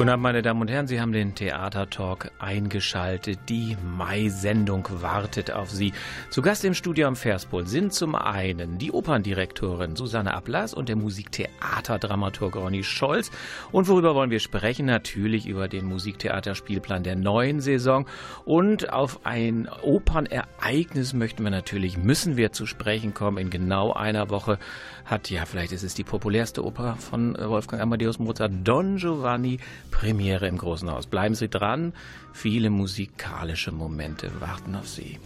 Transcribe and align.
Guten 0.00 0.08
Abend, 0.08 0.22
meine 0.22 0.40
Damen 0.40 0.62
und 0.62 0.70
Herren. 0.70 0.86
Sie 0.86 0.98
haben 0.98 1.12
den 1.12 1.34
Theatertalk 1.34 2.30
eingeschaltet. 2.38 3.38
Die 3.50 3.76
Mai-Sendung 3.98 4.88
wartet 5.02 5.52
auf 5.52 5.70
Sie. 5.70 5.92
Zu 6.30 6.40
Gast 6.40 6.64
im 6.64 6.72
Studio 6.72 7.06
am 7.06 7.16
Verspol 7.16 7.66
sind 7.66 7.92
zum 7.92 8.14
einen 8.14 8.78
die 8.78 8.92
Operndirektorin 8.92 9.96
Susanne 9.96 10.32
Ablass 10.32 10.72
und 10.72 10.88
der 10.88 10.96
Musiktheaterdramaturg 10.96 12.56
Ronny 12.56 12.82
Scholz. 12.82 13.30
Und 13.72 13.88
worüber 13.88 14.14
wollen 14.14 14.30
wir 14.30 14.40
sprechen? 14.40 14.86
Natürlich 14.86 15.46
über 15.46 15.68
den 15.68 15.84
Musiktheaterspielplan 15.84 17.02
der 17.02 17.16
neuen 17.16 17.60
Saison. 17.60 18.06
Und 18.46 18.94
auf 18.94 19.26
ein 19.26 19.68
Opernereignis 19.82 21.12
möchten 21.12 21.44
wir 21.44 21.50
natürlich, 21.50 21.98
müssen 21.98 22.38
wir 22.38 22.52
zu 22.52 22.64
sprechen 22.64 23.12
kommen. 23.12 23.36
In 23.36 23.50
genau 23.50 23.92
einer 23.92 24.30
Woche 24.30 24.58
hat, 25.04 25.28
ja, 25.28 25.44
vielleicht 25.44 25.72
ist 25.72 25.82
es 25.82 25.92
die 25.92 26.04
populärste 26.04 26.64
Oper 26.64 26.96
von 26.96 27.36
Wolfgang 27.36 27.82
Amadeus 27.82 28.18
Mozart, 28.18 28.52
Don 28.64 28.96
Giovanni 28.96 29.58
Premiere 29.90 30.46
im 30.46 30.58
Großen 30.58 30.90
Haus. 30.90 31.06
Bleiben 31.06 31.34
Sie 31.34 31.48
dran, 31.48 31.92
viele 32.32 32.70
musikalische 32.70 33.72
Momente 33.72 34.30
warten 34.40 34.74
auf 34.74 34.88
Sie. 34.88 35.18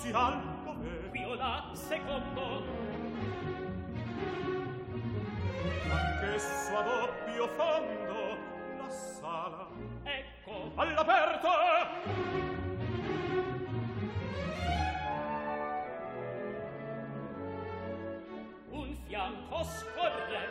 Inizi 0.00 0.16
al 0.16 0.40
dovere. 0.64 1.08
Viola 1.10 1.70
secondo. 1.74 2.64
Anch'esso 5.90 6.78
a 6.78 6.82
doppio 6.82 7.48
fondo 7.48 8.38
la 8.78 8.88
sala. 8.88 9.68
Ecco. 10.04 10.72
All'aperto! 10.76 11.48
Un 18.70 18.96
fianco 19.06 19.64
scorre. 19.64 20.48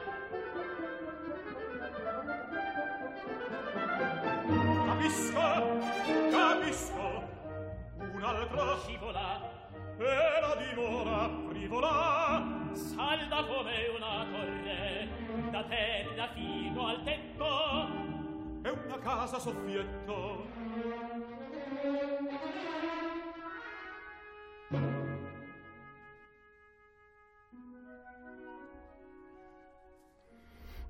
Capisco, 4.85 5.41
capisco. 6.29 7.08
casa 19.17 19.39
soffietta 19.39 20.68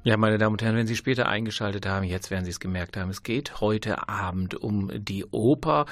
Ja, 0.02 0.16
meine 0.16 0.38
Damen 0.38 0.54
und 0.54 0.62
Herren, 0.62 0.78
wenn 0.78 0.88
Sie 0.88 0.96
später 0.96 1.28
eingeschaltet 1.28 1.86
haben, 1.86 2.06
jetzt 2.06 2.32
werden 2.32 2.46
Sie 2.46 2.52
es 2.52 2.62
gemerkt 2.62 2.96
haben, 2.96 3.10
es 3.10 3.22
geht 3.22 3.60
heute 3.60 4.08
Abend 4.08 4.56
um 4.56 4.90
die 4.94 5.26
Oper. 5.26 5.88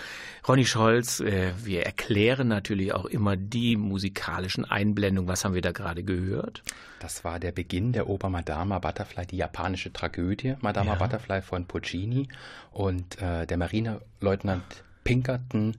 Ronny 0.47 0.63
Scholz, 0.63 1.19
äh, 1.19 1.51
wir 1.62 1.85
erklären 1.85 2.47
natürlich 2.47 2.94
auch 2.94 3.03
immer 3.03 3.35
die 3.35 3.75
musikalischen 3.75 4.63
Einblendungen. 4.63 5.28
Was 5.28 5.44
haben 5.44 5.56
wir 5.56 5.62
da 5.62 5.73
gerade 5.73 6.03
gehört? 6.03 6.63
Das 7.01 7.25
war 7.25 7.38
der 7.41 7.51
Beginn 7.51 7.91
der 7.91 8.07
Oper 8.07 8.29
Madama 8.29 8.79
Butterfly, 8.79 9.25
die 9.25 9.38
japanische 9.38 9.91
Tragödie 9.91 10.56
Madama 10.62 10.94
ja. 10.94 11.00
Butterfly 11.00 11.41
von 11.41 11.66
Puccini. 11.66 12.29
Und 12.72 13.22
äh, 13.22 13.45
der 13.45 13.57
Marineleutnant 13.57 14.84
Pinkerton 15.03 15.75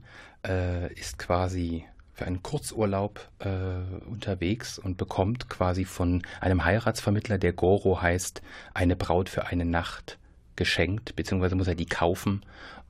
äh, 0.47 0.93
ist 0.93 1.17
quasi 1.17 1.83
für 2.19 2.25
einen 2.25 2.43
Kurzurlaub 2.43 3.29
äh, 3.39 3.47
unterwegs 4.09 4.77
und 4.77 4.97
bekommt 4.97 5.49
quasi 5.49 5.85
von 5.85 6.21
einem 6.41 6.65
Heiratsvermittler, 6.65 7.37
der 7.37 7.53
Goro 7.53 8.01
heißt, 8.01 8.41
eine 8.73 8.97
Braut 8.97 9.29
für 9.29 9.47
eine 9.47 9.63
Nacht 9.63 10.19
geschenkt, 10.57 11.15
beziehungsweise 11.15 11.55
muss 11.55 11.69
er 11.69 11.75
die 11.75 11.85
kaufen. 11.85 12.41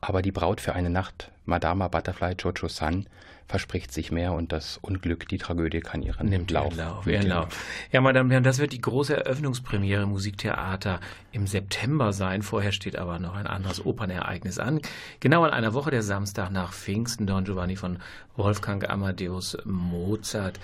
Aber 0.01 0.21
die 0.21 0.31
Braut 0.31 0.61
für 0.61 0.73
eine 0.73 0.89
Nacht, 0.89 1.31
Madama 1.45 1.87
Butterfly 1.87 2.35
Jojo 2.39 2.67
San, 2.67 3.07
verspricht 3.49 3.91
sich 3.91 4.11
mehr 4.11 4.33
und 4.33 4.51
das 4.51 4.77
Unglück, 4.77 5.27
die 5.27 5.39
Tragödie 5.39 5.79
kann 5.79 6.03
ihren 6.03 6.29
Nimmt 6.29 6.51
Lauf. 6.51 6.75
Lauf, 6.75 7.05
Lauf. 7.05 7.47
Ja, 7.91 7.99
meine 7.99 8.19
Damen 8.19 8.27
und 8.27 8.31
Herren, 8.31 8.43
das 8.43 8.59
wird 8.59 8.73
die 8.73 8.81
große 8.81 9.17
Eröffnungspremiere 9.17 10.05
Musiktheater 10.05 10.99
im 11.31 11.47
September 11.47 12.13
sein. 12.13 12.43
Vorher 12.43 12.71
steht 12.71 12.95
aber 12.95 13.17
noch 13.17 13.33
ein 13.35 13.47
anderes 13.47 13.83
Opernereignis 13.83 14.59
an. 14.59 14.81
Genau 15.19 15.43
in 15.45 15.51
einer 15.51 15.73
Woche, 15.73 15.89
der 15.89 16.03
Samstag 16.03 16.51
nach 16.51 16.73
Pfingsten, 16.73 17.25
Don 17.25 17.43
Giovanni 17.43 17.75
von 17.75 17.97
Wolfgang 18.35 18.87
Amadeus 18.87 19.57
Mozart. 19.65 20.59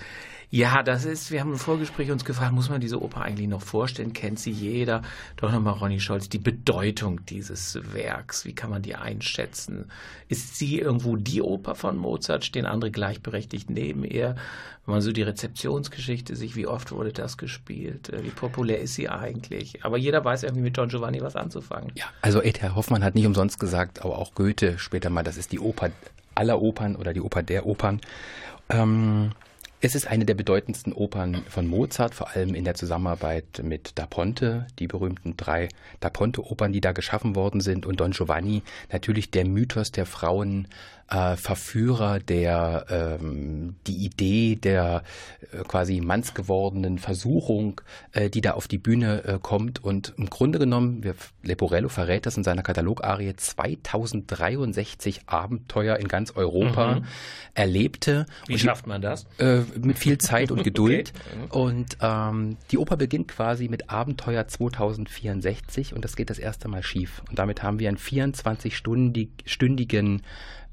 Ja, 0.50 0.82
das 0.82 1.04
ist, 1.04 1.32
wir 1.32 1.40
haben 1.40 1.52
im 1.52 1.58
Vorgespräch 1.58 2.10
uns 2.10 2.24
gefragt, 2.24 2.52
muss 2.52 2.70
man 2.70 2.80
diese 2.80 3.02
Oper 3.02 3.22
eigentlich 3.22 3.48
noch 3.48 3.62
vorstellen? 3.62 4.12
Kennt 4.12 4.38
sie 4.38 4.52
jeder? 4.52 5.02
Doch 5.36 5.50
nochmal, 5.50 5.74
Ronny 5.74 5.98
Scholz, 5.98 6.28
die 6.28 6.38
Bedeutung 6.38 7.24
dieses 7.26 7.78
Werks, 7.92 8.44
wie 8.44 8.54
kann 8.54 8.70
man 8.70 8.82
die 8.82 8.94
einschätzen? 8.94 9.90
Ist 10.28 10.56
sie 10.56 10.78
irgendwo 10.78 11.16
die 11.16 11.42
Oper 11.42 11.74
von 11.74 11.96
Mozart? 11.96 12.44
Stehen 12.44 12.64
andere 12.64 12.90
gleichberechtigt 12.92 13.70
neben 13.70 14.04
ihr? 14.04 14.36
Wenn 14.84 14.94
man 14.94 15.02
so 15.02 15.10
die 15.10 15.22
Rezeptionsgeschichte 15.22 16.36
sich, 16.36 16.54
wie 16.54 16.68
oft 16.68 16.92
wurde 16.92 17.12
das 17.12 17.38
gespielt? 17.38 18.10
Äh, 18.10 18.22
wie 18.22 18.30
populär 18.30 18.80
ist 18.80 18.94
sie 18.94 19.08
eigentlich? 19.08 19.84
Aber 19.84 19.98
jeder 19.98 20.24
weiß 20.24 20.44
irgendwie 20.44 20.62
mit 20.62 20.78
Don 20.78 20.88
Giovanni 20.88 21.20
was 21.22 21.34
anzufangen. 21.34 21.90
Ja, 21.96 22.04
also 22.22 22.40
Ed 22.40 22.62
Hoffmann 22.62 23.02
hat 23.02 23.16
nicht 23.16 23.26
umsonst 23.26 23.58
gesagt, 23.58 24.04
aber 24.04 24.18
auch 24.18 24.34
Goethe 24.34 24.78
später 24.78 25.10
mal, 25.10 25.24
das 25.24 25.36
ist 25.36 25.50
die 25.50 25.58
Oper 25.58 25.90
aller 26.36 26.62
Opern 26.62 26.94
oder 26.94 27.12
die 27.12 27.20
Oper 27.20 27.42
der 27.42 27.66
Opern. 27.66 28.00
Ähm, 28.68 29.32
es 29.86 29.94
ist 29.94 30.08
eine 30.08 30.24
der 30.24 30.34
bedeutendsten 30.34 30.92
Opern 30.92 31.44
von 31.48 31.68
Mozart, 31.68 32.12
vor 32.12 32.30
allem 32.30 32.56
in 32.56 32.64
der 32.64 32.74
Zusammenarbeit 32.74 33.60
mit 33.62 33.92
Da 33.94 34.04
Ponte, 34.04 34.66
die 34.80 34.88
berühmten 34.88 35.36
drei 35.36 35.68
Da 36.00 36.10
Ponte-Opern, 36.10 36.72
die 36.72 36.80
da 36.80 36.90
geschaffen 36.90 37.36
worden 37.36 37.60
sind, 37.60 37.86
und 37.86 38.00
Don 38.00 38.10
Giovanni, 38.10 38.64
natürlich 38.90 39.30
der 39.30 39.46
Mythos 39.46 39.92
der 39.92 40.04
Frauen 40.04 40.66
äh, 41.08 41.36
Verführer, 41.36 42.18
der 42.18 43.18
ähm, 43.20 43.76
die 43.86 44.04
Idee 44.04 44.56
der 44.56 45.04
äh, 45.52 45.62
quasi 45.64 46.00
mannsgewordenen 46.00 46.98
Versuchung, 46.98 47.80
äh, 48.12 48.28
die 48.28 48.40
da 48.40 48.52
auf 48.52 48.66
die 48.66 48.78
Bühne 48.78 49.22
äh, 49.24 49.38
kommt. 49.40 49.84
Und 49.84 50.14
im 50.16 50.28
Grunde 50.30 50.58
genommen, 50.58 51.04
wir, 51.04 51.14
Leporello 51.42 51.88
verrät 51.88 52.26
das 52.26 52.36
in 52.36 52.44
seiner 52.44 52.62
Katalogarie, 52.62 53.34
2063 53.36 55.22
Abenteuer 55.26 55.96
in 55.96 56.08
ganz 56.08 56.32
Europa 56.34 56.96
mhm. 56.96 57.04
erlebte. 57.54 58.26
Wie 58.46 58.54
und 58.54 58.58
schafft 58.58 58.86
man 58.86 59.00
das? 59.00 59.26
Äh, 59.38 59.60
mit 59.80 59.98
viel 59.98 60.18
Zeit 60.18 60.50
und 60.50 60.64
Geduld. 60.76 61.12
okay. 61.50 61.56
Und 61.56 61.98
ähm, 62.00 62.56
die 62.72 62.78
Oper 62.78 62.96
beginnt 62.96 63.28
quasi 63.28 63.68
mit 63.68 63.90
Abenteuer 63.90 64.48
2064 64.48 65.94
und 65.94 66.04
das 66.04 66.16
geht 66.16 66.30
das 66.30 66.40
erste 66.40 66.66
Mal 66.68 66.82
schief. 66.82 67.22
Und 67.28 67.38
damit 67.38 67.62
haben 67.62 67.78
wir 67.78 67.88
einen 67.88 67.98
24-stündigen 67.98 70.18
äh, 70.18 70.22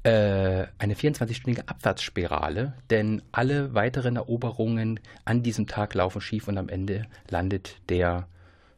eine 0.04 0.94
24-stündige 0.94 1.66
Abwärtsspirale, 1.66 2.74
denn 2.90 3.22
alle 3.32 3.72
weiteren 3.72 4.16
Eroberungen 4.16 5.00
an 5.24 5.42
diesem 5.42 5.66
Tag 5.66 5.94
laufen 5.94 6.20
schief 6.20 6.46
und 6.46 6.58
am 6.58 6.68
Ende 6.68 7.06
landet 7.30 7.76
der 7.88 8.28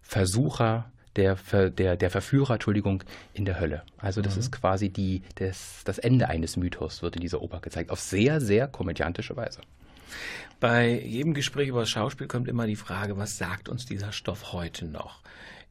Versucher, 0.03 0.91
der, 1.17 1.37
der, 1.71 1.97
der 1.97 2.11
Verführer, 2.11 2.55
Entschuldigung, 2.55 3.03
in 3.33 3.45
der 3.45 3.59
Hölle. 3.59 3.83
Also 3.99 4.23
das 4.23 4.35
mhm. 4.35 4.41
ist 4.41 4.53
quasi 4.53 4.89
die, 4.89 5.23
das, 5.37 5.83
das 5.85 5.99
Ende 5.99 6.29
eines 6.29 6.57
Mythos, 6.57 7.03
wird 7.03 7.17
in 7.17 7.23
dieser 7.23 7.43
Oper 7.43 7.61
gezeigt, 7.61 7.91
auf 7.91 8.01
sehr, 8.01 8.41
sehr 8.41 8.69
komödiantische 8.69 9.37
Weise. 9.37 9.63
Bei 10.61 10.89
jedem 10.89 11.35
Gespräch 11.35 11.69
über 11.69 11.81
das 11.81 11.91
Schauspiel 11.91 12.29
kommt 12.29 12.49
immer 12.49 12.67
die 12.67 12.77
Frage, 12.77 13.17
was 13.17 13.37
sagt 13.37 13.69
uns 13.69 13.85
dieser 13.85 14.13
Stoff 14.13 14.53
heute 14.53 14.87
noch? 14.87 15.21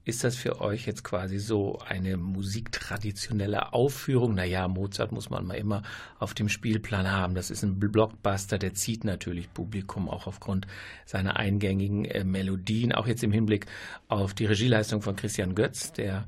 Ist 0.06 0.24
das 0.24 0.36
für 0.36 0.62
euch 0.62 0.86
jetzt 0.86 1.04
quasi 1.04 1.40
so 1.40 1.80
eine 1.80 2.16
musiktraditionelle 2.16 3.74
Aufführung? 3.74 4.36
Naja, 4.36 4.68
Mozart 4.68 5.12
muss 5.12 5.32
man 5.32 5.48
mal 5.48 5.56
immer 5.56 5.82
auf 6.20 6.36
dem 6.36 6.48
Spielplan 6.48 7.12
haben. 7.12 7.34
Das 7.34 7.50
ist 7.50 7.64
ein 7.64 7.80
Blockbuster, 7.80 8.60
der 8.60 8.76
zieht 8.76 9.04
natürlich 9.04 9.52
Publikum 9.52 10.08
auch 10.08 10.28
aufgrund 10.28 10.68
seiner 11.06 11.38
eingängigen 11.38 12.06
äh, 12.06 12.24
Melodien. 12.24 12.94
Auch 12.94 13.08
jetzt 13.08 13.24
im 13.24 13.32
Hinblick 13.32 13.66
auf 14.08 14.36
die 14.36 14.46
Regieleistung 14.46 15.02
von 15.02 15.16
Christian 15.16 15.56
Götz, 15.56 15.92
der 15.92 16.28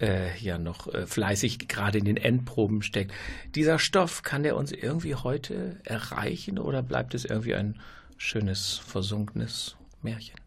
äh, 0.00 0.38
ja 0.38 0.56
noch 0.56 0.86
äh, 0.94 1.04
fleißig 1.04 1.66
gerade 1.66 1.98
in 1.98 2.04
den 2.04 2.18
Endproben 2.18 2.80
steckt. 2.80 3.12
Dieser 3.56 3.80
Stoff, 3.80 4.22
kann 4.22 4.44
der 4.44 4.54
uns 4.54 4.70
irgendwie 4.70 5.16
heute 5.16 5.80
erreichen 5.82 6.60
oder 6.60 6.80
bleibt 6.80 7.12
es 7.12 7.24
irgendwie 7.24 7.56
ein 7.56 7.80
schönes, 8.18 8.78
versunkenes 8.78 9.74
Märchen? 10.00 10.45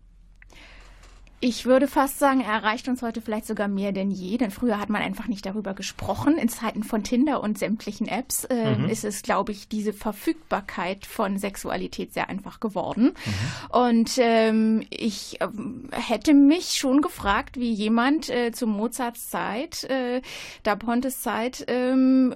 Ich 1.41 1.65
würde 1.65 1.88
fast 1.88 2.19
sagen, 2.19 2.41
er 2.41 2.51
erreicht 2.51 2.89
uns 2.89 3.01
heute 3.01 3.21
vielleicht 3.21 3.45
sogar 3.45 3.69
mehr 3.69 3.94
denn 3.94 4.12
je, 4.12 4.38
denn 4.38 4.51
früher 4.51 4.77
hat 4.77 4.89
man 4.89 5.01
einfach 5.01 5.27
nicht 5.27 5.45
darüber 5.45 5.74
gesprochen. 5.74 6.38
In 6.38 6.50
Zeiten 6.50 6.83
von 6.83 7.01
Tinder 7.01 7.41
und 7.41 7.57
sämtlichen 7.57 8.09
Apps 8.09 8.44
äh, 8.44 8.75
mhm. 8.75 8.89
ist 8.89 9.06
es, 9.06 9.21
glaube 9.21 9.53
ich, 9.53 9.69
diese 9.69 9.94
Verfügbarkeit 9.94 11.06
von 11.06 11.38
Sexualität 11.38 12.13
sehr 12.13 12.27
einfach 12.27 12.59
geworden. 12.59 13.13
Mhm. 13.13 13.69
Und 13.69 14.12
ähm, 14.18 14.86
ich 14.89 15.39
äh, 15.39 15.47
hätte 15.91 16.33
mich 16.33 16.74
schon 16.74 17.01
gefragt, 17.01 17.57
wie 17.57 17.71
jemand 17.71 18.30
äh, 18.30 18.51
zu 18.51 18.68
Mozarts 18.68 19.30
Zeit, 19.30 19.86
äh, 19.86 20.21
da 20.63 20.75
Pontes 20.75 21.21
Zeit, 21.21 21.63
ähm, 21.68 22.33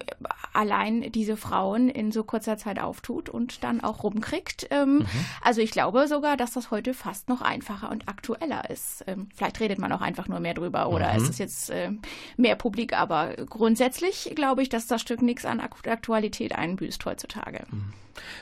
allein 0.54 1.12
diese 1.12 1.36
Frauen 1.36 1.90
in 1.90 2.10
so 2.10 2.24
kurzer 2.24 2.56
Zeit 2.56 2.78
auftut 2.78 3.28
und 3.28 3.64
dann 3.64 3.82
auch 3.82 4.02
rumkriegt. 4.02 4.68
Ähm, 4.70 5.00
mhm. 5.00 5.06
Also 5.42 5.60
ich 5.60 5.72
glaube 5.72 6.08
sogar, 6.08 6.38
dass 6.38 6.52
das 6.52 6.70
heute 6.70 6.94
fast 6.94 7.28
noch 7.28 7.42
einfacher 7.42 7.90
und 7.90 8.08
aktueller 8.08 8.70
ist 8.70 8.93
ähm, 9.06 9.28
vielleicht 9.34 9.60
redet 9.60 9.78
man 9.78 9.92
auch 9.92 10.00
einfach 10.00 10.28
nur 10.28 10.40
mehr 10.40 10.54
drüber 10.54 10.88
oder 10.88 11.12
mhm. 11.12 11.22
es 11.22 11.28
ist 11.28 11.38
jetzt 11.38 11.70
äh, 11.70 11.90
mehr 12.36 12.56
publik, 12.56 12.92
aber 12.92 13.34
grundsätzlich 13.48 14.32
glaube 14.34 14.62
ich, 14.62 14.68
dass 14.68 14.86
das 14.86 15.00
Stück 15.00 15.22
nichts 15.22 15.44
an 15.44 15.60
Aktualität 15.60 16.54
einbüßt 16.54 17.04
heutzutage. 17.04 17.64
Mhm. 17.70 17.92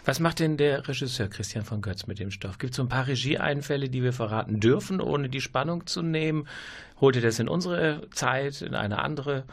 Was 0.04 0.20
macht 0.20 0.40
denn 0.40 0.56
der 0.56 0.86
Regisseur 0.86 1.28
Christian 1.28 1.64
von 1.64 1.80
Götz 1.80 2.06
mit 2.06 2.18
dem 2.18 2.30
Stoff? 2.30 2.58
Gibt 2.58 2.72
es 2.72 2.76
so 2.76 2.82
ein 2.82 2.88
paar 2.88 3.06
Regieeinfälle, 3.06 3.88
die 3.88 4.02
wir 4.02 4.12
verraten 4.12 4.60
dürfen, 4.60 5.00
ohne 5.00 5.28
die 5.28 5.40
Spannung 5.40 5.86
zu 5.86 6.02
nehmen? 6.02 6.48
Holt 7.00 7.16
er 7.16 7.22
das 7.22 7.38
in 7.38 7.48
unsere 7.48 8.08
Zeit, 8.10 8.62
in 8.62 8.74
eine 8.74 8.98
andere 8.98 9.44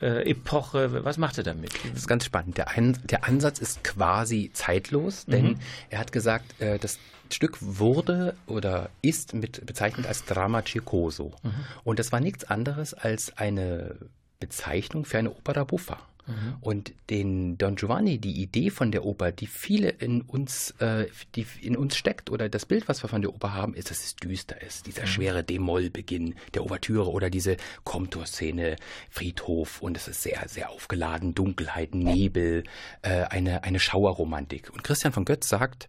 äh, 0.00 0.28
Epoche? 0.28 1.04
Was 1.04 1.18
macht 1.18 1.38
er 1.38 1.44
damit? 1.44 1.72
Das 1.90 2.00
ist 2.00 2.08
ganz 2.08 2.24
spannend. 2.24 2.58
Der, 2.58 2.68
Ein 2.70 2.98
der 3.04 3.24
Ansatz 3.24 3.58
ist 3.58 3.84
quasi 3.84 4.50
zeitlos, 4.52 5.26
denn 5.26 5.44
mhm. 5.44 5.58
er 5.88 5.98
hat 5.98 6.12
gesagt, 6.12 6.60
äh, 6.60 6.78
das 6.78 6.98
Stück 7.32 7.58
wurde 7.60 8.34
oder 8.46 8.90
ist 9.02 9.34
mit 9.34 9.64
bezeichnet 9.66 10.06
als 10.06 10.24
Drama 10.24 10.62
Circoso. 10.66 11.32
Mhm. 11.42 11.52
Und 11.84 11.98
das 11.98 12.12
war 12.12 12.20
nichts 12.20 12.44
anderes 12.44 12.94
als 12.94 13.36
eine 13.36 13.96
Bezeichnung 14.38 15.04
für 15.04 15.18
eine 15.18 15.30
Opera 15.30 15.64
buffa. 15.64 15.98
Mhm. 16.26 16.56
Und 16.60 16.92
den 17.10 17.58
Don 17.58 17.76
Giovanni, 17.76 18.18
die 18.18 18.40
Idee 18.40 18.70
von 18.70 18.92
der 18.92 19.04
Oper, 19.04 19.32
die 19.32 19.46
viele 19.46 19.88
in 19.88 20.22
uns, 20.22 20.72
äh, 20.78 21.06
die 21.34 21.46
in 21.60 21.76
uns 21.76 21.96
steckt, 21.96 22.30
oder 22.30 22.48
das 22.48 22.66
Bild, 22.66 22.88
was 22.88 23.02
wir 23.02 23.08
von 23.08 23.22
der 23.22 23.34
Oper 23.34 23.52
haben, 23.52 23.74
ist, 23.74 23.90
dass 23.90 24.04
es 24.04 24.16
düster 24.16 24.60
ist. 24.62 24.86
Dieser 24.86 25.02
mhm. 25.02 25.06
schwere 25.06 25.44
D-Moll-Beginn 25.44 26.34
der 26.54 26.62
Ouvertüre 26.62 27.10
oder 27.10 27.30
diese 27.30 27.56
Komtor-Szene, 27.84 28.76
Friedhof, 29.10 29.82
und 29.82 29.96
es 29.96 30.08
ist 30.08 30.22
sehr, 30.22 30.48
sehr 30.48 30.70
aufgeladen, 30.70 31.34
Dunkelheit, 31.34 31.94
Nebel, 31.94 32.64
äh, 33.02 33.24
eine, 33.24 33.64
eine 33.64 33.80
Schauerromantik. 33.80 34.70
Und 34.70 34.84
Christian 34.84 35.12
von 35.12 35.24
Götz 35.24 35.48
sagt, 35.48 35.88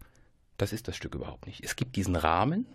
das 0.61 0.73
ist 0.73 0.87
das 0.87 0.95
Stück 0.95 1.15
überhaupt 1.15 1.47
nicht. 1.47 1.63
Es 1.63 1.75
gibt 1.75 1.95
diesen 1.95 2.15
Rahmen 2.15 2.65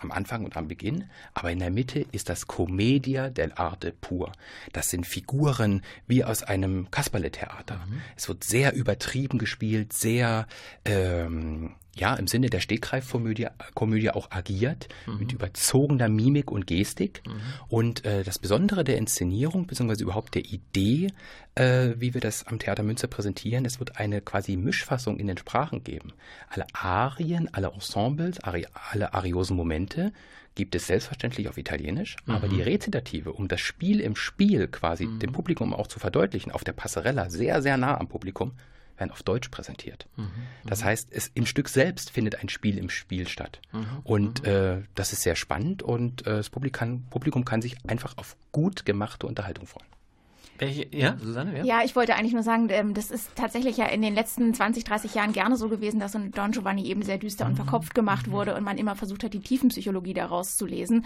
am 0.00 0.10
Anfang 0.10 0.44
und 0.44 0.56
am 0.56 0.68
Beginn, 0.68 1.10
aber 1.34 1.50
in 1.50 1.58
der 1.58 1.70
Mitte 1.70 2.06
ist 2.12 2.28
das 2.28 2.46
Commedia 2.46 3.26
dell'arte 3.26 3.92
pur. 3.92 4.32
Das 4.72 4.90
sind 4.90 5.06
Figuren 5.06 5.82
wie 6.06 6.24
aus 6.24 6.42
einem 6.42 6.90
Kasperle-Theater. 6.90 7.76
Mhm. 7.86 8.02
Es 8.16 8.28
wird 8.28 8.42
sehr 8.42 8.74
übertrieben 8.74 9.38
gespielt, 9.38 9.92
sehr 9.92 10.46
ähm, 10.84 11.74
ja, 11.94 12.14
im 12.14 12.26
Sinne 12.26 12.48
der 12.48 12.60
Stegreifkomödie 12.60 13.48
Komödie 13.74 14.10
auch 14.10 14.30
agiert, 14.30 14.88
mhm. 15.06 15.18
mit 15.18 15.32
überzogener 15.32 16.08
Mimik 16.08 16.50
und 16.50 16.66
Gestik. 16.66 17.22
Mhm. 17.26 17.40
Und 17.68 18.04
äh, 18.04 18.24
das 18.24 18.38
Besondere 18.38 18.84
der 18.84 18.96
Inszenierung, 18.96 19.66
beziehungsweise 19.66 20.04
überhaupt 20.04 20.34
der 20.34 20.44
Idee, 20.44 21.08
äh, 21.54 21.90
wie 21.98 22.14
wir 22.14 22.20
das 22.20 22.46
am 22.46 22.58
Theater 22.58 22.82
Münster 22.82 23.08
präsentieren, 23.08 23.64
es 23.64 23.78
wird 23.78 23.98
eine 23.98 24.22
quasi 24.22 24.56
Mischfassung 24.56 25.18
in 25.18 25.26
den 25.26 25.36
Sprachen 25.36 25.84
geben. 25.84 26.12
Alle 26.48 26.66
Arien, 26.72 27.52
alle 27.52 27.72
Ensembles, 27.72 28.42
Ari 28.42 28.66
alle 28.90 29.12
ariosen 29.12 29.56
Momente 29.56 30.12
gibt 30.54 30.74
es 30.74 30.86
selbstverständlich 30.86 31.48
auf 31.48 31.58
Italienisch, 31.58 32.16
mhm. 32.26 32.34
aber 32.34 32.48
die 32.48 32.62
Rezitative, 32.62 33.32
um 33.32 33.48
das 33.48 33.60
Spiel 33.60 34.00
im 34.00 34.16
Spiel 34.16 34.68
quasi 34.68 35.06
mhm. 35.06 35.18
dem 35.18 35.32
Publikum 35.32 35.74
auch 35.74 35.86
zu 35.86 35.98
verdeutlichen, 35.98 36.52
auf 36.52 36.64
der 36.64 36.72
Passerella 36.72 37.30
sehr, 37.30 37.62
sehr 37.62 37.76
nah 37.76 37.98
am 37.98 38.08
Publikum, 38.08 38.52
werden 39.02 39.10
auf 39.10 39.22
Deutsch 39.22 39.48
präsentiert. 39.48 40.06
Mhm, 40.16 40.30
das 40.64 40.80
mhm. 40.80 40.84
heißt, 40.86 41.08
es, 41.10 41.30
im 41.34 41.46
Stück 41.46 41.68
selbst 41.68 42.10
findet 42.10 42.40
ein 42.40 42.48
Spiel 42.48 42.78
im 42.78 42.88
Spiel 42.88 43.28
statt. 43.28 43.60
Mhm, 43.72 43.86
und 44.04 44.42
mhm. 44.42 44.48
äh, 44.48 44.82
das 44.94 45.12
ist 45.12 45.22
sehr 45.22 45.36
spannend 45.36 45.82
und 45.82 46.26
äh, 46.26 46.36
das 46.36 46.50
Publikum, 46.50 47.04
Publikum 47.10 47.44
kann 47.44 47.60
sich 47.60 47.76
einfach 47.86 48.16
auf 48.16 48.36
gut 48.52 48.86
gemachte 48.86 49.26
Unterhaltung 49.26 49.66
freuen. 49.66 49.86
Ja, 50.62 51.16
Susanne? 51.18 51.58
Ja? 51.58 51.64
ja, 51.64 51.84
ich 51.84 51.96
wollte 51.96 52.14
eigentlich 52.14 52.32
nur 52.32 52.42
sagen, 52.42 52.68
ähm, 52.70 52.94
das 52.94 53.10
ist 53.10 53.34
tatsächlich 53.34 53.76
ja 53.76 53.86
in 53.86 54.02
den 54.02 54.14
letzten 54.14 54.54
20, 54.54 54.84
30 54.84 55.14
Jahren 55.14 55.32
gerne 55.32 55.56
so 55.56 55.68
gewesen, 55.68 55.98
dass 55.98 56.12
so 56.12 56.18
ein 56.18 56.30
Don 56.30 56.52
Giovanni 56.52 56.86
eben 56.86 57.02
sehr 57.02 57.18
düster 57.18 57.46
und 57.46 57.52
mhm. 57.52 57.56
verkopft 57.56 57.94
gemacht 57.94 58.28
mhm. 58.28 58.32
wurde 58.32 58.54
und 58.54 58.64
man 58.64 58.78
immer 58.78 58.94
versucht 58.94 59.24
hat, 59.24 59.34
die 59.34 59.40
Tiefenpsychologie 59.40 60.14
daraus 60.14 60.56
zu 60.56 60.66
lesen. 60.66 61.04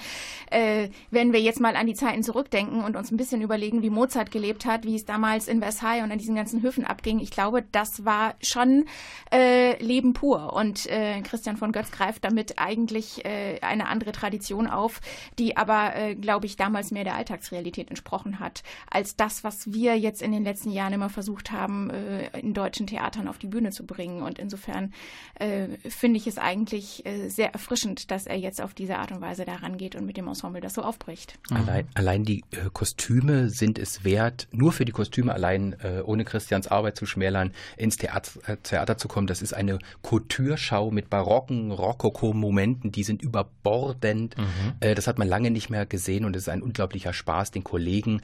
Äh, 0.51 0.91
wenn 1.11 1.33
wir 1.33 1.41
jetzt 1.41 1.61
mal 1.61 1.77
an 1.77 1.87
die 1.87 1.95
Zeiten 1.95 2.23
zurückdenken 2.23 2.85
und 2.85 2.97
uns 2.97 3.11
ein 3.11 3.17
bisschen 3.17 3.41
überlegen, 3.41 3.83
wie 3.83 3.91
Mozart 3.91 4.31
gelebt 4.31 4.67
hat, 4.67 4.85
wie 4.85 4.97
es 4.97 5.05
damals 5.05 5.49
in 5.49 5.61
Versailles 5.61 6.03
und 6.03 6.13
an 6.13 6.19
diesen 6.19 6.35
ganzen 6.35 6.63
Höfen 6.63 6.85
abging, 6.85 7.21
ich 7.21 7.31
glaube, 7.31 7.65
das 7.73 8.05
war 8.05 8.35
schon 8.43 8.85
äh, 9.33 9.83
Leben 9.83 10.13
pur. 10.13 10.53
Und 10.53 10.87
äh, 10.87 11.21
Christian 11.23 11.57
von 11.57 11.73
Götz 11.73 11.91
greift 11.91 12.25
damit 12.25 12.59
eigentlich 12.59 13.25
eine 13.27 13.89
andere 13.89 14.13
Tradition 14.13 14.67
auf, 14.67 15.01
die 15.39 15.57
aber, 15.57 16.15
glaube 16.15 16.47
ich, 16.47 16.57
damals 16.57 16.91
mehr 16.91 17.05
der 17.05 17.15
Alltagsrealität 17.15 17.89
entsprochen 17.89 18.41
hat, 18.41 18.63
als 18.91 19.17
das, 19.17 19.45
was 19.47 19.73
wir 19.73 19.97
jetzt 19.97 20.23
in 20.23 20.33
den 20.33 20.43
letzten 20.43 20.73
Jahren 20.73 20.93
immer 20.93 21.09
versucht 21.09 21.53
haben, 21.53 21.89
äh, 21.89 22.37
in 22.41 22.53
deutschen 22.53 22.89
Theatern 22.89 23.29
auf 23.29 23.39
die 23.39 23.47
Bühne 23.47 23.71
zu 23.71 23.87
bringen. 23.87 24.23
Und 24.23 24.41
insofern 24.41 24.93
äh, 25.37 25.69
finde 25.89 26.19
ich 26.19 26.27
es 26.27 26.37
eigentlich 26.37 27.07
äh, 27.07 27.29
sehr 27.29 27.53
erfrischend, 27.53 28.11
dass 28.11 28.27
er 28.27 28.37
jetzt 28.37 28.61
auf 28.61 28.75
diese 28.75 28.99
Art 28.99 29.13
und 29.13 29.21
Weise 29.21 29.45
daran 29.45 29.79
geht 29.79 29.95
und 29.95 30.05
mit 30.05 30.17
dem 30.17 30.27
Ensemble 30.27 30.61
das 30.61 30.75
so 30.75 30.83
aufbricht. 30.83 31.39
Mhm. 31.49 31.57
Allein, 31.59 31.89
allein 31.95 32.25
die 32.25 32.41
äh, 32.51 32.71
Kostüme 32.73 33.49
sind 33.49 33.79
es 33.79 34.03
wert, 34.03 34.49
nur 34.51 34.73
für 34.73 34.85
die 34.85 34.91
Kostüme 34.91 35.33
allein, 35.33 35.77
äh, 35.81 36.03
ohne 36.05 36.25
Christians 36.25 36.67
Arbeit 36.67 36.97
zu 36.97 37.07
schmälern, 37.07 37.53
ins 37.77 37.99
Theater, 37.99 38.33
äh, 38.49 38.57
Theater 38.57 38.99
zu 38.99 39.07
kommen. 39.07 39.29
Das 39.29 39.43
ist 39.43 39.55
eine 39.55 39.79
Couture-Schau 40.03 40.91
mit 40.91 41.09
barocken 41.09 41.71
Rokoko-Momenten, 41.71 42.91
die 42.91 43.05
sind 43.05 43.23
überbordend. 43.23 44.37
Mhm. 44.37 44.95
das 44.97 45.07
hat 45.07 45.19
man 45.19 45.29
lange 45.29 45.53
nicht 45.53 45.71
mehr 45.71 45.87
gesehen 45.87 46.25
und 46.25 46.35
es 46.35 46.43
ist 46.43 46.49
ein 46.49 46.63
unglaublicher 46.63 47.13
Spaß, 47.13 47.53
den 47.53 47.63
Kollegen 47.63 48.23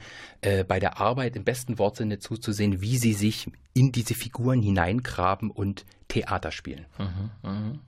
bei 0.67 0.79
der 0.79 0.99
Arbeit 0.99 1.12
Arbeit 1.13 1.35
im 1.35 1.43
besten 1.43 1.77
Wortsinne 1.77 2.17
zuzusehen, 2.17 2.81
wie 2.81 2.97
sie 2.97 3.13
sich 3.13 3.47
in 3.75 3.91
diese 3.91 4.15
Figuren 4.15 4.63
hineingraben 4.63 5.51
und 5.51 5.85
Theater 6.07 6.51
spielen. 6.51 6.87
Mhm, 6.97 7.29
mh. 7.43 7.79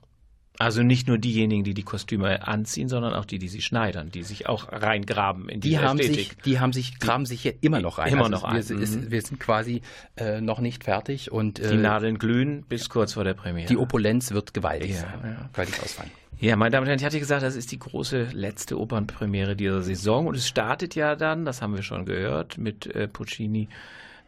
Also 0.58 0.82
nicht 0.82 1.06
nur 1.06 1.18
diejenigen, 1.18 1.64
die 1.64 1.74
die 1.74 1.82
Kostüme 1.82 2.46
anziehen, 2.46 2.88
sondern 2.88 3.12
auch 3.12 3.24
die, 3.26 3.38
die 3.38 3.48
sie 3.48 3.60
schneidern, 3.60 4.10
die 4.10 4.22
sich 4.22 4.48
auch 4.48 4.72
reingraben 4.72 5.48
in 5.48 5.60
die, 5.60 5.70
die 5.70 5.78
haben 5.78 5.98
Ästhetik. 5.98 6.28
Sich, 6.28 6.36
die 6.44 6.60
haben 6.60 6.72
sich, 6.72 6.98
graben 6.98 7.26
sich 7.26 7.42
hier 7.42 7.54
immer 7.60 7.80
noch 7.80 7.98
ein. 7.98 8.12
Immer 8.12 8.24
also 8.24 8.30
noch 8.30 8.44
ein. 8.44 8.68
Wir, 8.68 8.76
mhm. 8.76 9.10
wir, 9.10 9.22
sind 9.22 9.38
quasi 9.38 9.82
äh, 10.16 10.40
noch 10.40 10.60
nicht 10.60 10.84
fertig 10.84 11.30
und 11.30 11.58
äh, 11.58 11.70
die 11.70 11.76
Nadeln 11.76 12.18
glühen 12.18 12.62
bis 12.62 12.88
kurz 12.88 13.14
vor 13.14 13.24
der 13.24 13.34
Premiere. 13.34 13.68
Die 13.68 13.76
Opulenz 13.76 14.32
wird 14.32 14.54
gewaltig, 14.54 14.92
ja, 14.92 15.28
ja. 15.28 15.48
gewaltig 15.52 15.82
ausfallen. 15.82 16.10
Ja, 16.38 16.56
meine 16.56 16.70
Damen 16.70 16.84
und 16.84 16.88
Herren, 16.88 16.98
ich 16.98 17.04
hatte 17.04 17.18
gesagt, 17.18 17.42
das 17.42 17.56
ist 17.56 17.72
die 17.72 17.78
große 17.78 18.28
letzte 18.32 18.78
Opernpremiere 18.78 19.56
dieser 19.56 19.82
Saison 19.82 20.26
und 20.26 20.36
es 20.36 20.46
startet 20.46 20.94
ja 20.94 21.16
dann, 21.16 21.46
das 21.46 21.62
haben 21.62 21.74
wir 21.74 21.82
schon 21.82 22.04
gehört, 22.04 22.58
mit 22.58 22.86
äh, 22.94 23.08
Puccini, 23.08 23.68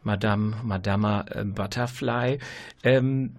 Madame, 0.03 0.55
Madama 0.63 1.25
äh, 1.29 1.43
Butterfly. 1.43 2.39
Ähm, 2.83 3.35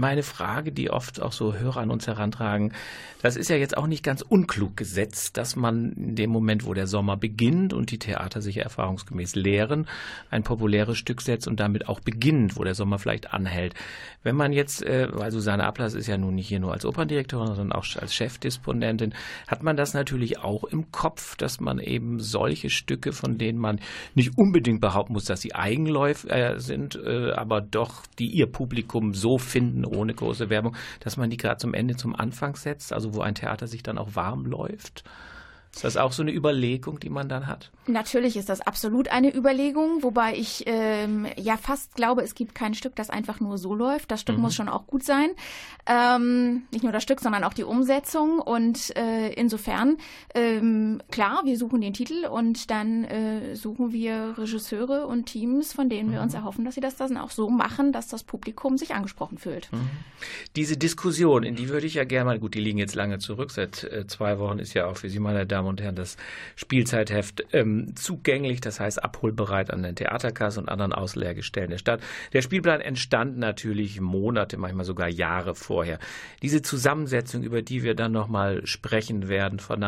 meine 0.00 0.22
Frage, 0.22 0.72
die 0.72 0.90
oft 0.90 1.22
auch 1.22 1.32
so 1.32 1.54
Hörer 1.54 1.80
an 1.80 1.90
uns 1.90 2.06
herantragen. 2.06 2.72
Das 3.22 3.36
ist 3.36 3.50
ja 3.50 3.56
jetzt 3.56 3.76
auch 3.76 3.86
nicht 3.86 4.02
ganz 4.02 4.22
unklug 4.22 4.76
gesetzt, 4.76 5.36
dass 5.36 5.54
man 5.54 5.92
in 5.92 6.14
dem 6.16 6.30
Moment, 6.30 6.64
wo 6.64 6.74
der 6.74 6.86
Sommer 6.86 7.16
beginnt 7.16 7.72
und 7.72 7.90
die 7.90 7.98
Theater 7.98 8.40
sich 8.40 8.56
erfahrungsgemäß 8.56 9.34
leeren, 9.34 9.86
ein 10.30 10.42
populäres 10.42 10.96
Stück 10.96 11.20
setzt 11.20 11.46
und 11.46 11.60
damit 11.60 11.88
auch 11.88 12.00
beginnt, 12.00 12.56
wo 12.56 12.64
der 12.64 12.74
Sommer 12.74 12.98
vielleicht 12.98 13.32
anhält. 13.32 13.74
Wenn 14.22 14.36
man 14.36 14.52
jetzt, 14.52 14.82
äh, 14.82 15.08
weil 15.12 15.30
Susanne 15.30 15.64
Ablass 15.64 15.94
ist 15.94 16.06
ja 16.06 16.16
nun 16.16 16.34
nicht 16.34 16.48
hier 16.48 16.60
nur 16.60 16.72
als 16.72 16.84
Operndirektorin, 16.84 17.54
sondern 17.54 17.72
auch 17.72 17.84
als 17.96 18.14
Chefdisponentin, 18.14 19.14
hat 19.48 19.62
man 19.62 19.76
das 19.76 19.94
natürlich 19.94 20.38
auch 20.38 20.64
im 20.64 20.90
Kopf, 20.90 21.36
dass 21.36 21.60
man 21.60 21.78
eben 21.78 22.20
solche 22.20 22.70
Stücke, 22.70 23.12
von 23.12 23.36
denen 23.38 23.58
man 23.58 23.80
nicht 24.14 24.32
unbedingt 24.36 24.80
behaupten 24.80 25.12
muss, 25.12 25.24
dass 25.24 25.42
sie 25.42 25.54
Eigenläufer 25.54 26.30
äh, 26.30 26.58
sind, 26.58 26.96
äh, 26.96 27.32
aber 27.32 27.60
doch 27.60 28.06
die 28.18 28.28
ihr 28.28 28.46
Publikum 28.46 29.14
so 29.14 29.38
finden, 29.38 29.84
ohne 29.90 30.14
große 30.14 30.50
Werbung, 30.50 30.76
dass 31.00 31.16
man 31.16 31.30
die 31.30 31.36
gerade 31.36 31.58
zum 31.58 31.74
Ende, 31.74 31.96
zum 31.96 32.14
Anfang 32.14 32.56
setzt, 32.56 32.92
also 32.92 33.14
wo 33.14 33.20
ein 33.20 33.34
Theater 33.34 33.66
sich 33.66 33.82
dann 33.82 33.98
auch 33.98 34.14
warm 34.14 34.46
läuft? 34.46 35.04
Ist 35.72 35.84
das 35.84 35.96
auch 35.96 36.10
so 36.10 36.22
eine 36.22 36.32
Überlegung, 36.32 36.98
die 36.98 37.10
man 37.10 37.28
dann 37.28 37.46
hat? 37.46 37.70
Natürlich 37.86 38.36
ist 38.36 38.48
das 38.48 38.60
absolut 38.60 39.08
eine 39.08 39.34
Überlegung, 39.34 40.02
wobei 40.02 40.34
ich 40.34 40.64
ähm, 40.66 41.26
ja 41.36 41.56
fast 41.56 41.94
glaube, 41.94 42.22
es 42.22 42.34
gibt 42.34 42.56
kein 42.56 42.74
Stück, 42.74 42.96
das 42.96 43.08
einfach 43.08 43.38
nur 43.38 43.56
so 43.56 43.74
läuft. 43.74 44.10
Das 44.10 44.20
Stück 44.20 44.36
mhm. 44.36 44.42
muss 44.42 44.54
schon 44.54 44.68
auch 44.68 44.88
gut 44.88 45.04
sein. 45.04 45.30
Ähm, 45.86 46.62
nicht 46.72 46.82
nur 46.82 46.92
das 46.92 47.04
Stück, 47.04 47.20
sondern 47.20 47.44
auch 47.44 47.54
die 47.54 47.62
Umsetzung. 47.62 48.40
Und 48.40 48.96
äh, 48.96 49.32
insofern, 49.34 49.98
ähm, 50.34 51.02
klar, 51.10 51.42
wir 51.44 51.56
suchen 51.56 51.80
den 51.80 51.94
Titel 51.94 52.26
und 52.26 52.70
dann 52.70 53.04
äh, 53.04 53.54
suchen 53.54 53.92
wir 53.92 54.34
Regisseure 54.38 55.06
und 55.06 55.26
Teams, 55.26 55.72
von 55.72 55.88
denen 55.88 56.08
mhm. 56.08 56.14
wir 56.14 56.22
uns 56.22 56.34
erhoffen, 56.34 56.64
dass 56.64 56.74
sie 56.74 56.80
das 56.80 56.96
dann 56.96 57.16
auch 57.16 57.30
so 57.30 57.48
machen, 57.48 57.92
dass 57.92 58.08
das 58.08 58.24
Publikum 58.24 58.76
sich 58.76 58.92
angesprochen 58.92 59.38
fühlt. 59.38 59.72
Mhm. 59.72 59.88
Diese 60.56 60.76
Diskussion, 60.76 61.44
in 61.44 61.54
die 61.54 61.68
würde 61.68 61.86
ich 61.86 61.94
ja 61.94 62.04
gerne 62.04 62.24
mal, 62.24 62.38
gut, 62.40 62.54
die 62.54 62.60
liegen 62.60 62.78
jetzt 62.78 62.96
lange 62.96 63.20
zurück, 63.20 63.52
seit 63.52 63.84
äh, 63.84 64.06
zwei 64.08 64.40
Wochen 64.40 64.58
ist 64.58 64.74
ja 64.74 64.86
auch 64.86 64.96
für 64.96 65.08
Sie, 65.08 65.20
meine 65.20 65.46
Damen 65.46 65.59
Damen 65.60 65.68
und 65.68 65.80
Herren, 65.82 65.94
das 65.94 66.16
Spielzeitheft 66.56 67.44
ähm, 67.52 67.94
zugänglich, 67.94 68.62
das 68.62 68.80
heißt 68.80 69.04
abholbereit 69.04 69.70
an 69.70 69.82
den 69.82 69.94
Theaterkassen 69.94 70.60
und 70.60 70.68
anderen 70.70 70.94
Auslehrgestellen 70.94 71.70
der 71.70 71.78
Stadt. 71.78 72.00
Der 72.32 72.40
Spielplan 72.40 72.80
entstand 72.80 73.36
natürlich 73.36 74.00
Monate, 74.00 74.56
manchmal 74.56 74.86
sogar 74.86 75.08
Jahre 75.08 75.54
vorher. 75.54 75.98
Diese 76.40 76.62
Zusammensetzung, 76.62 77.42
über 77.42 77.60
die 77.60 77.82
wir 77.82 77.94
dann 77.94 78.12
nochmal 78.12 78.66
sprechen 78.66 79.28
werden, 79.28 79.58
von 79.58 79.80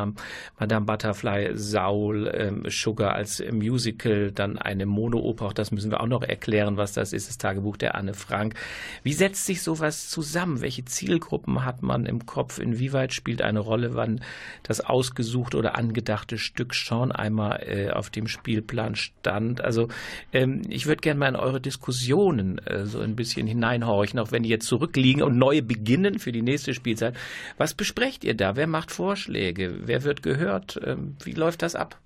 Madame 0.59 0.87
Butterfly, 0.87 1.53
Saul, 1.55 2.31
ähm, 2.35 2.65
Sugar 2.69 3.15
als 3.15 3.43
Musical, 3.51 4.31
dann 4.31 4.59
eine 4.59 4.85
Monooper, 4.85 5.47
auch 5.47 5.53
das 5.55 5.71
müssen 5.71 5.91
wir 5.91 6.01
auch 6.01 6.07
noch 6.07 6.23
erklären, 6.23 6.77
was 6.77 6.93
das 6.93 7.15
ist, 7.15 7.29
das 7.29 7.39
Tagebuch 7.39 7.79
der 7.79 7.95
Anne 7.95 8.13
Frank. 8.13 8.55
Wie 9.03 9.13
setzt 9.15 9.47
sich 9.47 9.63
sowas 9.63 10.11
zusammen? 10.11 10.61
Welche 10.61 10.85
Zielgruppen 10.85 11.65
hat 11.65 11.83
man 11.83 12.05
im 12.05 12.27
Kopf? 12.27 12.59
Inwieweit 12.59 13.15
spielt 13.15 13.41
eine 13.41 13.61
Rolle, 13.61 13.95
wann 13.95 14.21
das 14.63 14.83
ausgesucht 14.83 15.55
oder 15.63 15.77
angedachte 15.77 16.39
Stück 16.39 16.75
schon 16.75 17.13
einmal 17.13 17.63
äh, 17.65 17.91
auf 17.91 18.11
dem 18.11 18.27
Spielplan 18.27 18.97
stand. 18.97 19.61
Also 19.61 19.89
ähm, 20.33 20.63
ich 20.69 20.87
würde 20.87 21.01
gerne 21.01 21.21
mal 21.21 21.29
in 21.29 21.37
eure 21.37 21.61
Diskussionen 21.61 22.59
äh, 22.59 22.85
so 22.85 23.01
ein 23.01 23.15
bisschen 23.15 23.47
hineinhorchen, 23.47 24.19
auch 24.19 24.33
wenn 24.33 24.43
die 24.43 24.49
jetzt 24.49 24.67
zurückliegen 24.67 25.23
und 25.23 25.39
neue 25.39 25.63
beginnen 25.63 26.19
für 26.19 26.33
die 26.33 26.43
nächste 26.43 26.75
Spielzeit. 26.75 27.17
Was 27.57 27.75
besprecht 27.75 28.25
ihr 28.25 28.35
da? 28.35 28.57
Wer 28.57 28.67
macht 28.67 28.91
Vorschläge? 28.91 29.81
Wer 29.85 30.03
wird 30.03 30.23
gehört? 30.23 30.81
Ähm, 30.85 31.17
wie 31.23 31.33
läuft 31.33 31.63
das 31.63 31.77
ab? 31.77 31.99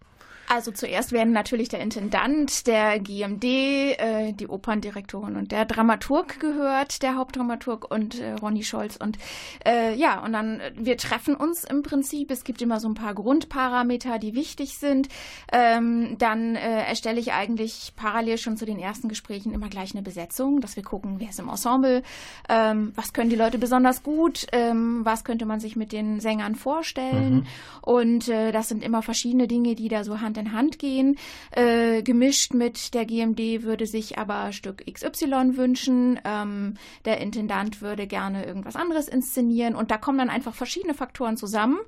Also 0.48 0.70
zuerst 0.70 1.12
werden 1.12 1.32
natürlich 1.32 1.68
der 1.68 1.80
Intendant, 1.80 2.66
der 2.66 3.00
GMD, 3.00 3.44
äh, 3.44 4.32
die 4.32 4.46
Operndirektorin 4.46 5.36
und 5.36 5.50
der 5.50 5.64
Dramaturg 5.64 6.38
gehört, 6.38 7.02
der 7.02 7.16
Hauptdramaturg 7.16 7.90
und 7.90 8.20
äh, 8.20 8.34
Ronny 8.34 8.62
Scholz. 8.62 8.96
Und 8.96 9.18
äh, 9.66 9.94
ja, 9.94 10.24
und 10.24 10.32
dann, 10.32 10.60
äh, 10.60 10.72
wir 10.76 10.96
treffen 10.96 11.34
uns 11.34 11.64
im 11.64 11.82
Prinzip. 11.82 12.30
Es 12.30 12.44
gibt 12.44 12.62
immer 12.62 12.78
so 12.78 12.88
ein 12.88 12.94
paar 12.94 13.14
Grundparameter, 13.14 14.18
die 14.18 14.34
wichtig 14.34 14.78
sind. 14.78 15.08
Ähm, 15.52 16.16
dann 16.18 16.54
äh, 16.54 16.84
erstelle 16.84 17.18
ich 17.18 17.32
eigentlich 17.32 17.92
parallel 17.96 18.38
schon 18.38 18.56
zu 18.56 18.66
den 18.66 18.78
ersten 18.78 19.08
Gesprächen 19.08 19.52
immer 19.52 19.68
gleich 19.68 19.94
eine 19.94 20.02
Besetzung, 20.02 20.60
dass 20.60 20.76
wir 20.76 20.84
gucken, 20.84 21.16
wer 21.18 21.30
ist 21.30 21.40
im 21.40 21.48
Ensemble, 21.48 22.02
ähm, 22.48 22.92
was 22.94 23.12
können 23.12 23.30
die 23.30 23.36
Leute 23.36 23.58
besonders 23.58 24.04
gut, 24.04 24.46
ähm, 24.52 25.00
was 25.04 25.24
könnte 25.24 25.46
man 25.46 25.58
sich 25.58 25.74
mit 25.74 25.90
den 25.92 26.20
Sängern 26.20 26.54
vorstellen. 26.54 27.34
Mhm. 27.34 27.46
Und 27.82 28.28
äh, 28.28 28.52
das 28.52 28.68
sind 28.68 28.84
immer 28.84 29.02
verschiedene 29.02 29.48
Dinge, 29.48 29.74
die 29.74 29.88
da 29.88 30.04
so 30.04 30.20
Hand 30.20 30.35
Hand 30.36 30.46
in 30.46 30.52
Hand 30.52 30.78
gehen. 30.78 31.16
Äh, 31.50 32.02
gemischt 32.02 32.54
mit 32.54 32.94
der 32.94 33.04
GMD 33.04 33.62
würde 33.62 33.86
sich 33.86 34.18
aber 34.18 34.52
Stück 34.52 34.84
XY 34.86 35.56
wünschen. 35.56 36.20
Ähm, 36.24 36.74
der 37.04 37.20
Intendant 37.20 37.80
würde 37.80 38.06
gerne 38.06 38.44
irgendwas 38.44 38.76
anderes 38.76 39.08
inszenieren. 39.08 39.74
Und 39.74 39.90
da 39.90 39.98
kommen 39.98 40.18
dann 40.18 40.30
einfach 40.30 40.54
verschiedene 40.54 40.94
Faktoren 40.94 41.36
zusammen. 41.36 41.78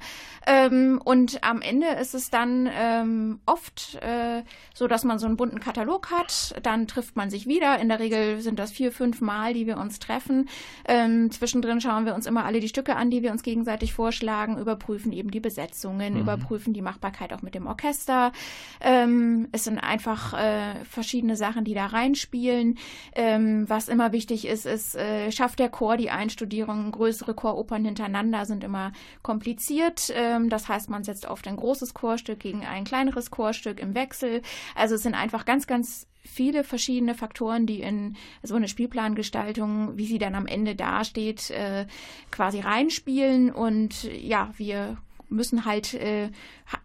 Ähm, 0.47 1.01
und 1.05 1.45
am 1.45 1.61
Ende 1.61 1.89
ist 1.89 2.15
es 2.15 2.31
dann 2.31 2.69
ähm, 2.73 3.41
oft 3.47 3.97
äh, 4.03 4.43
so, 4.75 4.87
dass 4.87 5.05
man 5.05 5.19
so 5.19 5.27
einen 5.27 5.37
bunten 5.37 5.61
Katalog 5.61 6.11
hat. 6.11 6.55
Dann 6.63 6.87
trifft 6.87 7.17
man 7.17 7.31
sich 7.31 7.47
wieder. 7.47 7.79
In 7.79 7.89
der 7.89 8.01
Regel 8.01 8.41
sind 8.41 8.59
das 8.59 8.73
vier, 8.73 8.93
fünf 8.93 9.21
Mal, 9.21 9.55
die 9.55 9.67
wir 9.67 9.79
uns 9.79 9.99
treffen. 9.99 10.49
Ähm, 10.87 11.31
zwischendrin 11.31 11.81
schauen 11.81 12.07
wir 12.07 12.15
uns 12.15 12.27
immer 12.27 12.45
alle 12.45 12.61
die 12.61 12.69
Stücke 12.69 12.97
an, 12.97 13.11
die 13.11 13.23
wir 13.23 13.33
uns 13.33 13.43
gegenseitig 13.43 13.93
vorschlagen, 13.93 14.59
überprüfen 14.59 15.13
eben 15.13 15.31
die 15.31 15.41
Besetzungen, 15.41 16.15
mhm. 16.15 16.21
überprüfen 16.21 16.73
die 16.73 16.83
Machbarkeit 16.83 17.33
auch 17.33 17.43
mit 17.43 17.55
dem 17.55 17.67
Orchester. 17.67 18.33
Ähm, 18.81 19.49
es 19.53 19.65
sind 19.65 19.79
einfach 19.79 20.35
äh, 20.35 20.85
verschiedene 20.85 21.37
Sachen, 21.37 21.65
die 21.65 21.75
da 21.75 21.87
reinspielen. 21.87 22.79
Ähm, 23.15 23.69
was 23.69 23.89
immer 23.89 24.13
wichtig 24.13 24.47
ist, 24.47 24.67
ist, 24.67 24.95
äh, 24.95 25.31
schafft 25.33 25.59
der 25.59 25.69
Chor 25.69 25.97
die 25.97 26.11
Einstudierung. 26.11 26.93
Größere 26.93 27.35
Choropern 27.35 27.85
hintereinander 27.85 28.45
sind 28.45 28.65
immer 28.65 28.93
kompliziert. 29.23 30.13
Ähm, 30.15 30.49
das 30.49 30.69
heißt, 30.69 30.91
man 30.91 31.05
setzt 31.05 31.27
oft 31.27 31.47
ein 31.49 31.57
großes 31.57 31.95
Chorstück 31.95 32.41
gegen 32.41 32.65
ein 32.65 32.85
kleineres 32.85 33.31
Chorstück 33.31 33.81
im 33.81 33.95
Wechsel. 33.95 34.43
Also 34.75 34.95
es 34.95 35.03
sind 35.03 35.15
einfach 35.15 35.45
ganz, 35.45 35.67
ganz 35.67 36.07
viele 36.23 36.63
verschiedene 36.63 37.15
Faktoren, 37.15 37.67
die 37.67 37.81
in 37.81 38.17
so 38.43 38.55
eine 38.55 38.69
Spielplangestaltung, 38.69 39.97
wie 39.97 40.07
sie 40.07 40.19
dann 40.19 40.35
am 40.35 40.47
Ende 40.47 40.75
dasteht, 40.75 41.51
äh, 41.51 41.87
quasi 42.31 42.61
reinspielen. 42.61 43.51
Und 43.51 44.05
ja, 44.05 44.53
wir 44.57 44.99
müssen 45.29 45.65
halt 45.65 45.95
äh, 45.95 46.31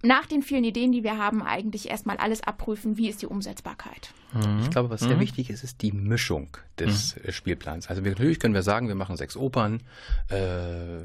nach 0.01 0.25
den 0.25 0.41
vielen 0.41 0.63
Ideen, 0.63 0.91
die 0.91 1.03
wir 1.03 1.17
haben, 1.17 1.41
eigentlich 1.41 1.89
erstmal 1.89 2.17
alles 2.17 2.41
abprüfen, 2.41 2.97
wie 2.97 3.09
ist 3.09 3.21
die 3.21 3.27
Umsetzbarkeit. 3.27 4.13
Ich 4.61 4.71
glaube, 4.71 4.89
was 4.89 5.01
sehr 5.01 5.17
mhm. 5.17 5.19
wichtig 5.19 5.51
ist, 5.51 5.63
ist 5.63 5.83
die 5.83 5.91
Mischung 5.91 6.57
des 6.79 7.15
mhm. 7.15 7.31
Spielplans. 7.31 7.87
Also 7.87 8.03
wir, 8.03 8.11
natürlich 8.11 8.39
können 8.39 8.55
wir 8.55 8.63
sagen, 8.63 8.87
wir 8.87 8.95
machen 8.95 9.15
sechs 9.15 9.37
Opern. 9.37 9.81
Äh, 10.29 11.03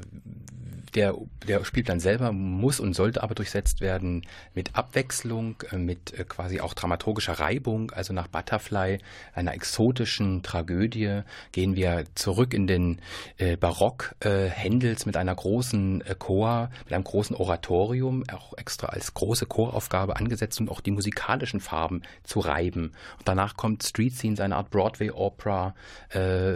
der, 0.95 1.15
der 1.47 1.63
Spielplan 1.63 1.99
selber 1.99 2.31
muss 2.31 2.79
und 2.79 2.93
sollte 2.93 3.23
aber 3.23 3.35
durchsetzt 3.35 3.81
werden 3.81 4.25
mit 4.53 4.75
Abwechslung, 4.75 5.55
äh, 5.71 5.77
mit 5.77 6.17
äh, 6.17 6.23
quasi 6.23 6.59
auch 6.59 6.73
dramaturgischer 6.73 7.33
Reibung. 7.33 7.91
Also 7.91 8.13
nach 8.13 8.27
Butterfly, 8.27 8.99
einer 9.33 9.53
exotischen 9.53 10.43
Tragödie, 10.43 11.21
gehen 11.51 11.75
wir 11.75 12.05
zurück 12.15 12.53
in 12.53 12.67
den 12.67 13.01
äh, 13.37 13.57
Barock 13.57 14.15
Händels 14.21 15.05
mit 15.05 15.17
einer 15.17 15.33
großen 15.33 16.03
Chor, 16.19 16.69
mit 16.83 16.93
einem 16.93 17.03
großen 17.03 17.35
Oratorium, 17.35 18.23
auch 18.31 18.57
extra 18.57 18.87
als 18.87 19.13
große 19.13 19.45
Choraufgabe 19.45 20.17
angesetzt, 20.17 20.59
um 20.59 20.69
auch 20.69 20.81
die 20.81 20.91
musikalischen 20.91 21.59
Farben 21.59 22.01
zu 22.23 22.39
reiben. 22.39 22.91
Und 23.17 23.27
danach 23.27 23.55
kommt 23.55 23.83
Street 23.83 24.15
Scenes, 24.15 24.39
eine 24.39 24.55
Art 24.55 24.71
Broadway-Opera, 24.71 25.73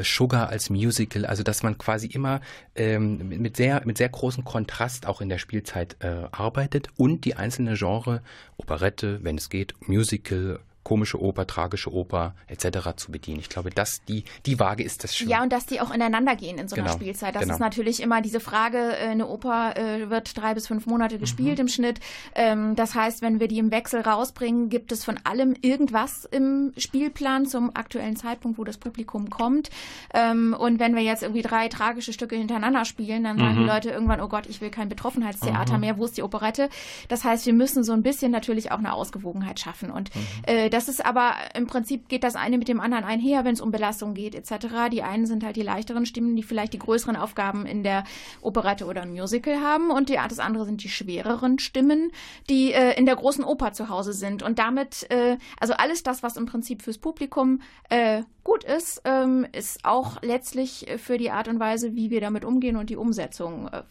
Sugar 0.02 0.50
als 0.50 0.70
Musical, 0.70 1.26
also 1.26 1.44
dass 1.44 1.64
man 1.64 1.78
quasi 1.78 2.08
immer 2.08 2.42
ähm, 2.76 3.30
mit 3.30 3.58
sehr, 3.58 3.82
mit 3.86 3.98
sehr 3.98 4.10
großem 4.24 4.46
Kontrast 4.46 5.06
auch 5.06 5.20
in 5.20 5.28
der 5.28 5.38
Spielzeit 5.38 5.98
äh, 6.00 6.30
arbeitet 6.32 6.88
und 6.96 7.26
die 7.26 7.36
einzelnen 7.36 7.76
Genre, 7.76 8.22
Operette, 8.56 9.22
wenn 9.22 9.38
es 9.38 9.50
geht, 9.50 9.74
Musical, 9.86 10.62
komische 10.84 11.22
Oper, 11.22 11.48
tragische 11.48 11.94
Oper 11.94 12.36
etc. 12.48 12.96
zu 12.96 13.12
bedienen. 13.12 13.40
Ich 13.40 13.50
glaube, 13.50 13.70
dass 13.70 14.02
die, 14.08 14.26
die 14.46 14.60
Waage 14.60 14.84
ist 14.84 15.04
das 15.04 15.16
schon. 15.16 15.30
Ja, 15.30 15.42
und 15.42 15.52
dass 15.52 15.66
die 15.66 15.82
auch 15.82 15.92
ineinander 15.92 16.36
gehen 16.36 16.58
in 16.58 16.68
so 16.68 16.76
einer 16.76 16.86
genau, 16.86 16.96
Spielzeit. 16.96 17.36
Das 17.36 17.44
genau. 17.44 17.54
ist 17.56 17.60
natürlich 17.60 18.02
immer 18.02 18.22
diese 18.22 18.40
Frage, 18.40 18.78
äh, 18.78 19.08
eine 19.08 19.28
Oper 19.28 19.78
äh, 19.78 20.10
wird 20.10 20.38
drei 20.38 20.54
bis 20.54 20.68
fünf 20.68 20.86
Monate 20.86 21.20
gespielt 21.20 21.58
mhm. 21.58 21.62
im 21.62 21.68
Schnitt. 21.68 22.00
Ähm, 22.36 22.76
das 22.76 22.96
heißt, 22.96 23.22
wenn 23.22 23.40
wir 23.40 23.48
die 23.48 23.60
im 23.60 23.72
Wechsel 23.72 24.02
rausbringen, 24.02 24.70
gibt 24.70 24.92
es 24.92 25.04
von 25.04 25.20
allem 25.24 25.56
irgendwas 25.62 26.26
im 26.26 26.74
Spielplan 26.78 27.46
zum 27.46 27.76
aktuellen 27.76 28.16
Zeitpunkt, 28.16 28.58
wo 28.58 28.64
das 28.64 28.78
Publikum 28.78 29.30
kommt. 29.30 29.70
Ähm, 30.14 30.56
und 30.58 30.80
wenn 30.80 30.96
wir 30.96 31.04
jetzt 31.04 31.24
irgendwie 31.24 31.42
drei 31.42 31.70
tragische 31.70 32.14
Stücke 32.14 32.36
hintereinander 32.36 32.86
spielen, 32.86 33.24
dann 33.24 33.38
sagen 33.38 33.56
mhm. 33.56 33.60
die 33.60 33.66
Leute 33.66 33.90
irgendwann, 33.90 34.22
oh 34.22 34.28
Gott, 34.28 34.48
ich 34.48 34.60
will 34.62 34.70
kein 34.70 34.90
Betroffenheitstheater 34.90 35.76
mhm. 35.76 35.80
mehr, 35.80 35.98
wo 35.98 36.06
ist 36.06 36.18
die 36.18 36.24
Operette? 36.24 36.70
Das 37.08 37.24
heißt, 37.24 37.46
wir 37.46 37.54
müssen 37.54 37.84
so 37.84 37.94
ein 37.94 38.04
bisschen 38.04 38.32
natürlich 38.32 38.72
auch 38.72 38.80
eine 38.80 38.94
Ausgewogenheit 38.94 39.60
schaffen. 39.60 39.90
Und 39.90 40.14
mhm. 40.16 40.22
äh, 40.44 40.70
das 40.74 40.88
ist 40.88 41.06
aber 41.06 41.36
im 41.54 41.68
Prinzip 41.68 42.10
geht 42.10 42.24
das 42.24 42.36
eine 42.36 42.58
mit 42.58 42.68
dem 42.68 42.80
anderen 42.80 43.04
einher, 43.04 43.46
wenn 43.46 43.54
es 43.54 43.62
um 43.62 43.70
Belastung 43.70 44.16
geht 44.16 44.34
etc. 44.34 44.90
Die 44.92 45.04
einen 45.04 45.28
sind 45.28 45.44
halt 45.44 45.56
die 45.56 45.62
leichteren 45.62 46.08
Stimmen, 46.08 46.36
die 46.36 46.42
vielleicht 46.42 46.74
die 46.74 46.80
größeren 46.80 47.16
Aufgaben 47.16 47.68
in 47.68 47.84
der 47.84 48.06
Operette 48.42 48.86
oder 48.86 49.04
im 49.04 49.12
Musical 49.12 49.62
haben 49.62 49.92
und 49.92 50.10
die, 50.10 50.16
das 50.16 50.40
andere 50.40 50.66
sind 50.66 50.84
die 50.84 50.90
schwereren 50.90 51.60
Stimmen, 51.60 52.12
die 52.50 52.74
äh, 52.74 52.98
in 52.98 53.06
der 53.06 53.16
großen 53.16 53.44
Oper 53.44 53.74
zu 53.74 53.90
Hause 53.90 54.14
sind. 54.14 54.42
Und 54.42 54.58
damit, 54.58 55.06
äh, 55.12 55.38
also 55.60 55.74
alles 55.74 56.02
das, 56.02 56.24
was 56.24 56.38
im 56.38 56.48
Prinzip 56.48 56.82
fürs 56.82 56.98
Publikum 56.98 57.62
äh, 57.90 58.24
gut 58.44 58.64
ist, 58.64 59.02
ähm, 59.06 59.46
ist 59.52 59.86
auch 59.86 60.22
letztlich 60.22 60.88
für 60.98 61.18
die 61.18 61.32
Art 61.32 61.48
und 61.48 61.60
Weise, 61.60 61.96
wie 61.96 62.10
wir 62.10 62.22
damit 62.22 62.46
umgehen 62.46 62.76
und 62.76 62.90
die 62.90 62.98
Umsetzung 62.98 63.68
äh, 63.70 63.84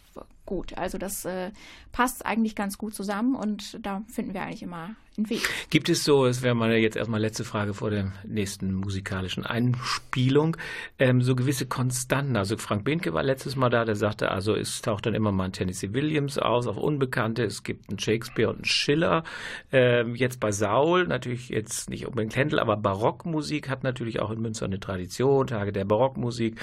gut. 0.47 0.77
Also 0.77 0.99
das 0.99 1.25
äh, 1.25 1.51
passt 1.93 2.27
eigentlich 2.27 2.55
ganz 2.55 2.79
gut 2.79 2.95
zusammen 2.95 3.35
und 3.35 3.79
da 3.85 4.03
finden 4.09 4.35
wir 4.35 4.43
eigentlich 4.43 4.63
immer 4.63 4.91
einen 5.17 5.29
Weg. 5.31 5.49
Gibt 5.71 5.89
es 5.89 6.05
so, 6.05 6.27
es 6.27 6.43
wäre 6.43 6.55
mal 6.55 6.73
jetzt 6.73 6.97
erstmal 6.97 7.21
letzte 7.21 7.45
Frage 7.45 7.75
vor 7.75 7.91
der 7.91 8.13
nächsten 8.27 8.73
musikalischen 8.73 9.45
Einspielung, 9.45 10.57
ähm, 10.99 11.21
so 11.21 11.37
gewisse 11.37 11.67
Konstanten. 11.67 12.37
Also 12.37 12.57
Frank 12.57 12.85
Behnke 12.85 13.13
war 13.13 13.23
letztes 13.23 13.57
Mal 13.57 13.69
da, 13.69 13.85
der 13.85 13.95
sagte, 13.95 14.31
also 14.31 14.55
es 14.55 14.81
taucht 14.83 15.07
dann 15.07 15.15
immer 15.15 15.33
mal 15.33 15.45
ein 15.45 15.53
Tennessee 15.53 15.93
Williams 15.93 16.39
aus, 16.39 16.67
auf 16.67 16.77
Unbekannte, 16.77 17.45
es 17.45 17.63
gibt 17.63 17.89
einen 17.89 17.99
Shakespeare 17.99 18.49
und 18.49 18.57
einen 18.57 18.65
Schiller. 18.65 19.25
Ähm, 19.71 20.15
jetzt 20.15 20.41
bei 20.41 20.51
Saul, 20.51 21.07
natürlich 21.07 21.51
jetzt 21.51 21.91
nicht 21.91 22.07
unbedingt 22.07 22.37
Händel, 22.37 22.59
aber 22.59 22.77
Barockmusik 22.77 23.69
hat 23.69 23.85
natürlich 23.85 24.21
auch 24.21 24.31
in 24.31 24.42
Münster 24.43 24.67
eine 24.67 24.81
Tradition, 24.81 25.47
Tage 25.47 25.73
der 25.73 25.85
Barockmusik, 25.85 26.61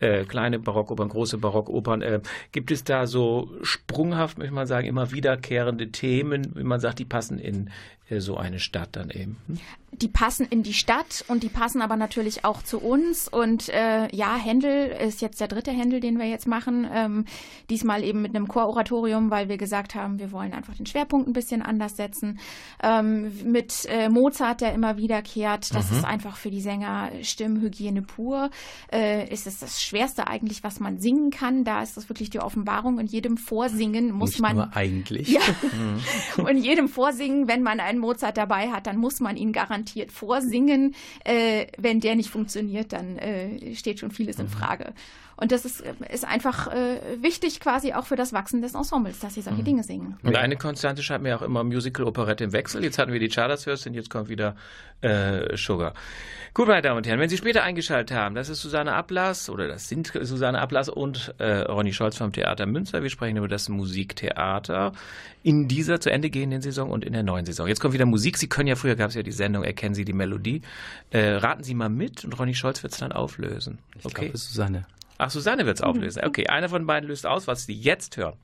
äh, 0.00 0.24
kleine 0.24 0.58
Barockopern, 0.58 1.08
große 1.08 1.38
Barockopern. 1.38 2.02
Äh, 2.02 2.20
gibt 2.52 2.70
es 2.70 2.84
da 2.84 3.06
so 3.06 3.50
sprunghaft, 3.62 4.38
möchte 4.38 4.54
man 4.54 4.66
sagen, 4.66 4.86
immer 4.86 5.12
wiederkehrende 5.12 5.90
Themen, 5.90 6.52
wie 6.54 6.64
man 6.64 6.80
sagt, 6.80 6.98
die 6.98 7.04
passen 7.04 7.38
in 7.38 7.70
so 8.18 8.36
eine 8.36 8.58
Stadt 8.58 8.90
dann 8.92 9.10
eben. 9.10 9.36
Hm? 9.46 9.58
Die 9.92 10.08
passen 10.08 10.46
in 10.48 10.62
die 10.62 10.72
Stadt 10.72 11.24
und 11.26 11.42
die 11.42 11.48
passen 11.48 11.82
aber 11.82 11.96
natürlich 11.96 12.44
auch 12.44 12.62
zu 12.62 12.78
uns. 12.78 13.26
Und 13.26 13.68
äh, 13.70 14.08
ja, 14.14 14.36
Händel 14.36 14.86
ist 14.86 15.20
jetzt 15.20 15.40
der 15.40 15.48
dritte 15.48 15.72
Händel, 15.72 15.98
den 15.98 16.18
wir 16.18 16.26
jetzt 16.26 16.46
machen. 16.46 16.88
Ähm, 16.92 17.24
diesmal 17.70 18.04
eben 18.04 18.22
mit 18.22 18.34
einem 18.34 18.46
Chororatorium, 18.46 19.30
weil 19.30 19.48
wir 19.48 19.58
gesagt 19.58 19.96
haben, 19.96 20.20
wir 20.20 20.30
wollen 20.30 20.52
einfach 20.52 20.74
den 20.74 20.86
Schwerpunkt 20.86 21.28
ein 21.28 21.32
bisschen 21.32 21.60
anders 21.60 21.96
setzen. 21.96 22.38
Ähm, 22.82 23.32
mit 23.44 23.84
äh, 23.88 24.08
Mozart, 24.08 24.60
der 24.60 24.74
immer 24.74 24.96
wiederkehrt. 24.96 25.74
Das 25.74 25.90
mhm. 25.90 25.98
ist 25.98 26.04
einfach 26.04 26.36
für 26.36 26.52
die 26.52 26.60
Sänger 26.60 27.10
Stimmhygiene 27.22 28.02
pur. 28.02 28.50
Äh, 28.92 29.28
ist 29.32 29.48
es 29.48 29.58
das 29.58 29.82
Schwerste 29.82 30.28
eigentlich, 30.28 30.62
was 30.62 30.78
man 30.78 31.00
singen 31.00 31.30
kann. 31.30 31.64
Da 31.64 31.82
ist 31.82 31.96
das 31.96 32.08
wirklich 32.08 32.30
die 32.30 32.40
Offenbarung. 32.40 33.00
In 33.00 33.06
jedem 33.06 33.36
Vorsingen 33.36 34.12
muss 34.12 34.30
Nicht 34.30 34.40
man. 34.40 34.56
Nur 34.56 34.76
eigentlich. 34.76 35.28
Ja. 35.28 35.40
Mhm. 35.70 36.44
Und 36.44 36.56
jedem 36.58 36.88
Vorsingen, 36.88 37.46
wenn 37.46 37.62
man 37.62 37.80
einen 37.80 37.99
Mozart 38.00 38.36
dabei 38.36 38.70
hat, 38.70 38.86
dann 38.86 38.96
muss 38.96 39.20
man 39.20 39.36
ihn 39.36 39.52
garantiert 39.52 40.12
vorsingen. 40.12 40.94
Äh, 41.24 41.66
wenn 41.78 42.00
der 42.00 42.16
nicht 42.16 42.30
funktioniert, 42.30 42.92
dann 42.92 43.18
äh, 43.18 43.74
steht 43.74 43.98
schon 43.98 44.10
vieles 44.10 44.38
in 44.38 44.46
mhm. 44.46 44.50
Frage. 44.50 44.92
Und 45.40 45.52
das 45.52 45.64
ist, 45.64 45.82
ist 46.12 46.26
einfach 46.26 46.66
äh, 46.68 47.00
wichtig 47.22 47.60
quasi 47.60 47.94
auch 47.94 48.04
für 48.04 48.16
das 48.16 48.34
Wachsen 48.34 48.60
des 48.60 48.74
Ensembles, 48.74 49.20
dass 49.20 49.34
sie 49.34 49.40
solche 49.40 49.62
mhm. 49.62 49.64
Dinge 49.64 49.82
singen. 49.82 50.18
Und 50.22 50.36
eine 50.36 50.56
Konstante 50.56 51.02
schreibt 51.02 51.22
mir 51.22 51.34
auch 51.34 51.42
immer 51.42 51.64
Musical-Operette 51.64 52.44
im 52.44 52.52
Wechsel. 52.52 52.84
Jetzt 52.84 52.98
hatten 52.98 53.10
wir 53.10 53.20
die 53.20 53.30
Chartersfürstin, 53.30 53.94
jetzt 53.94 54.10
kommt 54.10 54.28
wieder 54.28 54.54
äh, 55.00 55.56
Sugar. 55.56 55.94
Gut, 56.52 56.68
meine 56.68 56.82
Damen 56.82 56.98
und 56.98 57.06
Herren, 57.06 57.20
wenn 57.20 57.30
Sie 57.30 57.38
später 57.38 57.62
eingeschaltet 57.62 58.14
haben, 58.14 58.34
das 58.34 58.50
ist 58.50 58.60
Susanne 58.60 58.92
Ablass 58.92 59.48
oder 59.48 59.66
das 59.66 59.88
sind 59.88 60.12
Susanne 60.20 60.60
Ablass 60.60 60.90
und 60.90 61.34
äh, 61.38 61.60
Ronny 61.60 61.94
Scholz 61.94 62.18
vom 62.18 62.32
Theater 62.32 62.66
Münster. 62.66 63.02
Wir 63.02 63.08
sprechen 63.08 63.38
über 63.38 63.48
das 63.48 63.70
Musiktheater 63.70 64.92
in 65.42 65.68
dieser 65.68 66.00
zu 66.00 66.10
Ende 66.10 66.28
gehenden 66.28 66.60
Saison 66.60 66.90
und 66.90 67.02
in 67.02 67.14
der 67.14 67.22
neuen 67.22 67.46
Saison. 67.46 67.66
Jetzt 67.66 67.80
kommt 67.80 67.94
wieder 67.94 68.04
Musik. 68.04 68.36
Sie 68.36 68.48
können 68.48 68.66
ja, 68.66 68.76
früher 68.76 68.96
gab 68.96 69.08
es 69.08 69.14
ja 69.14 69.22
die 69.22 69.32
Sendung 69.32 69.64
Erkennen 69.64 69.94
Sie 69.94 70.04
die 70.04 70.12
Melodie. 70.12 70.60
Äh, 71.10 71.36
raten 71.36 71.62
Sie 71.62 71.74
mal 71.74 71.88
mit 71.88 72.24
und 72.24 72.38
Ronny 72.38 72.54
Scholz 72.54 72.82
wird 72.82 72.92
es 72.92 72.98
dann 72.98 73.12
auflösen. 73.12 73.78
Okay. 74.02 74.06
Ich 74.06 74.14
glaube, 74.14 74.36
Susanne. 74.36 74.86
Ach, 75.22 75.28
Susanne 75.28 75.66
wird 75.66 75.76
es 75.76 75.82
auflösen. 75.82 76.24
Okay, 76.24 76.46
einer 76.46 76.70
von 76.70 76.86
beiden 76.86 77.06
löst 77.06 77.26
aus, 77.26 77.46
was 77.46 77.66
Sie 77.66 77.74
jetzt 77.74 78.16
hören. 78.16 78.38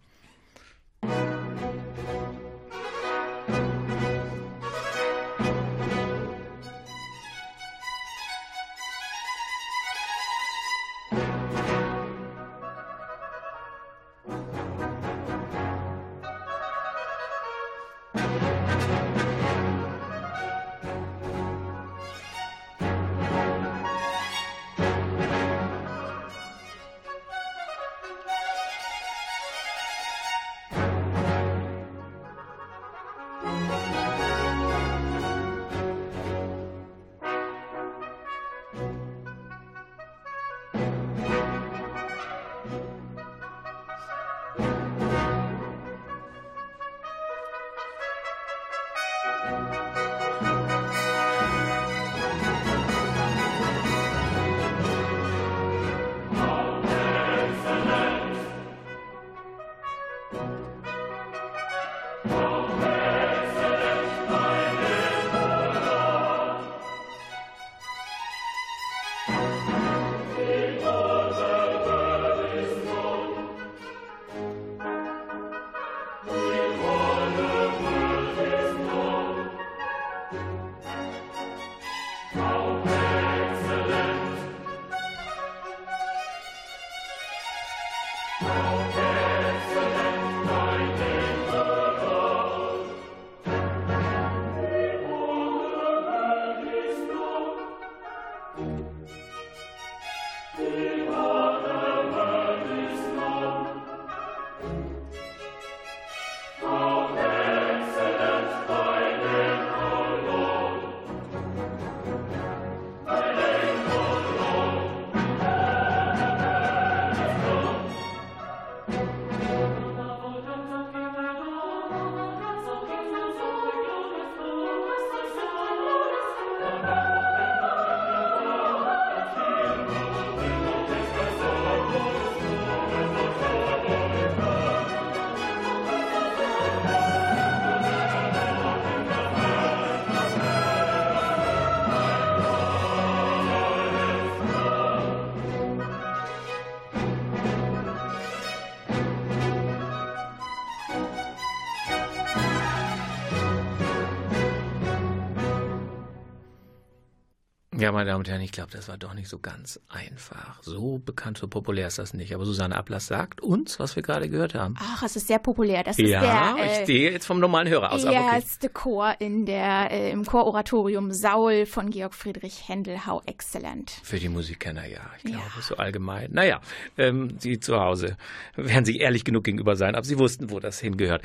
Meine 158.07 158.13
Damen 158.13 158.21
und 158.21 158.29
Herren, 158.29 158.41
ich 158.43 158.53
glaube, 158.53 158.71
das 158.71 158.89
war 158.89 158.97
doch 158.97 159.15
nicht 159.15 159.29
so 159.29 159.41
ganz 159.41 159.81
einfach. 159.89 160.63
So 160.63 160.99
bekannt, 160.99 161.39
so 161.39 161.49
populär 161.49 161.89
ist 161.89 161.99
das 161.99 162.15
nicht. 162.15 162.33
Aber 162.35 162.45
Susanne 162.45 162.77
Ablass 162.77 163.09
sagt 163.09 163.41
uns, 163.41 163.81
was 163.81 163.97
wir 163.97 164.03
gerade 164.05 164.29
gehört 164.29 164.55
haben. 164.55 164.77
Ach, 164.79 165.03
es 165.03 165.17
ist 165.17 165.27
sehr 165.27 165.41
populär. 165.41 165.83
Das 165.83 165.97
ja, 165.97 166.05
ist 166.05 166.11
der, 166.11 166.57
äh, 166.57 166.67
ich 166.67 166.83
stehe 166.85 167.11
jetzt 167.11 167.27
vom 167.27 167.41
normalen 167.41 167.69
Hörer 167.69 167.91
aus. 167.91 168.05
Erste 168.05 168.67
okay. 168.67 168.75
Chor 168.75 169.15
in 169.19 169.45
der, 169.45 169.91
äh, 169.91 170.13
im 170.13 170.25
Chororatorium 170.25 171.11
Saul 171.11 171.67
von 171.67 171.91
Georg 171.91 172.15
Friedrich 172.15 172.69
Händel. 172.69 173.07
How 173.07 173.23
excellent. 173.27 173.91
Für 174.05 174.21
die 174.21 174.29
Musikkenner, 174.29 174.87
ja. 174.87 175.01
Ich 175.17 175.25
glaube, 175.25 175.43
ja. 175.57 175.63
so 175.63 175.77
allgemein. 175.77 176.31
Naja, 176.31 176.61
ähm, 176.97 177.37
Sie 177.41 177.59
zu 177.59 177.77
Hause 177.81 178.17
werden 178.55 178.85
sich 178.85 179.01
ehrlich 179.01 179.25
genug 179.25 179.43
gegenüber 179.43 179.75
sein, 179.75 179.97
aber 179.97 180.05
Sie 180.05 180.19
wussten, 180.19 180.51
wo 180.51 180.61
das 180.61 180.79
hingehört. 180.79 181.23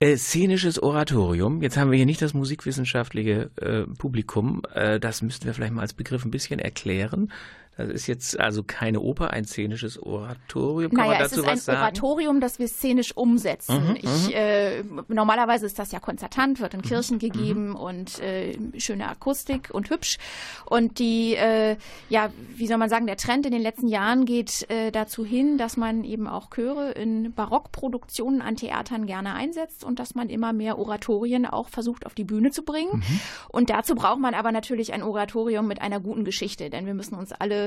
Äh, 0.00 0.16
szenisches 0.16 0.82
Oratorium. 0.82 1.62
Jetzt 1.62 1.76
haben 1.76 1.92
wir 1.92 1.96
hier 1.96 2.06
nicht 2.06 2.20
das 2.20 2.34
musikwissenschaftliche 2.34 3.50
äh, 3.60 3.82
Publikum. 3.96 4.62
Äh, 4.74 4.98
das 4.98 5.22
müssten 5.22 5.46
wir 5.46 5.54
vielleicht 5.54 5.72
mal 5.72 5.82
als 5.82 5.94
Begriff 5.94 6.15
ein 6.24 6.30
bisschen 6.30 6.58
erklären. 6.58 7.32
Das 7.76 7.90
ist 7.90 8.06
jetzt 8.06 8.40
also 8.40 8.62
keine 8.62 9.00
Oper, 9.00 9.32
ein 9.32 9.44
szenisches 9.44 10.02
Oratorium. 10.02 10.92
Kann 10.92 11.08
naja, 11.08 11.20
man 11.20 11.28
dazu 11.28 11.40
es 11.40 11.46
ist 11.46 11.48
ein 11.48 11.58
sagen? 11.58 11.80
Oratorium, 11.80 12.40
das 12.40 12.58
wir 12.58 12.68
szenisch 12.68 13.14
umsetzen. 13.14 13.90
Mhm, 13.90 13.96
ich, 13.96 14.28
mhm. 14.28 14.32
äh, 14.32 14.82
normalerweise 15.08 15.66
ist 15.66 15.78
das 15.78 15.92
ja 15.92 16.00
konzertant, 16.00 16.60
wird 16.60 16.72
in 16.72 16.80
mhm, 16.80 16.84
Kirchen 16.84 17.14
mhm. 17.16 17.20
gegeben 17.20 17.76
und 17.76 18.18
äh, 18.20 18.56
schöne 18.78 19.08
Akustik 19.08 19.68
und 19.72 19.90
hübsch. 19.90 20.16
Und 20.64 20.98
die, 20.98 21.34
äh, 21.34 21.76
ja, 22.08 22.30
wie 22.54 22.66
soll 22.66 22.78
man 22.78 22.88
sagen, 22.88 23.06
der 23.06 23.18
Trend 23.18 23.44
in 23.44 23.52
den 23.52 23.60
letzten 23.60 23.88
Jahren 23.88 24.24
geht 24.24 24.68
äh, 24.70 24.90
dazu 24.90 25.26
hin, 25.26 25.58
dass 25.58 25.76
man 25.76 26.02
eben 26.02 26.28
auch 26.28 26.48
Chöre 26.48 26.92
in 26.92 27.34
Barockproduktionen 27.34 28.40
an 28.40 28.56
Theatern 28.56 29.04
gerne 29.04 29.34
einsetzt 29.34 29.84
und 29.84 29.98
dass 29.98 30.14
man 30.14 30.30
immer 30.30 30.54
mehr 30.54 30.78
Oratorien 30.78 31.44
auch 31.44 31.68
versucht 31.68 32.06
auf 32.06 32.14
die 32.14 32.24
Bühne 32.24 32.52
zu 32.52 32.62
bringen. 32.62 32.96
Mhm. 33.06 33.20
Und 33.50 33.68
dazu 33.68 33.94
braucht 33.94 34.20
man 34.20 34.32
aber 34.32 34.50
natürlich 34.50 34.94
ein 34.94 35.02
Oratorium 35.02 35.66
mit 35.68 35.82
einer 35.82 36.00
guten 36.00 36.24
Geschichte, 36.24 36.70
denn 36.70 36.86
wir 36.86 36.94
müssen 36.94 37.16
uns 37.16 37.32
alle 37.32 37.65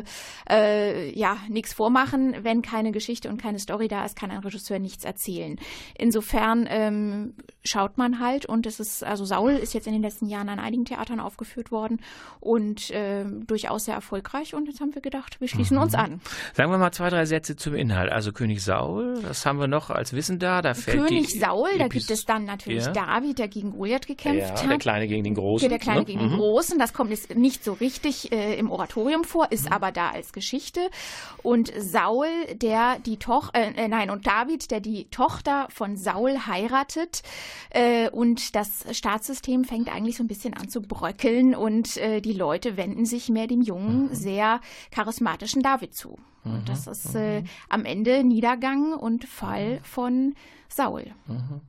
äh, 0.50 1.12
ja 1.18 1.38
nichts 1.50 1.74
vormachen. 1.74 2.36
Wenn 2.42 2.62
keine 2.62 2.92
Geschichte 2.92 3.30
und 3.30 3.42
keine 3.42 3.60
Story 3.60 3.88
da 3.88 4.06
ist, 4.06 4.18
kann 4.18 4.32
ein 4.32 4.40
Regisseur 4.40 4.80
nichts 4.80 5.04
erzählen. 5.04 5.58
Insofern 5.98 6.68
ähm, 6.70 7.34
schaut 7.64 7.98
man 7.98 8.20
halt 8.20 8.46
und 8.46 8.66
es 8.66 8.80
ist, 8.80 9.04
also 9.04 9.26
Saul 9.26 9.52
ist 9.52 9.74
jetzt 9.74 9.88
in 9.88 9.94
den 9.94 10.02
letzten 10.02 10.28
Jahren 10.28 10.50
an 10.50 10.60
einigen 10.60 10.86
Theatern 10.86 11.20
aufgeführt 11.20 11.72
worden 11.72 12.00
und 12.40 12.90
äh, 12.92 13.26
durchaus 13.46 13.86
sehr 13.86 13.96
erfolgreich 13.96 14.54
und 14.54 14.68
jetzt 14.68 14.80
haben 14.80 14.94
wir 14.94 15.02
gedacht, 15.02 15.40
wir 15.40 15.48
schließen 15.48 15.78
mhm. 15.78 15.84
uns 15.84 15.94
an. 15.96 16.22
Sagen 16.54 16.72
wir 16.72 16.78
mal 16.78 16.92
zwei, 16.92 17.10
drei 17.10 17.26
Sätze 17.26 17.56
zum 17.56 17.76
Inhalt. 17.76 18.12
Also 18.12 18.32
König 18.32 18.64
Saul, 18.64 19.20
was 19.24 19.46
haben 19.46 19.60
wir 19.60 19.68
noch 19.68 19.90
als 19.90 20.14
Wissen 20.14 20.40
da? 20.40 20.62
Da 20.62 20.74
fällt 20.74 21.08
König 21.08 21.40
Saul, 21.40 21.70
da 21.78 21.88
gibt 21.88 22.10
es 22.10 22.26
dann 22.26 22.46
natürlich 22.46 22.86
ja. 22.86 22.92
David, 22.92 23.40
der 23.40 23.48
gegen 23.48 23.72
Goliath 23.72 24.08
gekämpft 24.08 24.40
ja, 24.40 24.64
hat. 24.64 24.70
Der 24.70 24.78
Kleine 24.78 25.08
gegen 25.08 25.24
den 25.24 25.36
Großen. 25.36 25.70
Der 25.70 25.80
Kleine 25.80 26.00
ne? 26.00 26.06
gegen 26.06 26.26
mhm. 26.26 26.30
den 26.30 26.38
Großen, 26.38 26.80
das 26.80 26.94
kommt 26.94 27.12
jetzt 27.12 27.36
nicht 27.36 27.64
so 27.64 27.74
richtig 27.74 28.32
äh, 28.32 28.56
im 28.58 28.72
Oratorium 28.72 29.24
vor, 29.24 29.52
ist 29.52 29.66
mhm. 29.66 29.74
aber 29.74 29.89
da 29.92 30.10
als 30.10 30.34
Geschichte. 30.34 30.90
Und 31.44 31.72
Saul, 31.78 32.28
der 32.54 33.00
die 33.00 33.18
Tochter, 33.18 33.60
äh, 33.60 33.88
nein, 33.88 34.10
und 34.10 34.28
David, 34.28 34.72
der 34.72 34.80
die 34.80 35.06
Tochter 35.06 35.68
von 35.70 35.98
Saul 35.98 36.46
heiratet. 36.48 37.24
Äh, 37.70 38.10
und 38.10 38.56
das 38.56 38.86
Staatssystem 38.92 39.64
fängt 39.64 39.94
eigentlich 39.94 40.18
so 40.18 40.24
ein 40.24 40.28
bisschen 40.28 40.54
an 40.54 40.70
zu 40.70 40.82
bröckeln 40.82 41.56
und 41.56 41.98
äh, 41.98 42.22
die 42.22 42.34
Leute 42.34 42.78
wenden 42.78 43.06
sich 43.06 43.30
mehr 43.30 43.48
dem 43.48 43.62
jungen, 43.62 44.10
mhm. 44.10 44.14
sehr 44.14 44.62
charismatischen 44.92 45.62
David 45.62 45.94
zu. 45.94 46.18
Mhm. 46.44 46.54
Und 46.54 46.70
das 46.70 46.88
ist 46.88 47.16
äh, 47.16 47.44
am 47.70 47.86
Ende 47.86 48.24
Niedergang 48.24 48.94
und 48.94 49.26
Fall 49.26 49.80
von 49.84 50.36
Saul. 50.68 51.06
Mhm. 51.28 51.62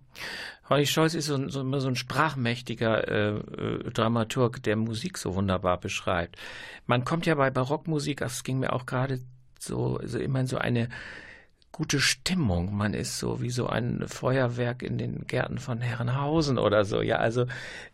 Ronny 0.68 0.86
Scholz 0.86 1.14
ist 1.14 1.26
so, 1.26 1.48
so, 1.48 1.78
so 1.80 1.88
ein 1.88 1.96
sprachmächtiger 1.96 3.08
äh, 3.08 3.38
äh, 3.38 3.90
Dramaturg, 3.90 4.62
der 4.62 4.76
Musik 4.76 5.18
so 5.18 5.34
wunderbar 5.34 5.78
beschreibt. 5.78 6.36
Man 6.86 7.04
kommt 7.04 7.26
ja 7.26 7.34
bei 7.34 7.50
Barockmusik, 7.50 8.18
das 8.18 8.44
ging 8.44 8.60
mir 8.60 8.72
auch 8.72 8.86
gerade 8.86 9.20
so, 9.58 9.98
so 10.04 10.18
immer 10.18 10.40
in 10.40 10.46
so 10.46 10.58
eine 10.58 10.88
gute 11.72 12.00
Stimmung. 12.00 12.76
Man 12.76 12.94
ist 12.94 13.18
so 13.18 13.40
wie 13.40 13.50
so 13.50 13.66
ein 13.66 14.04
Feuerwerk 14.06 14.82
in 14.82 14.98
den 14.98 15.26
Gärten 15.26 15.58
von 15.58 15.80
Herrenhausen 15.80 16.58
oder 16.58 16.84
so. 16.84 17.00
Ja, 17.00 17.16
also 17.16 17.46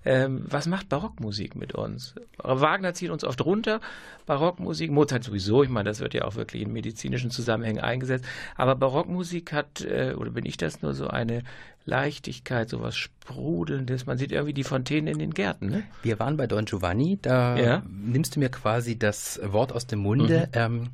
ähm, 0.04 0.44
was 0.48 0.66
macht 0.66 0.88
Barockmusik 0.88 1.54
mit 1.56 1.74
uns? 1.74 2.14
Wagner 2.42 2.94
zieht 2.94 3.10
uns 3.10 3.22
oft 3.22 3.44
runter. 3.44 3.80
Barockmusik, 4.24 4.90
Mozart 4.90 5.24
sowieso. 5.24 5.62
Ich 5.62 5.68
meine, 5.68 5.88
das 5.88 6.00
wird 6.00 6.14
ja 6.14 6.24
auch 6.24 6.34
wirklich 6.34 6.62
in 6.62 6.72
medizinischen 6.72 7.30
Zusammenhängen 7.30 7.80
eingesetzt. 7.80 8.24
Aber 8.56 8.74
Barockmusik 8.74 9.52
hat, 9.52 9.82
äh, 9.82 10.14
oder 10.16 10.30
bin 10.30 10.46
ich 10.46 10.56
das 10.56 10.82
nur 10.82 10.94
so 10.94 11.08
eine 11.08 11.42
Leichtigkeit, 11.86 12.68
sowas 12.68 12.96
Sprudelndes. 12.96 14.06
Man 14.06 14.18
sieht 14.18 14.32
irgendwie 14.32 14.52
die 14.52 14.64
Fontänen 14.64 15.06
in 15.06 15.18
den 15.18 15.32
Gärten. 15.32 15.68
Ne? 15.70 15.84
Wir 16.02 16.18
waren 16.18 16.36
bei 16.36 16.46
Don 16.46 16.64
Giovanni. 16.64 17.18
Da 17.22 17.56
ja? 17.56 17.82
nimmst 17.88 18.36
du 18.36 18.40
mir 18.40 18.50
quasi 18.50 18.98
das 18.98 19.40
Wort 19.42 19.72
aus 19.72 19.86
dem 19.86 20.00
Munde. 20.00 20.48
Mhm. 20.48 20.60
Ähm, 20.60 20.88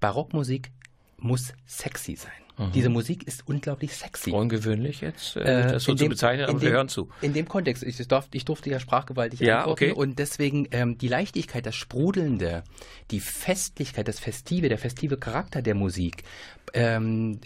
Barockmusik 0.00 0.70
muss 1.16 1.54
sexy 1.66 2.16
sein. 2.16 2.32
Mhm. 2.58 2.72
Diese 2.72 2.88
Musik 2.88 3.26
ist 3.26 3.46
unglaublich 3.46 3.94
sexy. 3.94 4.32
Ungewöhnlich 4.32 5.00
jetzt, 5.00 5.36
äh, 5.36 5.72
das 5.72 5.84
so 5.84 5.94
zu 5.94 6.08
bezeichnen, 6.08 6.46
aber 6.46 6.60
wir 6.60 6.70
hören 6.70 6.88
zu. 6.88 7.08
In 7.20 7.32
dem 7.32 7.46
Kontext, 7.46 7.84
ich, 7.84 7.96
darf, 8.08 8.28
ich 8.32 8.44
durfte 8.44 8.68
ja 8.70 8.80
sprachgewaltig 8.80 9.40
ja, 9.40 9.58
antworten 9.58 9.92
okay. 9.92 9.92
und 9.92 10.18
deswegen 10.18 10.66
ähm, 10.72 10.98
die 10.98 11.08
Leichtigkeit, 11.08 11.66
das 11.66 11.76
Sprudelnde, 11.76 12.64
die 13.12 13.20
Festlichkeit, 13.20 14.08
das 14.08 14.18
Festive, 14.18 14.68
der 14.68 14.78
festive 14.78 15.16
Charakter 15.16 15.62
der 15.62 15.76
Musik, 15.76 16.24
ähm, 16.74 17.40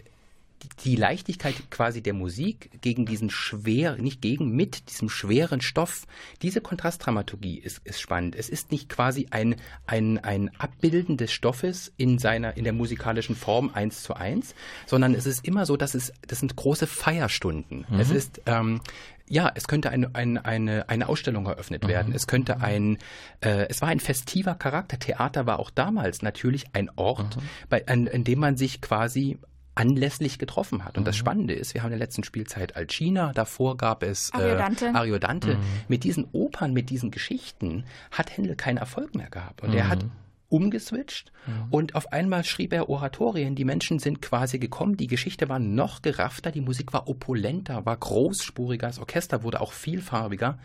die 0.85 0.97
Leichtigkeit 0.97 1.55
quasi 1.71 2.03
der 2.03 2.15
Musik 2.15 2.71
gegen 2.81 3.07
diesen 3.07 3.31
schweren, 3.31 4.03
nicht 4.03 4.21
gegen, 4.21 4.51
mit 4.51 4.91
diesem 4.91 5.09
schweren 5.09 5.61
Stoff, 5.61 6.07
diese 6.43 6.61
Kontrastdramaturgie 6.61 7.59
ist, 7.59 7.81
ist 7.85 8.01
spannend. 8.01 8.37
Es 8.37 8.49
ist 8.49 8.73
nicht 8.73 8.89
quasi 8.89 9.27
ein, 9.31 9.57
ein, 9.87 10.19
ein 10.19 10.51
Abbilden 10.59 11.17
des 11.17 11.33
Stoffes 11.33 11.93
in 11.97 12.19
seiner, 12.19 12.57
in 12.57 12.65
der 12.65 12.73
musikalischen 12.73 13.37
Form 13.37 13.71
eins 13.73 14.03
zu 14.03 14.15
eins, 14.15 14.55
sondern 14.87 15.15
es 15.15 15.27
ist 15.27 15.47
immer 15.47 15.67
so, 15.67 15.77
dass 15.77 15.95
es, 15.95 16.13
das 16.27 16.41
sind 16.41 16.57
große 16.57 16.87
Feierstunden. 16.87 17.87
Mhm. 17.89 18.01
Es 18.01 18.11
ist, 18.11 18.43
ähm, 18.47 18.81
ja, 19.29 19.51
es 19.55 19.67
könnte 19.67 19.91
eine, 19.91 20.15
eine, 20.15 20.45
eine, 20.45 20.89
eine 20.89 21.09
Ausstellung 21.09 21.47
eröffnet 21.47 21.87
werden. 21.89 22.11
Mhm. 22.11 22.17
Es 22.17 22.27
könnte 22.27 22.61
ein, 22.61 22.99
äh, 23.41 23.67
es 23.69 23.81
war 23.81 23.89
ein 23.89 24.01
festiver 24.01 24.55
Charakter. 24.55 24.99
Theater 24.99 25.47
war 25.47 25.59
auch 25.59 25.71
damals 25.71 26.23
natürlich 26.23 26.67
ein 26.75 26.91
Ort, 26.97 27.37
mhm. 27.37 27.43
bei, 27.69 27.87
an, 27.87 28.07
in 28.07 28.25
dem 28.25 28.41
man 28.41 28.57
sich 28.57 28.81
quasi 28.81 29.39
anlässlich 29.75 30.39
getroffen 30.39 30.85
hat. 30.85 30.97
Und 30.97 31.05
mhm. 31.05 31.07
das 31.07 31.17
Spannende 31.17 31.55
ist, 31.55 31.75
wir 31.75 31.83
haben 31.83 31.93
in 31.93 31.99
der 31.99 32.07
letzten 32.07 32.25
Spielzeit 32.25 32.77
Alcina, 32.77 33.33
davor 33.33 33.77
gab 33.77 34.03
es 34.03 34.31
äh, 34.31 34.39
Ariodante. 34.39 34.95
Ariodante. 34.95 35.55
Mhm. 35.55 35.61
Mit 35.89 36.05
diesen 36.05 36.27
Opern, 36.33 36.73
mit 36.73 36.91
diesen 36.91 37.11
Geschichten 37.11 37.85
hat 38.11 38.37
Händel 38.37 38.57
keinen 38.57 38.77
Erfolg 38.77 39.15
mehr 39.15 39.31
gehabt. 39.31 39.63
Und 39.63 39.71
mhm. 39.71 39.77
er 39.77 39.89
hat 39.89 40.05
umgeswitcht 40.53 41.33
mhm. 41.47 41.53
und 41.71 41.95
auf 41.95 42.13
einmal 42.13 42.45
schrieb 42.45 42.75
er 42.75 42.91
Oratorien. 42.91 43.55
Die 43.55 43.65
Menschen 43.65 43.99
sind 43.99 44.21
quasi 44.21 44.59
gekommen, 44.59 44.99
die 44.99 45.07
Geschichte 45.07 45.49
war 45.49 45.59
noch 45.59 46.03
geraffter, 46.03 46.51
die 46.51 46.61
Musik 46.61 46.93
war 46.93 47.09
opulenter, 47.09 47.87
war 47.87 47.97
großspuriger, 47.97 48.89
das 48.89 48.99
Orchester 48.99 49.43
wurde 49.43 49.63
auch 49.63 49.73
vielfarbiger 49.73 50.59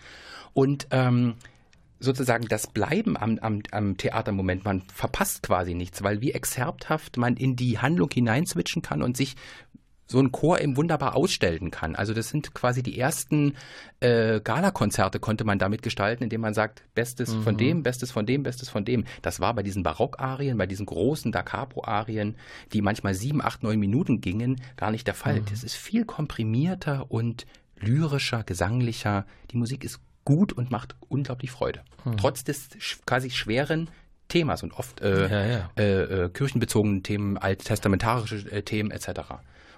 und 0.53 0.87
ähm, 0.91 1.35
sozusagen 1.99 2.47
das 2.47 2.67
Bleiben 2.67 3.17
am, 3.17 3.39
am, 3.39 3.61
am 3.71 3.97
Theatermoment. 3.97 4.65
Man 4.65 4.83
verpasst 4.93 5.43
quasi 5.43 5.73
nichts, 5.73 6.03
weil 6.03 6.21
wie 6.21 6.31
exzerpthaft 6.31 7.17
man 7.17 7.35
in 7.35 7.55
die 7.55 7.79
Handlung 7.79 8.09
hineinswitchen 8.11 8.81
kann 8.81 9.01
und 9.01 9.17
sich 9.17 9.35
so 10.07 10.19
ein 10.19 10.31
Chor 10.31 10.61
eben 10.61 10.77
wunderbar 10.77 11.15
ausstellen 11.15 11.69
kann. 11.69 11.95
Also 11.95 12.13
das 12.13 12.29
sind 12.29 12.53
quasi 12.53 12.81
die 12.81 12.97
ersten 12.97 13.55
äh, 13.99 14.39
Galakonzerte 14.39 15.19
konnte 15.19 15.43
man 15.43 15.59
damit 15.59 15.81
gestalten, 15.81 16.23
indem 16.23 16.41
man 16.41 16.53
sagt, 16.53 16.83
Bestes 16.95 17.35
mhm. 17.35 17.43
von 17.43 17.57
dem, 17.57 17.83
Bestes 17.83 18.11
von 18.11 18.25
dem, 18.25 18.43
Bestes 18.43 18.69
von 18.69 18.85
dem. 18.85 19.03
Das 19.21 19.39
war 19.39 19.53
bei 19.53 19.63
diesen 19.63 19.83
Barockarien, 19.83 20.57
bei 20.57 20.65
diesen 20.65 20.85
großen 20.85 21.31
Da 21.31 21.43
Capo-Arien, 21.43 22.37
die 22.71 22.81
manchmal 22.81 23.13
sieben, 23.13 23.41
acht, 23.41 23.63
neun 23.63 23.79
Minuten 23.79 24.21
gingen, 24.21 24.61
gar 24.77 24.91
nicht 24.91 25.07
der 25.07 25.13
Fall. 25.13 25.41
Mhm. 25.41 25.45
Das 25.49 25.63
ist 25.63 25.75
viel 25.75 26.05
komprimierter 26.05 27.11
und 27.11 27.45
lyrischer, 27.79 28.43
gesanglicher. 28.43 29.25
Die 29.51 29.57
Musik 29.57 29.83
ist 29.83 29.99
gut 30.27 30.51
und 30.51 30.71
macht 30.71 30.97
unglaublich 31.07 31.51
Freude. 31.51 31.83
Hm. 32.03 32.17
Trotz 32.17 32.43
des 32.43 32.67
quasi 33.05 33.29
schweren 33.29 33.89
Themas 34.27 34.61
und 34.61 34.73
oft 34.73 34.99
äh, 34.99 35.29
ja, 35.29 35.45
ja. 35.45 35.69
Äh, 35.77 36.25
äh, 36.25 36.29
kirchenbezogenen 36.29 37.01
Themen, 37.01 37.37
alttestamentarische 37.37 38.51
äh, 38.51 38.61
Themen 38.61 38.91
etc. 38.91 39.07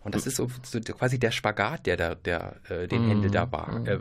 Und 0.02 0.16
das 0.16 0.24
hm. 0.24 0.30
ist 0.30 0.36
so, 0.38 0.50
so, 0.64 0.80
quasi 0.80 1.20
der 1.20 1.30
Spagat, 1.30 1.86
der 1.86 1.98
da, 1.98 2.16
der, 2.16 2.56
äh, 2.68 2.88
den 2.88 3.04
hm. 3.04 3.10
Hände 3.10 3.30
da 3.30 3.52
war, 3.52 3.76
hm. 3.76 3.86
äh, 3.86 4.00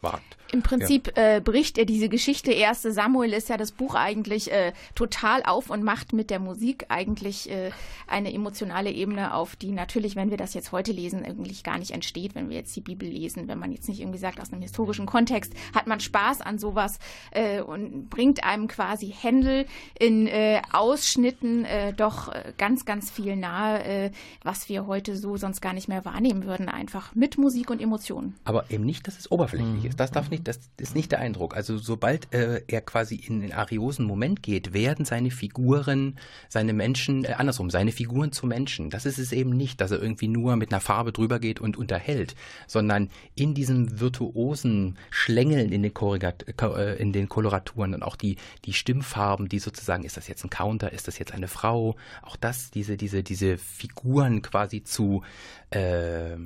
wagt. 0.00 0.36
Im 0.50 0.62
Prinzip 0.62 1.12
ja. 1.14 1.36
äh, 1.36 1.40
bricht 1.40 1.76
er 1.76 1.84
diese 1.84 2.08
Geschichte. 2.08 2.52
Erste 2.52 2.90
Samuel 2.90 3.34
ist 3.34 3.50
ja 3.50 3.58
das 3.58 3.72
Buch 3.72 3.94
eigentlich 3.94 4.50
äh, 4.50 4.72
total 4.94 5.42
auf 5.42 5.68
und 5.68 5.82
macht 5.82 6.14
mit 6.14 6.30
der 6.30 6.38
Musik 6.38 6.86
eigentlich 6.88 7.50
äh, 7.50 7.70
eine 8.06 8.32
emotionale 8.32 8.90
Ebene 8.90 9.34
auf, 9.34 9.56
die 9.56 9.72
natürlich, 9.72 10.16
wenn 10.16 10.30
wir 10.30 10.38
das 10.38 10.54
jetzt 10.54 10.72
heute 10.72 10.92
lesen, 10.92 11.24
eigentlich 11.24 11.64
gar 11.64 11.78
nicht 11.78 11.90
entsteht, 11.90 12.34
wenn 12.34 12.48
wir 12.48 12.56
jetzt 12.56 12.74
die 12.76 12.80
Bibel 12.80 13.06
lesen. 13.06 13.46
Wenn 13.46 13.58
man 13.58 13.72
jetzt 13.72 13.88
nicht 13.88 14.00
irgendwie 14.00 14.18
sagt, 14.18 14.40
aus 14.40 14.50
einem 14.50 14.62
historischen 14.62 15.04
Kontext 15.04 15.52
hat 15.74 15.86
man 15.86 16.00
Spaß 16.00 16.40
an 16.40 16.58
sowas 16.58 16.98
äh, 17.30 17.60
und 17.60 18.08
bringt 18.08 18.42
einem 18.42 18.68
quasi 18.68 19.14
Händel 19.14 19.66
in 19.98 20.26
äh, 20.26 20.62
Ausschnitten 20.72 21.66
äh, 21.66 21.92
doch 21.92 22.32
ganz, 22.56 22.84
ganz 22.84 23.10
viel 23.10 23.36
nahe, 23.36 23.84
äh, 23.84 24.10
was 24.42 24.68
wir 24.68 24.86
heute 24.86 25.16
so 25.16 25.36
sonst 25.36 25.60
gar 25.60 25.72
nicht 25.72 25.88
mehr 25.88 26.04
wahrnehmen 26.04 26.44
würden, 26.44 26.68
einfach 26.68 27.14
mit 27.14 27.36
Musik 27.36 27.70
und 27.70 27.82
Emotionen. 27.82 28.34
Aber 28.44 28.70
eben 28.70 28.84
nicht, 28.84 29.06
dass 29.06 29.18
es 29.18 29.30
oberflächlich 29.30 29.82
mhm. 29.82 29.87
Ist. 29.88 30.00
Das 30.00 30.10
darf 30.10 30.30
nicht, 30.30 30.46
das 30.48 30.60
ist 30.78 30.94
nicht 30.94 31.12
der 31.12 31.20
Eindruck. 31.20 31.56
Also 31.56 31.78
sobald 31.78 32.32
äh, 32.32 32.62
er 32.66 32.80
quasi 32.80 33.16
in 33.16 33.40
den 33.40 33.52
ariosen 33.52 34.06
Moment 34.06 34.42
geht, 34.42 34.72
werden 34.72 35.04
seine 35.04 35.30
Figuren, 35.30 36.18
seine 36.48 36.72
Menschen, 36.72 37.24
äh, 37.24 37.32
andersrum, 37.32 37.70
seine 37.70 37.92
Figuren 37.92 38.32
zu 38.32 38.46
Menschen. 38.46 38.90
Das 38.90 39.06
ist 39.06 39.18
es 39.18 39.32
eben 39.32 39.50
nicht, 39.50 39.80
dass 39.80 39.90
er 39.90 40.00
irgendwie 40.02 40.28
nur 40.28 40.56
mit 40.56 40.72
einer 40.72 40.80
Farbe 40.80 41.12
drüber 41.12 41.38
geht 41.38 41.60
und 41.60 41.76
unterhält, 41.76 42.34
sondern 42.66 43.10
in 43.34 43.54
diesem 43.54 44.00
virtuosen 44.00 44.96
Schlängeln 45.10 45.72
in 45.72 45.82
den, 45.82 45.94
Korrigat, 45.94 46.44
äh, 46.60 46.96
in 46.96 47.12
den 47.12 47.28
Koloraturen 47.28 47.94
und 47.94 48.02
auch 48.02 48.16
die, 48.16 48.36
die 48.64 48.72
Stimmfarben, 48.72 49.48
die 49.48 49.58
sozusagen, 49.58 50.04
ist 50.04 50.16
das 50.16 50.28
jetzt 50.28 50.44
ein 50.44 50.50
Counter, 50.50 50.92
ist 50.92 51.08
das 51.08 51.18
jetzt 51.18 51.32
eine 51.32 51.48
Frau, 51.48 51.96
auch 52.22 52.36
das, 52.36 52.70
diese, 52.70 52.96
diese, 52.96 53.22
diese 53.22 53.58
Figuren 53.58 54.42
quasi 54.42 54.82
zu 54.82 55.22
äh, 55.70 56.36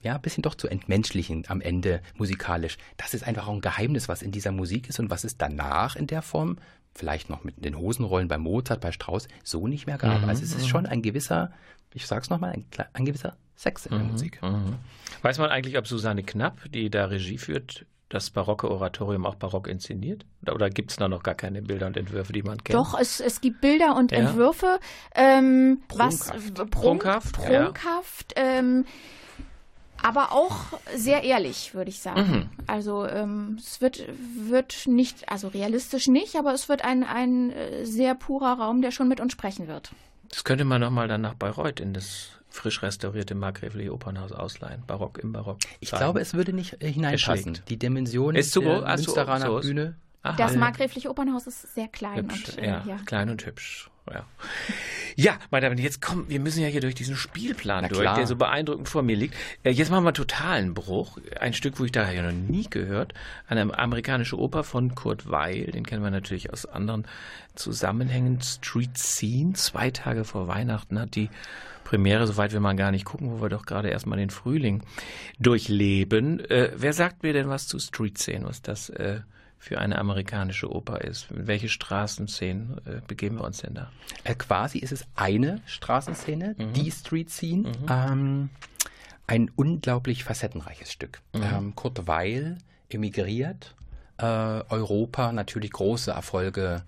ja, 0.00 0.14
ein 0.14 0.20
bisschen 0.20 0.42
doch 0.42 0.54
zu 0.54 0.68
entmenschlichen 0.68 1.44
am 1.48 1.60
Ende 1.60 2.00
musikalisch. 2.16 2.78
Das 2.96 3.14
ist 3.14 3.26
einfach 3.26 3.48
auch 3.48 3.54
ein 3.54 3.60
Geheimnis, 3.60 4.08
was 4.08 4.22
in 4.22 4.30
dieser 4.30 4.52
Musik 4.52 4.88
ist 4.88 5.00
und 5.00 5.10
was 5.10 5.24
es 5.24 5.36
danach 5.36 5.96
in 5.96 6.06
der 6.06 6.22
Form, 6.22 6.58
vielleicht 6.94 7.30
noch 7.30 7.44
mit 7.44 7.64
den 7.64 7.76
Hosenrollen 7.76 8.28
bei 8.28 8.38
Mozart, 8.38 8.80
bei 8.80 8.92
Strauss, 8.92 9.28
so 9.42 9.66
nicht 9.66 9.86
mehr 9.86 9.98
gab. 9.98 10.22
Mhm, 10.22 10.28
also 10.28 10.42
es 10.42 10.52
ist 10.52 10.62
mhm. 10.62 10.68
schon 10.68 10.86
ein 10.86 11.02
gewisser, 11.02 11.52
ich 11.94 12.06
sag's 12.06 12.30
nochmal, 12.30 12.52
ein, 12.52 12.64
ein 12.92 13.04
gewisser 13.04 13.36
Sex 13.56 13.86
in 13.86 13.92
der 13.92 14.04
mhm, 14.04 14.12
Musik. 14.12 14.40
Mhm. 14.42 14.76
Weiß 15.22 15.38
man 15.38 15.50
eigentlich, 15.50 15.76
ob 15.78 15.86
Susanne 15.86 16.22
Knapp, 16.22 16.60
die 16.72 16.90
da 16.90 17.06
Regie 17.06 17.38
führt, 17.38 17.86
das 18.08 18.30
barocke 18.30 18.70
Oratorium 18.70 19.26
auch 19.26 19.34
barock 19.34 19.68
inszeniert? 19.68 20.24
Oder 20.50 20.70
gibt 20.70 20.92
es 20.92 20.96
da 20.96 21.08
noch 21.08 21.22
gar 21.22 21.34
keine 21.34 21.60
Bilder 21.60 21.88
und 21.88 21.96
Entwürfe, 21.96 22.32
die 22.32 22.42
man 22.42 22.62
kennt? 22.62 22.78
Doch, 22.78 22.98
es, 22.98 23.20
es 23.20 23.40
gibt 23.40 23.60
Bilder 23.60 23.96
und 23.96 24.12
ja. 24.12 24.18
Entwürfe. 24.18 24.78
Ähm, 25.14 25.82
prunkhaft. 25.88 26.30
Was, 26.34 26.54
prunk, 26.54 26.70
prunkhaft. 26.70 27.32
Prunkhaft. 27.34 28.34
Ja. 28.36 28.44
Ähm, 28.44 28.86
aber 30.02 30.32
auch 30.32 30.56
sehr 30.94 31.22
ehrlich, 31.24 31.74
würde 31.74 31.90
ich 31.90 32.00
sagen. 32.00 32.20
Mhm. 32.20 32.50
Also 32.66 33.06
ähm, 33.06 33.56
es 33.58 33.80
wird, 33.80 34.04
wird 34.36 34.86
nicht, 34.86 35.28
also 35.28 35.48
realistisch 35.48 36.08
nicht, 36.08 36.36
aber 36.36 36.52
es 36.52 36.68
wird 36.68 36.84
ein, 36.84 37.04
ein 37.04 37.50
äh, 37.50 37.84
sehr 37.84 38.14
purer 38.14 38.58
Raum, 38.58 38.82
der 38.82 38.90
schon 38.90 39.08
mit 39.08 39.20
uns 39.20 39.32
sprechen 39.32 39.68
wird. 39.68 39.92
Das 40.28 40.44
könnte 40.44 40.64
man 40.64 40.80
nochmal 40.80 41.08
dann 41.08 41.22
nach 41.22 41.34
Bayreuth 41.34 41.80
in 41.80 41.94
das 41.94 42.30
frisch 42.48 42.82
restaurierte 42.82 43.34
Markgräfliche 43.34 43.92
Opernhaus 43.92 44.32
ausleihen. 44.32 44.82
Barock 44.86 45.18
im 45.18 45.32
Barock. 45.32 45.58
Ich 45.80 45.90
glaube, 45.90 46.20
es 46.20 46.34
würde 46.34 46.52
nicht 46.52 46.82
äh, 46.82 46.90
hineinpassen. 46.90 47.58
Die 47.68 47.78
Dimension 47.78 48.34
ist 48.34 48.52
zu 48.52 48.60
der 48.60 48.82
Münsteraner 48.82 49.46
so, 49.46 49.60
Bühne. 49.60 49.96
Aha, 50.22 50.36
das 50.36 50.56
Markgräfliche 50.56 51.10
Opernhaus 51.10 51.46
ist 51.46 51.74
sehr 51.74 51.88
klein. 51.88 52.16
Hübsch, 52.16 52.48
und, 52.50 52.58
äh, 52.58 52.66
ja, 52.66 52.84
ja, 52.86 52.96
klein 53.04 53.30
und 53.30 53.44
hübsch. 53.46 53.90
Ja. 54.12 54.24
Ja, 55.20 55.36
meine 55.50 55.66
Damen, 55.66 55.78
jetzt 55.78 56.00
kommen, 56.00 56.26
wir 56.28 56.38
müssen 56.38 56.62
ja 56.62 56.68
hier 56.68 56.80
durch 56.80 56.94
diesen 56.94 57.16
Spielplan 57.16 57.88
durch, 57.88 58.14
der 58.14 58.24
so 58.28 58.36
beeindruckend 58.36 58.88
vor 58.88 59.02
mir 59.02 59.16
liegt. 59.16 59.34
Äh, 59.64 59.70
jetzt 59.70 59.90
machen 59.90 60.04
wir 60.04 60.10
einen 60.10 60.14
totalen 60.14 60.74
Bruch. 60.74 61.18
Ein 61.40 61.54
Stück, 61.54 61.80
wo 61.80 61.84
ich 61.84 61.90
da 61.90 62.08
ja 62.08 62.22
noch 62.22 62.30
nie 62.30 62.70
gehört. 62.70 63.14
Eine 63.48 63.76
amerikanische 63.76 64.38
Oper 64.38 64.62
von 64.62 64.94
Kurt 64.94 65.28
Weil, 65.28 65.64
den 65.72 65.84
kennen 65.84 66.04
wir 66.04 66.12
natürlich 66.12 66.52
aus 66.52 66.66
anderen 66.66 67.04
Zusammenhängen. 67.56 68.40
Street 68.42 68.96
Scene, 68.96 69.54
zwei 69.54 69.90
Tage 69.90 70.24
vor 70.24 70.46
Weihnachten 70.46 71.00
hat 71.00 71.16
die 71.16 71.30
Premiere, 71.82 72.28
soweit 72.28 72.52
wir 72.52 72.60
mal 72.60 72.76
gar 72.76 72.92
nicht 72.92 73.04
gucken, 73.04 73.32
wo 73.32 73.42
wir 73.42 73.48
doch 73.48 73.66
gerade 73.66 73.88
erstmal 73.88 74.18
den 74.18 74.30
Frühling 74.30 74.84
durchleben. 75.40 76.38
Äh, 76.48 76.70
wer 76.76 76.92
sagt 76.92 77.24
mir 77.24 77.32
denn 77.32 77.48
was 77.48 77.66
zu 77.66 77.80
Street 77.80 78.18
Scene, 78.18 78.44
was 78.44 78.62
das 78.62 78.88
äh, 78.90 79.22
für 79.58 79.78
eine 79.78 79.98
amerikanische 79.98 80.70
Oper 80.70 81.00
ist. 81.02 81.26
Welche 81.30 81.68
Straßenszenen 81.68 82.80
äh, 82.86 83.00
begeben 83.06 83.36
wir 83.36 83.44
uns 83.44 83.58
denn 83.58 83.74
da? 83.74 83.90
Äh, 84.24 84.34
quasi 84.34 84.78
ist 84.78 84.92
es 84.92 85.04
eine 85.14 85.60
Straßenszene, 85.66 86.54
mhm. 86.56 86.72
die 86.72 86.90
Street 86.90 87.30
Scene. 87.30 87.68
Mhm. 87.68 87.86
Ähm, 87.88 88.50
ein 89.26 89.50
unglaublich 89.56 90.24
facettenreiches 90.24 90.92
Stück. 90.92 91.20
Mhm. 91.34 91.42
Ähm, 91.42 91.74
Kurt 91.74 92.06
Weil 92.06 92.58
emigriert, 92.88 93.74
äh, 94.16 94.24
Europa 94.24 95.32
natürlich 95.32 95.72
große 95.72 96.10
Erfolge, 96.10 96.82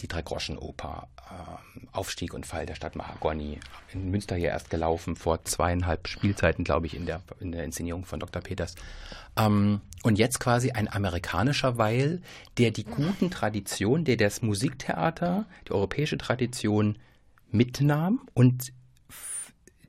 die 0.00 0.08
Drei-Groschen-Oper, 0.08 1.08
ähm, 1.30 1.88
Aufstieg 1.92 2.34
und 2.34 2.46
Fall 2.46 2.66
der 2.66 2.74
Stadt 2.74 2.96
Mahagoni, 2.96 3.60
in 3.92 4.10
Münster 4.10 4.36
hier 4.36 4.48
erst 4.48 4.70
gelaufen, 4.70 5.16
vor 5.16 5.44
zweieinhalb 5.44 6.08
Spielzeiten, 6.08 6.64
glaube 6.64 6.86
ich, 6.86 6.94
in 6.94 7.06
der, 7.06 7.22
in 7.40 7.52
der 7.52 7.64
Inszenierung 7.64 8.04
von 8.04 8.20
Dr. 8.20 8.42
Peters. 8.42 8.74
Ähm, 9.36 9.80
und 10.02 10.18
jetzt 10.18 10.40
quasi 10.40 10.70
ein 10.70 10.92
amerikanischer 10.92 11.78
Weil, 11.78 12.22
der 12.58 12.70
die 12.70 12.84
guten 12.84 13.30
Traditionen, 13.30 14.04
der 14.04 14.16
das 14.16 14.42
Musiktheater, 14.42 15.46
die 15.68 15.72
europäische 15.72 16.18
Tradition 16.18 16.98
mitnahm 17.50 18.20
und 18.34 18.72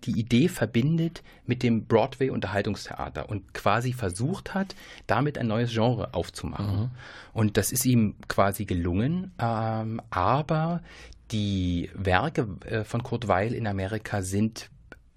die 0.06 0.20
Idee 0.20 0.48
verbindet 0.48 1.24
mit 1.46 1.64
dem 1.64 1.86
Broadway-Unterhaltungstheater 1.86 3.30
und 3.30 3.54
quasi 3.54 3.94
versucht 3.94 4.54
hat, 4.54 4.76
damit 5.08 5.38
ein 5.38 5.48
neues 5.48 5.72
Genre 5.74 6.14
aufzumachen. 6.14 6.80
Mhm. 6.80 6.92
Und 7.34 7.58
das 7.58 7.72
ist 7.72 7.86
ihm 7.86 8.16
quasi 8.28 8.66
gelungen, 8.66 9.32
ähm, 9.40 10.02
aber 10.10 10.82
die 11.32 11.90
Werke 11.96 12.48
äh, 12.66 12.84
von 12.84 13.04
Kurt 13.04 13.28
Weil 13.28 13.54
in 13.54 13.68
Amerika 13.68 14.22
sind 14.22 14.70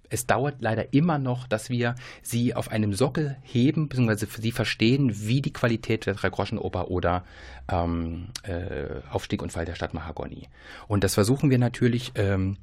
es 0.09 0.25
dauert 0.25 0.55
leider 0.59 0.93
immer 0.93 1.17
noch, 1.19 1.47
dass 1.47 1.69
wir 1.69 1.95
sie 2.21 2.55
auf 2.55 2.71
einem 2.71 2.93
Sockel 2.93 3.37
heben, 3.43 3.89
beziehungsweise 3.89 4.25
sie 4.25 4.51
verstehen, 4.51 5.11
wie 5.13 5.41
die 5.41 5.53
Qualität 5.53 6.05
der 6.05 6.15
Drei-Groschen-Oper 6.15 6.89
oder 6.89 7.23
ähm, 7.71 8.29
äh, 8.43 9.01
Aufstieg 9.11 9.41
und 9.41 9.51
Fall 9.51 9.65
der 9.65 9.75
Stadt 9.75 9.93
Mahagoni. 9.93 10.47
Und 10.87 11.03
das 11.03 11.13
versuchen 11.13 11.49
wir 11.49 11.59
natürlich 11.59 12.11
ähm, 12.15 12.57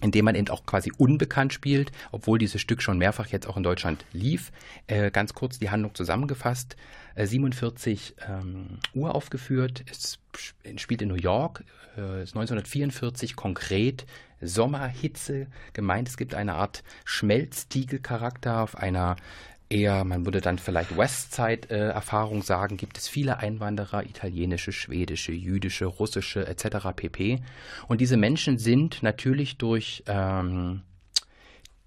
indem 0.00 0.24
man 0.24 0.34
eben 0.34 0.48
auch 0.48 0.66
quasi 0.66 0.92
unbekannt 0.96 1.52
spielt, 1.52 1.92
obwohl 2.12 2.38
dieses 2.38 2.60
Stück 2.60 2.82
schon 2.82 2.98
mehrfach 2.98 3.28
jetzt 3.28 3.46
auch 3.46 3.56
in 3.56 3.62
Deutschland 3.62 4.04
lief. 4.12 4.52
Äh, 4.86 5.10
ganz 5.10 5.34
kurz 5.34 5.58
die 5.58 5.70
Handlung 5.70 5.94
zusammengefasst. 5.94 6.76
Äh, 7.14 7.26
47 7.26 8.14
ähm, 8.28 8.78
Uhr 8.94 9.14
aufgeführt. 9.14 9.84
Es 9.90 10.18
spielt 10.76 11.02
in 11.02 11.08
New 11.08 11.14
York. 11.14 11.64
Äh, 11.96 12.22
ist 12.22 12.34
1944 12.34 13.36
konkret 13.36 14.06
Sommerhitze 14.40 15.46
gemeint. 15.72 16.08
Es 16.08 16.16
gibt 16.16 16.34
eine 16.34 16.54
Art 16.54 16.82
Schmelztiegelcharakter 17.04 18.62
auf 18.62 18.76
einer 18.76 19.16
eher, 19.70 20.04
man 20.04 20.26
würde 20.26 20.40
dann 20.40 20.58
vielleicht 20.58 20.96
Westside-Erfahrung 20.96 22.42
sagen, 22.42 22.76
gibt 22.76 22.98
es 22.98 23.08
viele 23.08 23.38
Einwanderer, 23.38 24.04
italienische, 24.04 24.72
schwedische, 24.72 25.32
jüdische, 25.32 25.86
russische 25.86 26.46
etc. 26.46 26.88
pp. 26.94 27.40
Und 27.88 28.00
diese 28.00 28.16
Menschen 28.16 28.58
sind 28.58 29.02
natürlich 29.02 29.56
durch 29.56 30.02
ähm, 30.06 30.82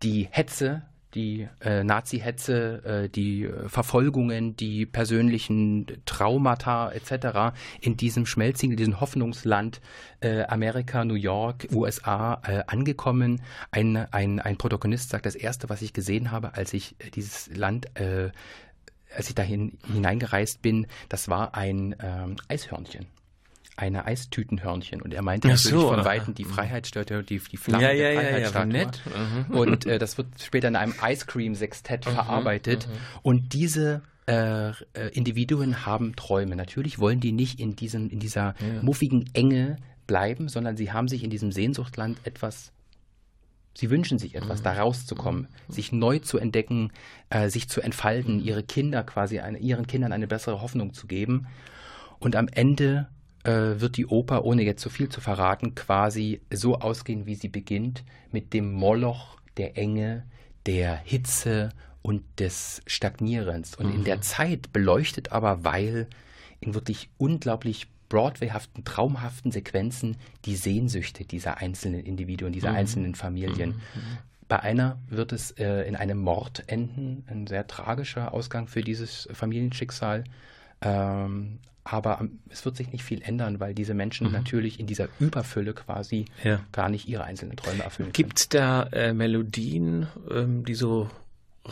die 0.02 0.28
Hetze 0.32 0.84
die 1.14 1.48
äh, 1.62 1.84
Nazi-Hetze, 1.84 3.04
äh, 3.06 3.10
die 3.10 3.50
Verfolgungen, 3.68 4.56
die 4.56 4.86
persönlichen 4.86 5.88
Traumata 6.06 6.92
etc. 6.92 7.56
in 7.82 7.98
diesem 7.98 8.26
Schmelzing, 8.26 8.72
in 8.72 8.78
diesem 8.78 9.00
Hoffnungsland 9.00 9.82
äh, 10.22 10.44
Amerika, 10.44 11.06
New 11.06 11.16
York, 11.16 11.68
USA 11.72 12.42
äh, 12.46 12.64
angekommen. 12.68 13.42
Ein, 13.72 13.98
ein, 14.12 14.40
ein 14.40 14.58
Protagonist 14.58 15.10
sagt, 15.10 15.26
das 15.26 15.36
Erste, 15.36 15.70
was 15.70 15.82
ich 15.82 15.94
gesehen 15.94 16.32
habe, 16.32 16.56
als 16.56 16.74
ich 16.74 16.96
äh, 17.00 17.10
dieses 17.10 17.56
Land 17.56 18.00
äh, 18.00 18.32
als 19.16 19.30
ich 19.30 19.36
dahin 19.36 19.78
hineingereist 19.92 20.64
bin, 20.64 20.88
das 21.08 21.30
war 21.30 21.54
ein 21.54 21.96
ähm, 22.02 22.36
Eishörnchen 22.48 23.06
eine 23.76 24.06
Eistütenhörnchen 24.06 25.02
und 25.02 25.14
er 25.14 25.24
meinte 25.24 25.48
Ach 25.48 25.54
natürlich 25.54 25.82
so, 25.82 25.90
von 25.90 26.06
Weitem 26.06 26.36
die 26.36 26.44
Freiheitsstatue, 26.44 27.24
die, 27.24 27.40
die 27.40 27.58
Flamme 27.58 27.84
ja, 27.84 27.92
ja, 27.92 28.22
der. 28.22 28.40
Ja, 28.40 28.66
ja, 28.66 28.92
mhm. 29.48 29.56
Und 29.56 29.86
äh, 29.86 29.98
das 29.98 30.18
wird 30.18 30.28
später 30.40 30.68
in 30.68 30.76
einem 30.76 30.94
Ice 31.04 31.26
Cream 31.26 31.56
Sextett 31.56 32.06
mhm, 32.06 32.12
verarbeitet. 32.12 32.88
Mhm. 32.88 32.92
Und 33.24 33.54
diese 33.54 34.04
äh, 34.28 34.70
äh, 34.70 34.74
Individuen 35.14 35.86
haben 35.86 36.16
Träume. 36.16 36.56
Natürlich 36.56 37.00
wollen 37.00 37.20
die 37.20 37.32
nicht 37.32 37.60
in, 37.60 37.76
diesem, 37.76 38.10
in 38.10 38.20
dieser 38.20 38.54
muffigen 38.82 39.30
Enge 39.34 39.78
bleiben, 40.06 40.50
sondern 40.50 40.78
sie 40.78 40.92
haben 40.92 41.08
sich 41.08 41.24
in 41.24 41.30
diesem 41.30 41.52
Sehnsuchtland 41.52 42.20
etwas 42.26 42.74
Sie 43.76 43.90
wünschen 43.90 44.20
sich 44.20 44.36
etwas, 44.36 44.62
da 44.62 44.74
rauszukommen, 44.74 45.48
sich 45.68 45.92
neu 45.92 46.20
zu 46.20 46.38
entdecken, 46.38 46.92
äh, 47.30 47.50
sich 47.50 47.70
zu 47.70 47.82
entfalten, 47.82 48.40
ihre 48.40 48.62
Kinder 48.62 49.04
quasi, 49.04 49.40
eine, 49.40 49.58
ihren 49.58 49.88
Kindern 49.88 50.12
eine 50.12 50.28
bessere 50.28 50.62
Hoffnung 50.62 50.94
zu 50.94 51.08
geben. 51.08 51.48
Und 52.20 52.36
am 52.36 52.48
Ende 52.48 53.08
äh, 53.44 53.80
wird 53.80 53.98
die 53.98 54.06
Oper, 54.06 54.46
ohne 54.46 54.64
jetzt 54.64 54.82
zu 54.82 54.90
viel 54.90 55.10
zu 55.10 55.22
verraten, 55.22 55.76
quasi 55.76 56.42
so 56.52 56.80
ausgehen, 56.80 57.26
wie 57.26 57.36
sie 57.36 57.50
beginnt, 57.50 58.04
mit 58.32 58.54
dem 58.54 58.72
Moloch 58.72 59.38
der 59.58 59.78
Enge, 59.78 60.24
der 60.66 60.96
Hitze 60.96 61.70
und 62.02 62.24
des 62.40 62.82
Stagnierens. 62.88 63.76
Und 63.76 63.88
mhm. 63.88 63.96
in 63.96 64.04
der 64.04 64.18
mhm. 64.18 64.22
Zeit 64.22 64.74
beleuchtet 64.74 65.32
aber, 65.32 65.64
weil 65.64 66.08
in 66.60 66.74
wirklich 66.74 67.10
unglaublich 67.18 67.88
Broadwayhaften, 68.10 68.84
traumhaften 68.84 69.52
Sequenzen 69.52 70.18
die 70.46 70.56
Sehnsüchte 70.56 71.26
dieser 71.26 71.58
einzelnen 71.58 72.06
Individuen, 72.06 72.54
dieser 72.54 72.72
mhm. 72.72 72.78
einzelnen 72.78 73.16
Familien. 73.16 73.70
Mhm. 73.70 74.02
mhm. 74.02 74.18
Bei 74.50 74.60
einer 74.60 75.00
wird 75.10 75.32
es 75.32 75.52
äh, 75.52 75.88
in 75.88 75.96
einem 75.96 76.20
Mord 76.20 76.64
enden, 76.68 77.24
ein 77.28 77.48
sehr 77.48 77.66
tragischer 77.66 78.34
Ausgang 78.34 78.68
für 78.68 78.82
dieses 78.82 79.28
Familienschicksal. 79.32 80.26
Ähm, 80.82 81.60
aber 81.84 82.28
es 82.50 82.64
wird 82.66 82.78
sich 82.78 82.92
nicht 82.92 83.04
viel 83.04 83.22
ändern, 83.22 83.60
weil 83.60 83.74
diese 83.74 83.94
Menschen 83.94 84.28
mhm. 84.28 84.34
natürlich 84.34 84.80
in 84.80 84.88
dieser 84.88 85.10
Überfülle 85.20 85.74
quasi 85.74 86.26
ja. 86.44 86.62
gar 86.72 86.90
nicht 86.90 87.08
ihre 87.08 87.26
einzelnen 87.26 87.58
Träume 87.58 87.84
erfüllen. 87.84 88.12
Gibt 88.14 88.40
es 88.40 88.50
da 88.50 88.84
äh, 88.92 89.14
Melodien, 89.14 90.08
ähm, 90.32 90.64
die 90.64 90.76
so 90.76 91.10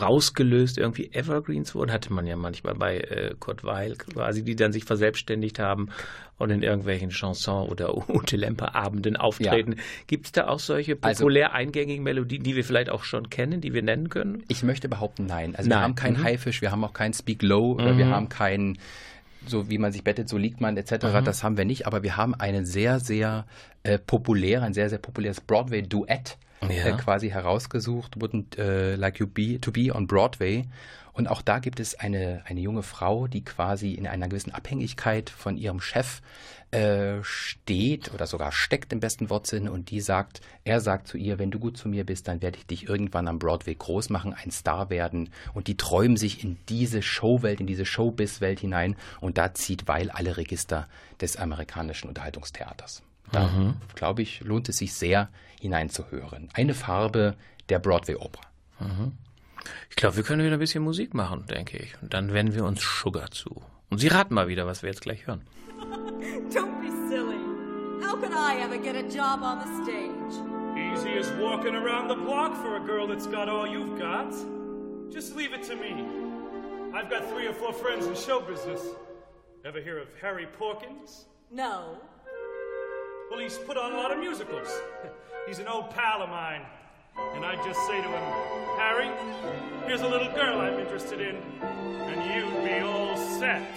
rausgelöst 0.00 0.78
irgendwie 0.78 1.10
Evergreens 1.12 1.74
wurden, 1.74 1.92
hatte 1.92 2.12
man 2.12 2.26
ja 2.26 2.36
manchmal 2.36 2.74
bei 2.74 2.98
äh, 2.98 3.34
Kurt 3.38 3.62
Weil 3.62 3.96
quasi, 3.96 4.42
die 4.42 4.56
dann 4.56 4.72
sich 4.72 4.84
verselbstständigt 4.84 5.58
haben 5.58 5.88
und 6.38 6.50
in 6.50 6.62
irgendwelchen 6.62 7.10
Chanson- 7.10 7.68
oder 7.68 7.94
Ute 8.08 8.36
Lemper-Abenden 8.36 9.16
auftreten. 9.16 9.72
Ja. 9.72 9.82
Gibt 10.06 10.26
es 10.26 10.32
da 10.32 10.48
auch 10.48 10.60
solche 10.60 10.96
also 11.02 11.24
populär 11.24 11.52
eingängigen 11.52 12.02
Melodien, 12.02 12.42
die 12.42 12.56
wir 12.56 12.64
vielleicht 12.64 12.88
auch 12.88 13.04
schon 13.04 13.28
kennen, 13.28 13.60
die 13.60 13.74
wir 13.74 13.82
nennen 13.82 14.08
können? 14.08 14.42
Ich 14.48 14.62
möchte 14.62 14.88
behaupten, 14.88 15.26
nein. 15.26 15.54
Also 15.56 15.68
nein. 15.68 15.78
wir 15.78 15.82
haben 15.82 15.94
keinen 15.94 16.18
mhm. 16.18 16.24
Haifisch, 16.24 16.62
wir 16.62 16.70
haben 16.70 16.84
auch 16.84 16.94
keinen 16.94 17.12
Speak 17.12 17.42
Low, 17.42 17.74
mhm. 17.74 17.98
wir 17.98 18.06
haben 18.06 18.30
keinen 18.30 18.78
so 19.46 19.70
wie 19.70 19.78
man 19.78 19.92
sich 19.92 20.04
bettet, 20.04 20.28
so 20.28 20.36
liegt 20.38 20.60
man 20.60 20.76
etc. 20.76 21.04
Mhm. 21.04 21.24
Das 21.24 21.42
haben 21.42 21.56
wir 21.56 21.64
nicht, 21.64 21.86
aber 21.86 22.02
wir 22.02 22.16
haben 22.16 22.34
einen 22.34 22.66
sehr, 22.66 23.00
sehr 23.00 23.46
äh, 23.82 23.98
populär, 23.98 24.62
ein 24.62 24.74
sehr, 24.74 24.88
sehr 24.88 24.98
populäres 24.98 25.40
Broadway-Duett 25.40 26.38
ja. 26.62 26.86
äh, 26.86 26.92
quasi 26.92 27.30
herausgesucht, 27.30 28.16
Wouldn't 28.16 28.58
uh, 28.58 28.96
Like 28.96 29.18
You 29.18 29.26
Be 29.26 29.60
to 29.60 29.72
Be 29.72 29.94
on 29.94 30.06
Broadway. 30.06 30.64
Und 31.12 31.28
auch 31.28 31.42
da 31.42 31.58
gibt 31.58 31.78
es 31.78 31.94
eine, 31.94 32.42
eine 32.46 32.60
junge 32.60 32.82
Frau, 32.82 33.26
die 33.26 33.44
quasi 33.44 33.92
in 33.92 34.06
einer 34.06 34.28
gewissen 34.28 34.52
Abhängigkeit 34.52 35.28
von 35.28 35.56
ihrem 35.56 35.80
Chef 35.80 36.22
äh, 36.70 37.22
steht 37.22 38.14
oder 38.14 38.26
sogar 38.26 38.50
steckt 38.50 38.94
im 38.94 39.00
besten 39.00 39.28
Wortsinn 39.28 39.68
und 39.68 39.90
die 39.90 40.00
sagt, 40.00 40.40
er 40.64 40.80
sagt 40.80 41.06
zu 41.06 41.18
ihr, 41.18 41.38
wenn 41.38 41.50
du 41.50 41.58
gut 41.58 41.76
zu 41.76 41.86
mir 41.86 42.06
bist, 42.06 42.28
dann 42.28 42.40
werde 42.40 42.56
ich 42.56 42.66
dich 42.66 42.88
irgendwann 42.88 43.28
am 43.28 43.38
Broadway 43.38 43.74
groß 43.74 44.08
machen, 44.08 44.32
ein 44.32 44.50
Star 44.50 44.88
werden 44.88 45.28
und 45.52 45.66
die 45.66 45.76
träumen 45.76 46.16
sich 46.16 46.42
in 46.42 46.56
diese 46.70 47.02
Showwelt, 47.02 47.60
in 47.60 47.66
diese 47.66 47.84
Showbiz-Welt 47.84 48.60
hinein 48.60 48.96
und 49.20 49.36
da 49.36 49.52
zieht 49.52 49.86
Weil 49.86 50.10
alle 50.10 50.38
Register 50.38 50.88
des 51.20 51.36
amerikanischen 51.36 52.08
Unterhaltungstheaters. 52.08 53.02
Da, 53.32 53.48
mhm. 53.48 53.74
glaube 53.94 54.22
ich, 54.22 54.40
lohnt 54.40 54.68
es 54.70 54.78
sich 54.78 54.94
sehr 54.94 55.28
hineinzuhören. 55.60 56.48
Eine 56.54 56.72
Farbe 56.72 57.36
der 57.68 57.80
Broadway-Oper. 57.80 58.40
Mhm. 58.80 59.12
Ich 59.90 59.96
glaube, 59.96 60.16
wir 60.16 60.22
können 60.22 60.44
wieder 60.44 60.56
ein 60.56 60.60
bisschen 60.60 60.82
Musik 60.82 61.14
machen, 61.14 61.46
denke 61.46 61.78
ich. 61.78 61.94
Und 62.02 62.14
dann 62.14 62.32
wenden 62.32 62.54
wir 62.54 62.64
uns 62.64 62.82
Sugar 62.82 63.30
zu. 63.30 63.62
Und 63.90 63.98
Sie 63.98 64.08
raten 64.08 64.34
mal 64.34 64.48
wieder, 64.48 64.66
was 64.66 64.82
wir 64.82 64.90
jetzt 64.90 65.02
gleich 65.02 65.26
hören. 65.26 65.42
Don't 66.50 66.80
be 66.80 66.90
silly. 67.08 67.38
How 68.02 68.16
could 68.16 68.32
I 68.32 68.60
ever 68.62 68.78
get 68.78 68.96
a 68.96 69.02
job 69.02 69.42
on 69.42 69.60
the 69.60 69.84
stage? 69.84 70.52
Easy 70.76 71.18
as 71.18 71.30
walking 71.38 71.74
around 71.74 72.08
the 72.08 72.14
block 72.14 72.56
for 72.56 72.76
a 72.76 72.80
girl 72.80 73.06
that's 73.06 73.26
got 73.26 73.48
all 73.48 73.66
you've 73.66 73.98
got. 73.98 74.32
Just 75.12 75.36
leave 75.36 75.52
it 75.52 75.62
to 75.64 75.76
me. 75.76 76.04
I've 76.94 77.10
got 77.10 77.28
three 77.30 77.46
or 77.46 77.52
four 77.52 77.72
friends 77.72 78.06
in 78.06 78.14
show 78.14 78.40
business. 78.40 78.80
Ever 79.64 79.80
hear 79.80 79.98
of 79.98 80.08
Harry 80.20 80.46
Porkins? 80.58 81.24
No. 81.50 81.98
Well, 83.30 83.40
he's 83.40 83.58
put 83.58 83.76
on 83.76 83.92
a 83.92 83.96
lot 83.96 84.10
of 84.10 84.18
musicals. 84.18 84.68
he's 85.46 85.58
an 85.58 85.68
old 85.68 85.90
pal 85.90 86.22
of 86.22 86.30
mine. 86.30 86.62
And 87.16 87.44
I'd 87.44 87.62
just 87.64 87.80
say 87.86 88.00
to 88.00 88.08
him, 88.08 88.22
Harry, 88.78 89.10
here's 89.86 90.00
a 90.00 90.08
little 90.08 90.32
girl 90.32 90.60
I'm 90.60 90.78
interested 90.78 91.20
in, 91.20 91.36
and 91.62 92.34
you'd 92.34 92.64
be 92.64 92.80
all 92.80 93.16
set. 93.16 93.76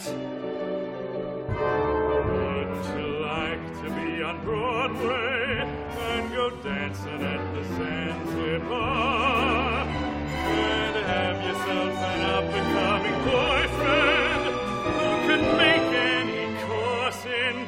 Wouldn't 2.27 2.85
you 2.97 3.07
like 3.19 3.63
to 3.83 3.89
be 3.95 4.23
on 4.23 4.41
Broadway 4.43 5.59
and 5.99 6.31
go 6.33 6.49
dancing 6.61 7.21
at 7.21 7.53
the 7.53 7.63
Bar? 8.69 9.85
And 9.85 10.95
have 11.05 11.37
yourself 11.43 11.93
an 11.93 12.21
up-and-coming 12.21 13.17
boyfriend 13.25 14.43
who 14.95 15.09
can 15.27 15.43
make 15.57 15.87
any 15.93 16.45
course 16.63 17.25
in 17.25 17.67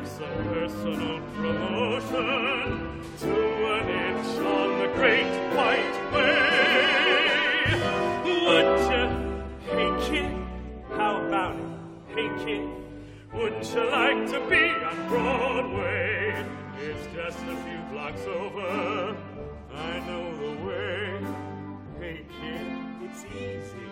Like 0.00 0.08
some 0.08 0.44
personal 0.48 1.20
promotion 1.34 2.66
to 3.20 3.32
an 3.74 3.88
inch 3.88 4.30
on 4.46 4.68
the 4.78 4.88
great 4.94 5.32
white 5.54 5.96
way? 6.14 6.40
Would 8.46 8.70
you? 8.90 9.04
Hey 9.66 9.90
kid, 10.08 10.32
how 10.96 11.12
about 11.26 11.56
it? 11.56 11.68
Hey 12.14 12.28
kid. 12.42 12.66
Wouldn't 13.34 13.74
you 13.74 13.84
like 13.90 14.26
to 14.30 14.40
be 14.48 14.64
on 14.86 15.08
Broadway? 15.08 16.46
It's 16.78 17.06
just 17.14 17.38
a 17.38 17.56
few 17.56 17.80
blocks 17.92 18.22
over. 18.22 19.16
I 19.74 20.00
know 20.06 20.24
the 20.38 20.52
way. 20.64 21.20
Hey, 21.98 22.24
kid, 22.40 22.66
it's 23.02 23.24
easy. 23.26 23.89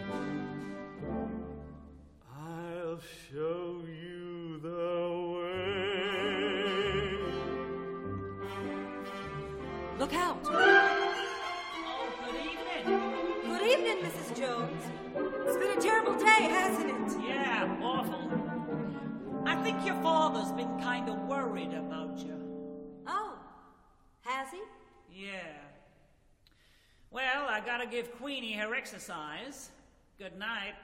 I 27.58 27.60
gotta 27.60 27.86
give 27.86 28.16
Queenie 28.20 28.52
her 28.52 28.72
exercise. 28.72 29.70
Good 30.16 30.38
night. 30.38 30.74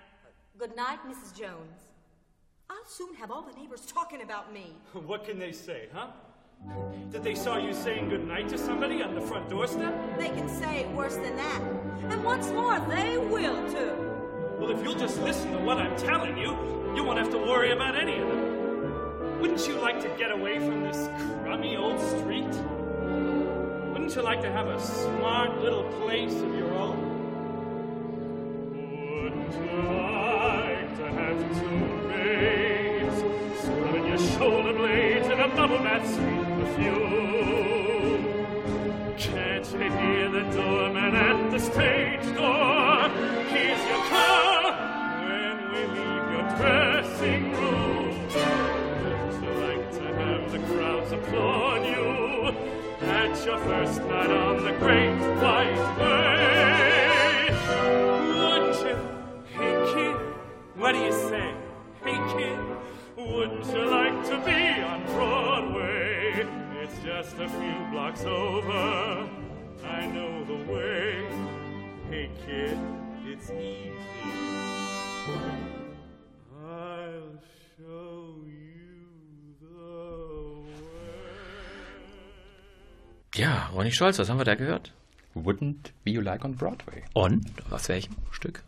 Good 0.58 0.74
night, 0.74 0.98
Mrs. 1.08 1.38
Jones. 1.38 1.82
I'll 2.68 2.84
soon 2.88 3.14
have 3.14 3.30
all 3.30 3.42
the 3.42 3.52
neighbors 3.52 3.86
talking 3.86 4.22
about 4.22 4.52
me. 4.52 4.72
what 5.06 5.24
can 5.24 5.38
they 5.38 5.52
say, 5.52 5.86
huh? 5.94 6.08
That 7.12 7.22
they 7.22 7.36
saw 7.36 7.58
you 7.58 7.72
saying 7.72 8.08
good 8.08 8.26
night 8.26 8.48
to 8.48 8.58
somebody 8.58 9.04
on 9.04 9.14
the 9.14 9.20
front 9.20 9.48
doorstep? 9.48 9.94
They 10.18 10.30
can 10.30 10.48
say 10.48 10.86
worse 10.86 11.14
than 11.14 11.36
that. 11.36 11.62
And 12.10 12.24
what's 12.24 12.48
more, 12.50 12.80
they 12.88 13.18
will 13.18 13.70
too. 13.70 13.92
Well, 14.58 14.72
if 14.72 14.82
you'll 14.82 14.98
just 14.98 15.22
listen 15.22 15.52
to 15.52 15.58
what 15.58 15.78
I'm 15.78 15.96
telling 15.96 16.36
you, 16.36 16.56
you 16.96 17.04
won't 17.04 17.20
have 17.20 17.30
to 17.30 17.38
worry 17.38 17.70
about 17.70 17.94
any 17.94 18.18
of 18.18 18.28
it. 18.28 19.40
Wouldn't 19.40 19.68
you 19.68 19.74
like 19.76 20.02
to 20.02 20.08
get 20.18 20.32
away 20.32 20.58
from 20.58 20.82
this 20.82 21.08
crummy 21.44 21.76
old 21.76 22.00
street? 22.00 22.52
Wouldn't 24.04 24.18
you 24.18 24.22
like 24.22 24.42
to 24.42 24.52
have 24.52 24.66
a 24.66 24.78
smart 24.78 25.62
little 25.62 25.84
place 26.02 26.34
of 26.34 26.54
your 26.54 26.74
own? 26.74 26.98
Wouldn't 28.70 29.54
you 29.54 29.76
like 29.80 30.96
to 30.98 31.06
have 31.10 31.38
two 31.58 31.86
maids 32.08 33.16
scrubbing 33.62 34.06
your 34.06 34.18
shoulder 34.18 34.74
blades 34.74 35.26
in 35.28 35.40
a 35.40 35.48
bubble 35.56 35.78
bath 35.78 36.06
sweet 36.06 36.44
perfume? 36.58 38.24
Can't 39.16 39.72
you 39.72 39.78
hear 39.78 40.28
the 40.30 40.44
doorman 40.54 41.14
at 41.16 41.50
the 41.50 41.58
stage 41.58 42.26
door? 42.36 43.08
Here's 43.54 43.84
your 43.88 44.04
car 44.12 44.64
when 45.24 45.56
we 45.72 45.80
leave 45.96 46.26
your 46.30 46.46
dressing 46.58 47.43
applaud 51.14 51.86
you 51.86 52.54
at 53.06 53.44
your 53.46 53.58
first 53.58 54.00
night 54.02 54.30
on 54.30 54.64
the 54.64 54.72
great 54.72 55.16
white 55.42 55.98
way. 55.98 57.50
Would 58.38 58.66
you, 58.84 58.96
hey 59.56 59.74
kid, 59.94 60.16
what 60.74 60.92
do 60.92 60.98
you 60.98 61.12
say? 61.12 61.54
Hey 62.02 62.18
kid, 62.34 62.58
wouldn't 63.16 63.66
you 63.66 63.84
like 63.90 64.24
to 64.30 64.36
be 64.44 64.82
on 64.82 65.04
Broadway? 65.06 66.48
It's 66.82 66.98
just 67.04 67.34
a 67.38 67.48
few 67.48 67.78
blocks 67.92 68.24
over. 68.24 69.28
I 69.84 70.06
know 70.06 70.44
the 70.44 70.72
way. 70.72 71.26
Hey 72.10 72.30
kid, 72.44 72.78
it's 73.24 73.50
easy. 73.50 73.92
Ja, 83.44 83.70
Ronny 83.74 83.92
Scholz, 83.92 84.18
was 84.18 84.30
haben 84.30 84.38
wir 84.38 84.44
da 84.44 84.54
gehört? 84.54 84.94
Wouldn't 85.34 85.92
Be 86.02 86.12
You 86.12 86.22
Like 86.22 86.46
on 86.46 86.56
Broadway. 86.56 87.02
Und? 87.12 87.44
Aus 87.70 87.90
welchem 87.90 88.16
Stück? 88.30 88.62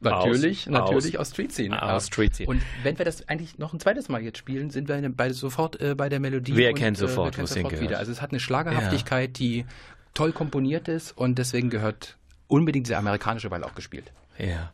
Natürlich, 0.00 0.60
aus, 0.60 0.72
natürlich 0.72 1.18
aus, 1.18 1.28
aus 1.28 1.30
Street 1.32 1.52
Scene. 1.52 1.82
Aus 1.82 2.06
Street 2.06 2.34
Scene. 2.34 2.48
Und 2.48 2.62
wenn 2.82 2.96
wir 2.96 3.04
das 3.04 3.28
eigentlich 3.28 3.58
noch 3.58 3.74
ein 3.74 3.80
zweites 3.80 4.08
Mal 4.08 4.22
jetzt 4.22 4.38
spielen, 4.38 4.70
sind 4.70 4.88
wir 4.88 5.06
bei, 5.10 5.30
sofort 5.32 5.78
äh, 5.82 5.94
bei 5.94 6.08
der 6.08 6.20
Melodie. 6.20 6.56
Wer 6.56 6.70
und, 6.70 6.78
kennt 6.78 6.96
sofort, 6.96 7.34
äh, 7.34 7.36
kennt 7.36 7.48
sofort 7.48 7.72
wieder. 7.72 7.80
gehört. 7.80 7.98
Also 7.98 8.12
es 8.12 8.22
hat 8.22 8.30
eine 8.30 8.40
Schlagerhaftigkeit, 8.40 9.38
ja. 9.38 9.46
die 9.46 9.66
toll 10.14 10.32
komponiert 10.32 10.88
ist 10.88 11.12
und 11.12 11.38
deswegen 11.38 11.68
gehört 11.68 12.16
unbedingt 12.48 12.86
dieser 12.86 12.98
amerikanische 12.98 13.50
Ball 13.50 13.64
auch 13.64 13.74
gespielt. 13.74 14.12
Ja. 14.38 14.72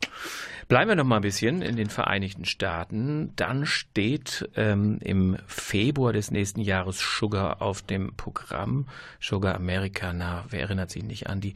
Bleiben 0.68 0.88
wir 0.88 0.96
noch 0.96 1.04
mal 1.04 1.16
ein 1.16 1.22
bisschen 1.22 1.62
in 1.62 1.76
den 1.76 1.88
Vereinigten 1.88 2.44
Staaten. 2.44 3.32
Dann 3.36 3.66
steht 3.66 4.48
ähm, 4.56 4.98
im 5.02 5.36
Februar 5.46 6.12
des 6.12 6.30
nächsten 6.30 6.60
Jahres 6.60 6.98
Sugar 6.98 7.62
auf 7.62 7.82
dem 7.82 8.14
Programm. 8.16 8.86
Sugar 9.20 9.54
America, 9.54 10.12
na, 10.12 10.44
wer 10.50 10.60
erinnert 10.60 10.90
sich 10.90 11.02
nicht 11.02 11.28
an 11.28 11.40
die 11.40 11.54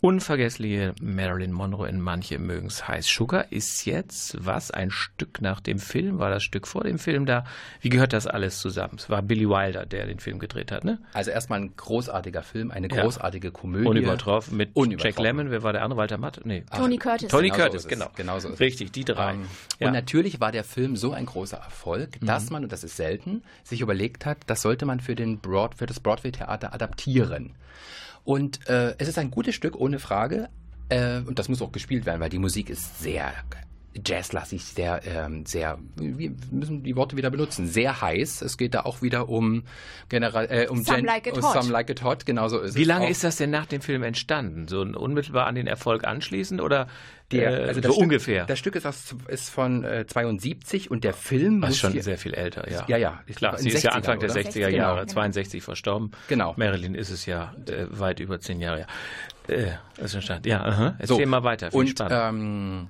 unvergessliche 0.00 0.94
Marilyn 1.02 1.52
Monroe 1.52 1.88
in 1.88 2.00
Manche 2.00 2.38
mögen 2.38 2.68
es 2.68 2.86
heiß. 2.86 3.06
Sugar 3.06 3.52
ist 3.52 3.84
jetzt 3.84 4.36
was? 4.44 4.70
Ein 4.70 4.90
Stück 4.90 5.40
nach 5.40 5.60
dem 5.60 5.78
Film? 5.78 6.18
War 6.18 6.30
das 6.30 6.42
Stück 6.42 6.66
vor 6.66 6.84
dem 6.84 6.98
Film 6.98 7.26
da? 7.26 7.44
Wie 7.80 7.88
gehört 7.88 8.12
das 8.12 8.26
alles 8.26 8.58
zusammen? 8.58 8.94
Es 8.96 9.10
war 9.10 9.22
Billy 9.22 9.48
Wilder, 9.48 9.86
der 9.86 10.06
den 10.06 10.20
Film 10.20 10.38
gedreht 10.38 10.72
hat, 10.72 10.84
ne? 10.84 10.98
Also 11.12 11.30
erstmal 11.30 11.60
ein 11.60 11.76
großartiger 11.76 12.42
Film, 12.42 12.70
eine 12.70 12.88
großartige 12.88 13.48
ja. 13.48 13.52
Komödie. 13.52 13.86
Unübertroffen 13.86 14.56
mit 14.56 14.74
Unübertroffen. 14.74 15.16
Jack 15.16 15.22
Lemmon. 15.22 15.50
Wer 15.50 15.62
war 15.62 15.72
der 15.72 15.82
andere? 15.82 15.98
Walter 15.98 16.18
Matt? 16.18 16.40
Nee. 16.44 16.64
Tony 16.74 16.96
Curtis. 16.96 17.28
Tony 17.28 17.48
genau 17.48 17.62
Curtis, 17.62 17.82
so 17.82 17.88
genau. 17.88 18.06
Genau 18.14 18.38
so 18.38 18.47
Richtig, 18.54 18.92
die 18.92 19.04
drei. 19.04 19.34
Um, 19.34 19.46
ja. 19.78 19.86
Und 19.88 19.92
natürlich 19.92 20.40
war 20.40 20.52
der 20.52 20.64
Film 20.64 20.96
so 20.96 21.12
ein 21.12 21.26
großer 21.26 21.56
Erfolg, 21.56 22.18
dass 22.20 22.46
mhm. 22.46 22.52
man, 22.52 22.64
und 22.64 22.72
das 22.72 22.84
ist 22.84 22.96
selten, 22.96 23.42
sich 23.64 23.80
überlegt 23.80 24.26
hat, 24.26 24.38
das 24.46 24.62
sollte 24.62 24.86
man 24.86 25.00
für, 25.00 25.14
den 25.14 25.38
Broad, 25.38 25.74
für 25.74 25.86
das 25.86 26.00
Broadway-Theater 26.00 26.72
adaptieren. 26.72 27.54
Und 28.24 28.68
äh, 28.68 28.94
es 28.98 29.08
ist 29.08 29.18
ein 29.18 29.30
gutes 29.30 29.54
Stück, 29.54 29.76
ohne 29.76 29.98
Frage. 29.98 30.48
Äh, 30.88 31.20
und 31.20 31.38
das 31.38 31.48
muss 31.48 31.62
auch 31.62 31.72
gespielt 31.72 32.06
werden, 32.06 32.20
weil 32.20 32.30
die 32.30 32.38
Musik 32.38 32.70
ist 32.70 33.00
sehr 33.00 33.32
jazzlastig, 34.04 34.64
sehr, 34.64 35.00
ähm, 35.06 35.44
sehr, 35.46 35.78
wir 35.96 36.32
müssen 36.50 36.82
die 36.82 36.96
Worte 36.96 37.16
wieder 37.16 37.30
benutzen, 37.30 37.66
sehr 37.66 38.00
heiß. 38.00 38.42
Es 38.42 38.56
geht 38.58 38.74
da 38.74 38.82
auch 38.82 39.02
wieder 39.02 39.28
um 39.28 39.64
General, 40.08 40.46
äh, 40.50 40.66
um 40.68 40.82
Some 40.82 40.98
Gen 40.98 41.06
Like 41.06 41.26
It 41.26 41.42
Hot. 41.42 41.52
Some 41.62 41.72
Like 41.72 41.90
It 41.90 42.02
Hot, 42.02 42.26
genauso 42.26 42.60
ist 42.60 42.74
Wie 42.76 42.82
es. 42.82 42.88
lange 42.88 43.06
auch. 43.06 43.10
ist 43.10 43.24
das 43.24 43.36
denn 43.36 43.50
nach 43.50 43.66
dem 43.66 43.80
Film 43.80 44.02
entstanden? 44.02 44.68
So 44.68 44.80
unmittelbar 44.80 45.46
an 45.46 45.54
den 45.54 45.66
Erfolg 45.66 46.04
anschließend 46.04 46.60
oder 46.60 46.88
der, 47.30 47.50
äh, 47.64 47.68
also 47.68 47.82
so 47.82 47.88
Stück, 47.92 48.02
ungefähr? 48.02 48.46
Das 48.46 48.58
Stück 48.58 48.74
ist, 48.74 48.86
aus, 48.86 49.14
ist 49.28 49.50
von 49.50 49.84
äh, 49.84 50.06
72 50.06 50.90
und 50.90 51.04
der 51.04 51.12
Film 51.12 51.60
Das 51.60 51.70
ist 51.72 51.78
schon 51.78 51.92
hier- 51.92 52.02
sehr 52.02 52.16
viel 52.18 52.32
älter, 52.34 52.70
ja. 52.70 52.84
Ja, 52.88 52.96
ja. 52.96 53.20
Ich 53.26 53.36
Klar, 53.36 53.58
sie 53.58 53.68
ist 53.68 53.82
ja 53.82 53.90
60er, 53.90 53.94
Anfang 53.96 54.18
der 54.20 54.30
oder? 54.30 54.40
60er 54.40 54.70
Genau, 54.70 54.76
Jahre, 54.76 55.00
genau. 55.00 55.12
62 55.12 55.62
verstorben. 55.62 56.10
Genau. 56.28 56.54
Marilyn 56.56 56.94
ist 56.94 57.10
es 57.10 57.26
ja 57.26 57.52
äh, 57.66 57.86
weit 57.90 58.20
über 58.20 58.40
zehn 58.40 58.60
Jahre. 58.60 58.80
Ja. 59.48 59.54
Äh, 59.54 59.72
das 59.96 60.06
ist 60.06 60.12
verstanden. 60.12 60.48
Ja, 60.48 60.62
aha. 60.64 60.94
erzähl 60.98 61.16
So, 61.24 61.26
mal 61.26 61.42
weiter. 61.44 61.70
Viel 61.70 61.80
und 61.80 61.88
spannend. 61.90 62.12
ähm, 62.42 62.88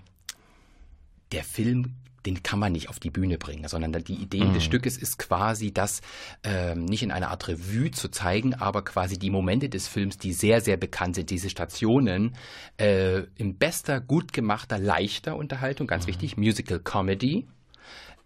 der 1.33 1.45
Film, 1.45 1.95
den 2.27 2.43
kann 2.43 2.59
man 2.59 2.73
nicht 2.73 2.89
auf 2.89 2.99
die 2.99 3.11
Bühne 3.11 3.39
bringen, 3.39 3.69
sondern 3.69 3.93
die 4.05 4.15
Idee 4.15 4.45
Mhm. 4.45 4.53
des 4.55 4.65
Stückes 4.65 4.97
ist 4.99 5.19
quasi, 5.19 5.73
das 5.73 6.01
ähm, 6.43 6.85
nicht 6.85 7.03
in 7.03 7.11
einer 7.13 7.31
Art 7.31 7.49
Revue 7.49 7.91
zu 7.91 8.09
zeigen, 8.11 8.55
aber 8.55 8.83
quasi 8.83 9.19
die 9.19 9.31
Momente 9.31 9.69
des 9.69 9.89
Films, 9.89 10.19
die 10.19 10.33
sehr, 10.33 10.61
sehr 10.61 10.77
bekannt 10.77 11.15
sind, 11.15 11.31
diese 11.31 11.49
Stationen, 11.49 12.35
äh, 12.77 13.23
in 13.37 13.57
bester, 13.57 14.01
gut 14.01 14.33
gemachter, 14.33 14.79
leichter 14.79 15.37
Unterhaltung, 15.37 15.87
ganz 15.87 16.05
Mhm. 16.05 16.09
wichtig, 16.09 16.37
Musical 16.37 16.81
Comedy, 16.81 17.47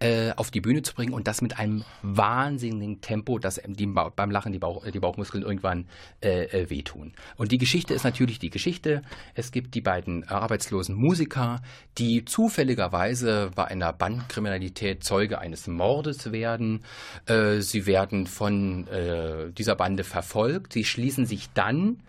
äh, 0.03 0.33
auf 0.35 0.51
die 0.51 0.59
Bühne 0.59 0.81
zu 0.81 0.93
bringen 0.93 1.13
und 1.13 1.27
das 1.27 1.41
mit 1.41 1.57
einem 1.57 1.85
wahnsinnigen 2.01 2.99
Tempo, 2.99 3.39
dass 3.39 3.61
die, 3.65 3.85
beim 3.85 4.31
Lachen 4.31 4.51
die, 4.51 4.59
Bauch, 4.59 4.85
die 4.85 4.99
Bauchmuskeln 4.99 5.43
irgendwann 5.43 5.85
äh, 6.21 6.43
äh, 6.43 6.69
wehtun. 6.69 7.13
Und 7.37 7.53
die 7.53 7.57
Geschichte 7.57 7.93
ist 7.93 8.03
natürlich 8.03 8.37
die 8.37 8.49
Geschichte. 8.49 9.01
Es 9.33 9.53
gibt 9.53 9.75
die 9.75 9.81
beiden 9.81 10.23
äh, 10.23 10.25
arbeitslosen 10.27 10.93
Musiker, 10.93 11.61
die 11.97 12.25
zufälligerweise 12.25 13.51
bei 13.55 13.63
einer 13.65 13.93
Bandkriminalität 13.93 15.05
Zeuge 15.05 15.39
eines 15.39 15.67
Mordes 15.67 16.33
werden. 16.33 16.83
Äh, 17.25 17.61
sie 17.61 17.85
werden 17.85 18.27
von 18.27 18.87
dieser 19.57 19.75
Bande 19.75 20.03
verfolgt. 20.03 20.73
Sie 20.73 20.83
schließen 20.83 21.25
sich 21.25 21.49
dann 21.53 21.99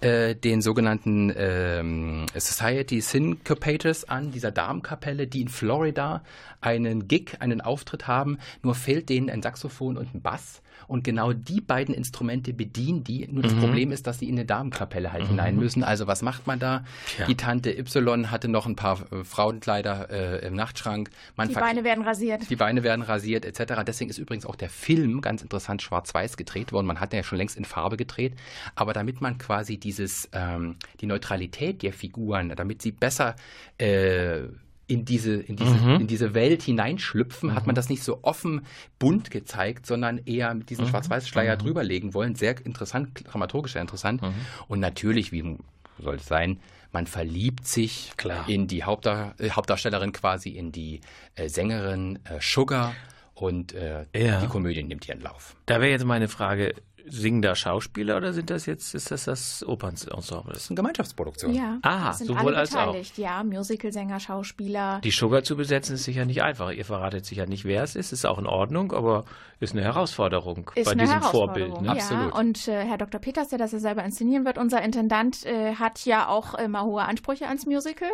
äh, 0.00 0.34
den 0.34 0.62
sogenannten 0.62 1.32
ähm, 1.36 2.26
Society 2.34 3.00
Syncopators 3.00 4.08
an, 4.08 4.30
dieser 4.30 4.50
Damenkapelle, 4.50 5.26
die 5.26 5.42
in 5.42 5.48
Florida 5.48 6.22
einen 6.60 7.08
Gig, 7.08 7.40
einen 7.40 7.60
Auftritt 7.60 8.06
haben, 8.06 8.38
nur 8.62 8.74
fehlt 8.74 9.08
denen 9.08 9.30
ein 9.30 9.42
Saxophon 9.42 9.96
und 9.96 10.14
ein 10.14 10.22
Bass. 10.22 10.62
Und 10.88 11.04
genau 11.04 11.32
die 11.32 11.60
beiden 11.60 11.94
Instrumente 11.94 12.52
bedienen 12.52 13.04
die. 13.04 13.28
Nur 13.30 13.42
das 13.42 13.54
Problem 13.54 13.92
ist, 13.92 14.06
dass 14.06 14.18
sie 14.18 14.28
in 14.28 14.34
eine 14.36 14.46
Damenkapelle 14.46 15.12
halt 15.12 15.28
hinein 15.28 15.56
müssen. 15.56 15.84
Also 15.84 16.06
was 16.06 16.22
macht 16.22 16.46
man 16.46 16.58
da? 16.58 16.84
Tja. 17.14 17.26
Die 17.26 17.36
Tante 17.36 17.70
Y 17.70 18.30
hatte 18.30 18.48
noch 18.48 18.66
ein 18.66 18.74
paar 18.74 19.00
äh, 19.12 19.22
Frauenkleider 19.22 20.08
äh, 20.10 20.46
im 20.46 20.54
Nachtschrank. 20.54 21.10
Man 21.36 21.48
Die 21.48 21.54
Beine 21.54 21.84
werden 21.84 22.02
rasiert. 22.04 22.48
die 22.48 22.56
Beine 22.56 22.82
werden 22.82 23.02
rasiert 23.02 23.44
etc. 23.44 23.82
Deswegen 23.86 24.08
ist 24.10 24.18
übrigens 24.18 24.46
auch 24.46 24.56
der 24.56 24.70
Film 24.70 25.20
ganz 25.20 25.42
interessant 25.42 25.82
schwarz-weiß 25.82 26.36
gedreht 26.38 26.72
worden. 26.72 26.86
Man 26.86 27.00
hat 27.00 27.12
den 27.12 27.18
ja 27.18 27.22
schon 27.22 27.38
längst 27.38 27.56
in 27.58 27.64
Farbe 27.66 27.96
gedreht. 27.98 28.34
Aber 28.74 28.94
damit 28.94 29.20
man 29.20 29.36
quasi 29.38 29.76
dieses, 29.78 30.28
ähm, 30.32 30.76
die 31.00 31.06
Neutralität 31.06 31.82
der 31.82 31.92
Figuren, 31.92 32.48
damit 32.56 32.80
sie 32.82 32.92
besser 32.92 33.36
äh, 33.76 34.40
in 34.88 35.04
diese, 35.04 35.34
in, 35.34 35.54
diese, 35.54 35.76
in 35.76 36.06
diese 36.08 36.34
Welt 36.34 36.62
hineinschlüpfen, 36.62 37.54
hat 37.54 37.66
man 37.66 37.74
das 37.76 37.88
nicht 37.88 38.02
so 38.02 38.18
offen 38.22 38.62
bunt 38.98 39.30
gezeigt, 39.30 39.86
sondern 39.86 40.18
eher 40.24 40.52
mit 40.54 40.70
diesem 40.70 40.88
Schwarz-Weiß-Schleier 40.88 41.56
drüberlegen 41.56 42.14
wollen. 42.14 42.34
Sehr 42.34 42.56
interessant, 42.66 43.20
dramaturgisch 43.30 43.74
sehr 43.74 43.82
interessant. 43.82 44.22
Und 44.66 44.80
natürlich, 44.80 45.30
wie 45.30 45.56
soll 46.00 46.16
es 46.16 46.26
sein, 46.26 46.58
man 46.90 47.06
verliebt 47.06 47.66
sich 47.66 48.12
Klar. 48.16 48.48
in 48.48 48.66
die 48.66 48.82
Hauptdar 48.82 49.34
äh, 49.38 49.50
Hauptdarstellerin 49.50 50.12
quasi, 50.12 50.50
in 50.50 50.72
die 50.72 51.00
äh, 51.34 51.48
Sängerin 51.50 52.18
äh, 52.24 52.38
Sugar 52.40 52.94
und 53.34 53.74
äh, 53.74 54.06
Ja. 54.16 54.40
die 54.40 54.46
Komödie 54.46 54.82
nimmt 54.82 55.06
ihren 55.06 55.20
Lauf. 55.20 55.54
Da 55.66 55.80
wäre 55.82 55.90
jetzt 55.90 56.06
meine 56.06 56.28
Frage, 56.28 56.74
singen 57.10 57.42
da 57.42 57.54
Schauspieler 57.54 58.16
oder 58.16 58.32
sind 58.32 58.50
das 58.50 58.66
jetzt, 58.66 58.94
ist 58.94 59.10
das 59.10 59.24
das 59.24 59.64
Opernensemble? 59.66 60.52
Das 60.52 60.64
ist 60.64 60.70
eine 60.70 60.76
Gemeinschaftsproduktion. 60.76 61.54
Ja, 61.54 61.78
Aha, 61.82 62.12
sind 62.12 62.28
sowohl 62.28 62.48
alle 62.48 62.58
als 62.58 62.74
auch. 62.74 62.86
beteiligt. 62.86 63.18
Ja, 63.18 63.42
Musicalsänger, 63.42 64.20
Schauspieler. 64.20 65.00
Die 65.02 65.10
Sugar 65.10 65.42
zu 65.42 65.56
besetzen 65.56 65.94
ist 65.94 66.04
sicher 66.04 66.24
nicht 66.24 66.42
einfach. 66.42 66.70
Ihr 66.70 66.84
verratet 66.84 67.26
sicher 67.26 67.46
nicht, 67.46 67.64
wer 67.64 67.82
es 67.82 67.96
ist. 67.96 68.12
Ist 68.12 68.24
auch 68.24 68.38
in 68.38 68.46
Ordnung, 68.46 68.92
aber 68.92 69.24
ist 69.60 69.72
eine 69.72 69.82
Herausforderung 69.82 70.70
ist 70.74 70.84
bei 70.84 70.92
eine 70.92 71.02
diesem 71.02 71.18
Herausforderung, 71.20 71.70
Vorbild. 71.70 71.82
Ne? 71.82 71.86
Ja. 71.86 71.92
Absolut. 71.92 72.34
Und 72.34 72.68
äh, 72.68 72.84
Herr 72.84 72.98
Dr. 72.98 73.20
Peters, 73.20 73.48
der 73.48 73.58
das 73.58 73.72
ja 73.72 73.78
selber 73.78 74.04
inszenieren 74.04 74.44
wird, 74.44 74.56
unser 74.58 74.82
Intendant, 74.82 75.44
äh, 75.44 75.74
hat 75.74 76.04
ja 76.04 76.28
auch 76.28 76.54
immer 76.54 76.84
hohe 76.84 77.02
Ansprüche 77.02 77.46
ans 77.46 77.66
Musical. 77.66 78.10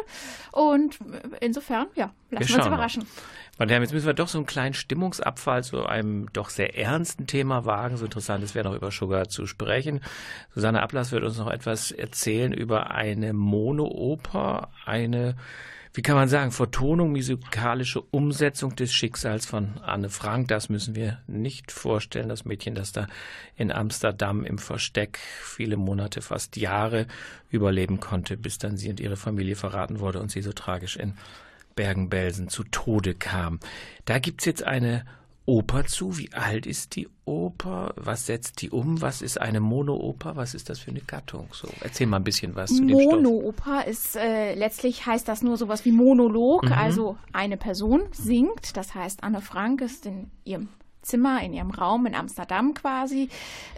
Und 0.52 0.94
äh, 1.00 1.44
insofern, 1.44 1.86
ja, 1.94 2.12
lassen 2.30 2.48
wir 2.48 2.56
uns 2.56 2.64
schauen 2.64 2.70
mal. 2.70 2.88
Meine 3.56 3.70
Herren, 3.70 3.82
jetzt 3.84 3.92
müssen 3.92 4.06
wir 4.06 4.14
doch 4.14 4.26
so 4.26 4.38
einen 4.38 4.48
kleinen 4.48 4.74
Stimmungsabfall 4.74 5.62
zu 5.62 5.86
einem 5.86 6.32
doch 6.32 6.50
sehr 6.50 6.76
ernsten 6.76 7.28
Thema 7.28 7.64
wagen. 7.64 7.96
So 7.96 8.04
interessant 8.04 8.42
es 8.42 8.56
wäre 8.56 8.68
noch 8.68 8.74
über 8.74 8.90
Sugar 8.90 9.28
zu 9.28 9.46
sprechen. 9.46 10.00
Susanne 10.52 10.82
Ablass 10.82 11.12
wird 11.12 11.22
uns 11.22 11.38
noch 11.38 11.48
etwas 11.48 11.92
erzählen 11.92 12.52
über 12.52 12.90
eine 12.90 13.32
Monooper, 13.32 14.70
eine, 14.84 15.36
wie 15.92 16.02
kann 16.02 16.16
man 16.16 16.28
sagen, 16.28 16.50
Vertonung, 16.50 17.12
musikalische 17.12 18.00
Umsetzung 18.00 18.74
des 18.74 18.92
Schicksals 18.92 19.46
von 19.46 19.78
Anne 19.84 20.10
Frank. 20.10 20.48
Das 20.48 20.68
müssen 20.68 20.96
wir 20.96 21.20
nicht 21.28 21.70
vorstellen. 21.70 22.28
Das 22.28 22.44
Mädchen, 22.44 22.74
das 22.74 22.90
da 22.90 23.06
in 23.54 23.70
Amsterdam 23.70 24.42
im 24.42 24.58
Versteck 24.58 25.20
viele 25.40 25.76
Monate, 25.76 26.22
fast 26.22 26.56
Jahre 26.56 27.06
überleben 27.50 28.00
konnte, 28.00 28.36
bis 28.36 28.58
dann 28.58 28.76
sie 28.76 28.90
und 28.90 28.98
ihre 28.98 29.16
Familie 29.16 29.54
verraten 29.54 30.00
wurde 30.00 30.18
und 30.18 30.32
sie 30.32 30.42
so 30.42 30.52
tragisch 30.52 30.96
in 30.96 31.14
Bergen-Belsen 31.74 32.48
zu 32.48 32.64
Tode 32.64 33.14
kam. 33.14 33.60
Da 34.04 34.18
gibt's 34.18 34.44
jetzt 34.44 34.62
eine 34.62 35.04
Oper 35.46 35.84
zu. 35.84 36.16
Wie 36.16 36.32
alt 36.32 36.64
ist 36.64 36.96
die 36.96 37.06
Oper? 37.26 37.92
Was 37.96 38.24
setzt 38.26 38.62
die 38.62 38.70
um? 38.70 39.02
Was 39.02 39.20
ist 39.20 39.38
eine 39.40 39.60
Monooper? 39.60 40.36
Was 40.36 40.54
ist 40.54 40.70
das 40.70 40.78
für 40.78 40.90
eine 40.90 41.00
Gattung? 41.02 41.48
So, 41.52 41.68
erzähl 41.80 42.06
mal 42.06 42.16
ein 42.16 42.24
bisschen 42.24 42.54
was 42.54 42.70
zu 42.70 42.82
dem 42.84 42.98
Stoff. 42.98 43.12
Monooper 43.20 43.86
ist 43.86 44.16
äh, 44.16 44.54
letztlich 44.54 45.04
heißt 45.04 45.28
das 45.28 45.42
nur 45.42 45.58
sowas 45.58 45.84
wie 45.84 45.92
Monolog, 45.92 46.64
Mhm. 46.64 46.72
also 46.72 47.18
eine 47.34 47.56
Person 47.58 48.04
singt, 48.12 48.76
das 48.76 48.94
heißt 48.94 49.22
Anne 49.22 49.42
Frank 49.42 49.82
ist 49.82 50.06
in 50.06 50.30
ihrem 50.44 50.68
Zimmer, 51.04 51.42
in 51.42 51.52
ihrem 51.52 51.70
Raum 51.70 52.06
in 52.06 52.14
Amsterdam 52.14 52.74
quasi, 52.74 53.28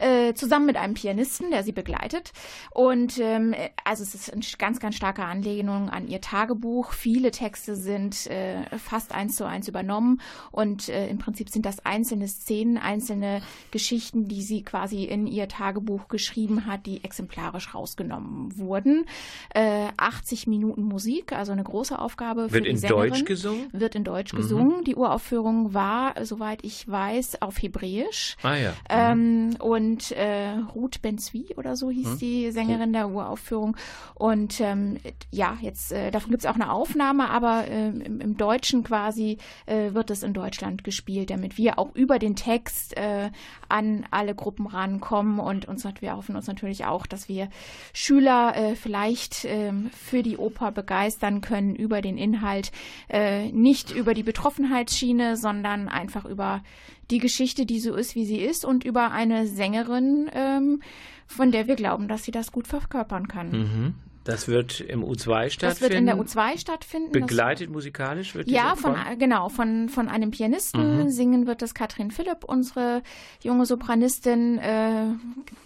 äh, 0.01 0.35
zusammen 0.35 0.66
mit 0.66 0.77
einem 0.77 0.95
Pianisten, 0.95 1.51
der 1.51 1.62
sie 1.62 1.72
begleitet. 1.72 2.33
Und 2.70 3.18
ähm, 3.18 3.53
äh, 3.53 3.70
also 3.85 4.03
es 4.03 4.14
ist 4.14 4.33
eine 4.33 4.43
ganz, 4.59 4.81
ganz 4.81 4.97
starke 4.97 5.24
Anlehnung 5.24 5.91
an 5.91 6.09
ihr 6.09 6.20
Tagebuch. 6.20 6.93
Viele 6.93 7.31
Texte 7.31 7.77
sind 7.77 8.27
äh, 8.29 8.64
fast 8.79 9.12
eins 9.12 9.37
zu 9.37 9.45
eins 9.45 9.68
übernommen 9.68 10.20
und 10.51 10.89
äh, 10.89 11.09
im 11.09 11.18
Prinzip 11.18 11.51
sind 11.51 11.66
das 11.66 11.85
einzelne 11.85 12.29
Szenen, 12.29 12.79
einzelne 12.79 13.43
Geschichten, 13.70 14.29
die 14.29 14.43
sie 14.43 14.62
quasi 14.62 15.05
in 15.05 15.27
ihr 15.27 15.49
Tagebuch 15.49 16.09
geschrieben 16.09 16.66
hat, 16.66 16.87
die 16.87 17.05
exemplarisch 17.05 17.74
rausgenommen 17.74 18.59
wurden. 18.59 19.05
Äh, 19.51 19.89
80 19.97 20.47
Minuten 20.47 20.83
Musik, 20.83 21.33
also 21.33 21.53
eine 21.53 21.64
große 21.64 21.99
Aufgabe 21.99 22.49
für 22.49 22.55
Wird 22.55 22.66
die 22.66 22.70
in 22.70 22.77
Sängerin. 22.77 23.11
Deutsch 23.11 23.24
gesungen? 23.24 23.68
Wird 23.72 23.95
in 23.95 24.05
Deutsch 24.05 24.33
gesungen. 24.33 24.85
Die 24.85 24.95
Uraufführung 24.95 25.74
war, 25.74 26.14
soweit 26.24 26.64
ich 26.64 26.89
weiß, 26.89 27.15
Weiß 27.16 27.40
auf 27.42 27.62
Hebräisch. 27.62 28.36
Ah 28.42 28.56
ja. 28.56 28.72
Ähm, 28.90 29.56
und 29.58 30.12
äh, 30.12 30.50
Ruth 30.74 31.00
Benzwi 31.02 31.54
oder 31.56 31.76
so 31.76 31.90
hieß 31.90 32.06
Mhm. 32.06 32.18
die 32.18 32.50
Sängerin 32.50 32.92
der 32.92 33.08
Uraufführung. 33.08 33.76
Und 34.14 34.60
ähm, 34.60 34.98
ja, 35.30 35.56
jetzt 35.60 35.92
äh, 35.92 36.10
davon 36.10 36.30
gibt 36.30 36.44
es 36.44 36.50
auch 36.50 36.54
eine 36.54 36.70
Aufnahme, 36.70 37.30
aber 37.30 37.64
ähm, 37.68 38.00
im, 38.00 38.20
im 38.20 38.36
Deutschen 38.36 38.84
quasi 38.84 39.38
äh, 39.66 39.94
wird 39.94 40.10
es 40.10 40.22
in 40.22 40.32
Deutschland 40.34 40.84
gespielt, 40.84 41.30
damit 41.30 41.56
wir 41.56 41.78
auch 41.78 41.94
über 41.94 42.18
den 42.18 42.36
Text 42.36 42.96
äh, 42.96 43.30
an 43.68 44.04
alle 44.10 44.34
Gruppen 44.34 44.66
rankommen 44.66 45.40
und 45.40 45.66
uns 45.66 45.86
wir 46.00 46.16
hoffen 46.16 46.34
uns 46.34 46.48
natürlich 46.48 46.84
auch, 46.84 47.06
dass 47.06 47.28
wir 47.28 47.48
Schüler 47.92 48.56
äh, 48.56 48.74
vielleicht 48.74 49.44
ähm, 49.44 49.88
für 49.92 50.24
die 50.24 50.36
Oper 50.36 50.72
begeistern 50.72 51.40
können 51.40 51.76
über 51.76 52.02
den 52.02 52.18
Inhalt, 52.18 52.72
äh, 53.08 53.52
nicht 53.52 53.92
über 53.92 54.12
die 54.12 54.24
Betroffenheitsschiene, 54.24 55.36
sondern 55.36 55.88
einfach 55.88 56.24
über 56.24 56.62
die 57.11 57.18
Geschichte, 57.18 57.66
die 57.66 57.80
so 57.80 57.94
ist, 57.94 58.14
wie 58.14 58.24
sie 58.24 58.40
ist 58.40 58.64
und 58.64 58.84
über 58.84 59.11
eine 59.12 59.46
Sängerin, 59.46 60.28
ähm, 60.32 60.82
von 61.26 61.52
der 61.52 61.66
wir 61.66 61.76
glauben, 61.76 62.09
dass 62.09 62.24
sie 62.24 62.30
das 62.32 62.52
gut 62.52 62.66
verkörpern 62.66 63.28
kann. 63.28 63.50
Mhm. 63.50 63.94
Das 64.24 64.48
wird 64.48 64.80
im 64.80 65.04
U2 65.04 65.50
stattfinden. 65.50 65.57
Das 65.61 65.80
wird 65.80 65.92
in 65.94 66.07
der 66.07 66.16
U2 66.18 66.59
stattfinden. 66.59 67.12
Das- 67.12 67.20
Begleitet 67.22 67.70
musikalisch 67.70 68.34
wird 68.34 68.48
ja, 68.50 68.72
diese 68.72 68.82
von, 68.82 68.96
genau, 69.20 69.48
von, 69.48 69.88
von 69.88 70.09
einem 70.09 70.32
Pianisten. 70.32 71.04
Mhm. 71.04 71.11
Singen 71.11 71.46
wird 71.46 71.62
das 71.62 71.74
Katrin 71.74 72.11
Philipp, 72.11 72.42
unsere 72.44 73.02
junge 73.42 73.66
Sopranistin, 73.66 74.59
äh, 74.59 75.04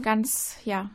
ganz, 0.02 0.56
ja, 0.66 0.90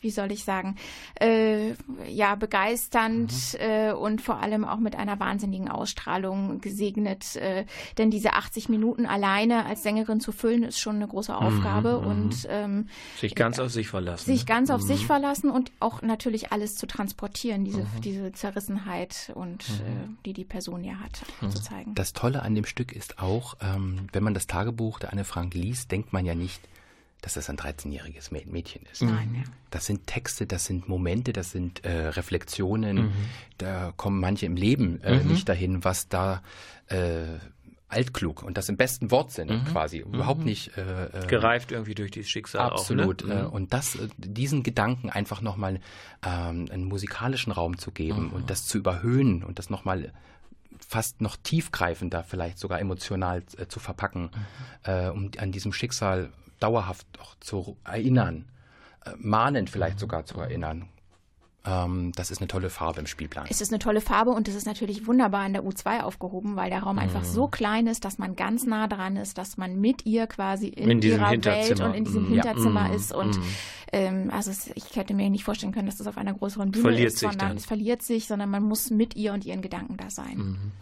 wie 0.00 0.10
soll 0.10 0.32
ich 0.32 0.44
sagen, 0.44 0.76
äh, 1.20 1.74
ja, 2.08 2.34
begeisternd 2.34 3.32
Mhm. 3.54 3.58
äh, 3.60 3.92
und 3.92 4.20
vor 4.22 4.40
allem 4.40 4.64
auch 4.64 4.78
mit 4.78 4.96
einer 4.96 5.18
wahnsinnigen 5.20 5.68
Ausstrahlung 5.68 6.60
gesegnet. 6.60 7.36
Äh, 7.36 7.66
denn 7.98 8.10
diese 8.10 8.32
80 8.32 8.68
Minuten 8.68 9.06
alleine 9.06 9.66
als 9.66 9.82
Sängerin 9.82 10.20
zu 10.20 10.32
füllen, 10.32 10.62
ist 10.62 10.78
schon 10.80 10.96
eine 10.96 11.08
große 11.08 11.36
Aufgabe 11.36 12.00
mhm. 12.00 12.06
und 12.06 12.46
ähm, 12.48 12.88
sich 13.18 13.34
ganz 13.34 13.58
auf 13.58 13.70
sich 13.70 13.88
verlassen. 13.88 14.24
sich 14.24 14.46
ganz 14.46 14.70
auf 14.70 14.82
Mhm. 14.82 14.86
sich 14.86 15.06
verlassen 15.06 15.50
und 15.50 15.70
auch 15.80 16.02
natürlich 16.02 16.52
alles 16.52 16.76
zu 16.76 16.86
transportieren, 16.86 17.64
diese, 17.64 17.86
diese 18.02 18.32
Zerrissenheit 18.32 19.32
und 19.34 19.62
äh, 19.68 20.08
die 20.24 20.32
die 20.32 20.44
Person 20.44 20.82
ja 20.84 20.94
hat, 20.94 21.20
zu 21.52 21.62
zeigen. 21.62 21.94
Das 21.94 22.12
Tolle 22.12 22.42
an 22.42 22.54
dem 22.54 22.64
Stück 22.64 22.92
ist 22.92 23.18
auch, 23.18 23.54
ähm, 23.60 24.08
wenn 24.12 24.22
man 24.22 24.34
das 24.34 24.46
Tagebuch 24.46 24.98
der 24.98 25.12
Anne 25.12 25.24
Frank 25.24 25.54
liest, 25.54 25.90
denkt 25.90 26.12
man 26.12 26.24
ja 26.24 26.34
nicht, 26.34 26.60
dass 27.22 27.34
das 27.34 27.50
ein 27.50 27.56
13-jähriges 27.56 28.30
Mä- 28.32 28.46
Mädchen 28.50 28.82
ist. 28.90 29.02
Nein, 29.02 29.34
ja. 29.34 29.42
Das 29.70 29.86
sind 29.86 30.06
Texte, 30.06 30.46
das 30.46 30.64
sind 30.64 30.88
Momente, 30.88 31.32
das 31.32 31.50
sind 31.50 31.84
äh, 31.84 32.08
Reflexionen. 32.08 33.12
Da 33.58 33.92
kommen 33.96 34.20
manche 34.20 34.46
im 34.46 34.56
Leben 34.56 35.00
äh, 35.02 35.22
nicht 35.22 35.48
dahin, 35.48 35.84
was 35.84 36.08
da 36.08 36.42
äh, 36.88 37.24
altklug 37.88 38.42
und 38.44 38.56
das 38.56 38.68
im 38.68 38.76
besten 38.76 39.10
Wortsinne 39.10 39.64
quasi 39.72 39.98
überhaupt 39.98 40.44
nicht 40.44 40.76
äh, 40.76 41.06
äh, 41.06 41.26
Gereift 41.26 41.72
irgendwie 41.72 41.94
durch 41.96 42.12
dieses 42.12 42.30
Schicksal 42.30 42.70
Absolut. 42.70 43.24
auch. 43.24 43.28
Ne? 43.28 43.40
äh, 43.40 43.44
Und 43.44 43.72
das, 43.72 43.96
äh, 43.96 44.08
diesen 44.16 44.62
Gedanken 44.62 45.10
einfach 45.10 45.40
nochmal 45.40 45.80
ähm, 46.24 46.66
einen 46.70 46.84
musikalischen 46.84 47.52
Raum 47.52 47.78
zu 47.78 47.90
geben 47.90 48.30
und 48.30 48.48
das 48.48 48.66
zu 48.66 48.78
überhöhen 48.78 49.42
und 49.42 49.58
das 49.58 49.70
nochmal 49.70 50.12
fast 50.86 51.20
noch 51.20 51.36
tiefgreifender, 51.36 52.22
vielleicht 52.24 52.58
sogar 52.58 52.80
emotional 52.80 53.42
äh, 53.58 53.66
zu 53.66 53.80
verpacken, 53.80 54.30
äh, 54.84 55.08
um 55.08 55.30
an 55.38 55.50
diesem 55.52 55.72
Schicksal 55.72 56.30
dauerhaft 56.60 57.06
auch 57.20 57.34
zu 57.40 57.76
erinnern, 57.84 58.46
äh, 59.04 59.10
mahnend 59.18 59.70
vielleicht 59.70 59.98
sogar 59.98 60.24
zu 60.24 60.38
erinnern. 60.40 60.88
Ähm, 61.62 62.12
das 62.16 62.30
ist 62.30 62.40
eine 62.40 62.48
tolle 62.48 62.70
Farbe 62.70 63.00
im 63.00 63.06
Spielplan. 63.06 63.46
Es 63.50 63.60
ist 63.60 63.70
eine 63.70 63.78
tolle 63.78 64.00
Farbe 64.00 64.30
und 64.30 64.48
es 64.48 64.54
ist 64.54 64.66
natürlich 64.66 65.06
wunderbar 65.06 65.44
in 65.46 65.52
der 65.52 65.62
U2 65.62 66.00
aufgehoben, 66.00 66.56
weil 66.56 66.70
der 66.70 66.82
Raum 66.82 66.98
einfach 66.98 67.22
so 67.22 67.48
klein 67.48 67.86
ist, 67.86 68.06
dass 68.06 68.16
man 68.16 68.34
ganz 68.34 68.64
nah 68.64 68.86
dran 68.88 69.16
ist, 69.16 69.36
dass 69.36 69.58
man 69.58 69.78
mit 69.78 70.06
ihr 70.06 70.26
quasi 70.26 70.68
in, 70.68 70.90
In 70.90 71.02
ihrer 71.02 71.30
Welt 71.30 71.80
und 71.80 71.94
in 71.94 72.04
diesem 72.04 72.34
ja. 72.34 72.42
Hinterzimmer 72.42 72.88
Mm, 72.88 72.92
ist. 72.94 73.12
Und 73.12 73.36
mm. 73.36 73.42
ähm, 73.92 74.30
also 74.32 74.50
es, 74.50 74.70
ich 74.74 74.96
hätte 74.96 75.12
mir 75.12 75.28
nicht 75.28 75.44
vorstellen 75.44 75.72
können, 75.72 75.86
dass 75.86 75.98
das 75.98 76.06
auf 76.06 76.16
einer 76.16 76.32
größeren 76.32 76.70
Bühne 76.70 76.82
Verliert 76.82 77.08
ist, 77.08 77.18
sich 77.18 77.28
sondern 77.28 77.48
dann. 77.48 77.56
es 77.58 77.66
verliert 77.66 78.02
sich, 78.02 78.26
sondern 78.26 78.48
man 78.48 78.62
muss 78.62 78.88
mit 78.90 79.14
ihr 79.16 79.34
und 79.34 79.44
ihren 79.44 79.60
Gedanken 79.60 79.98
da 79.98 80.08
sein. 80.08 80.72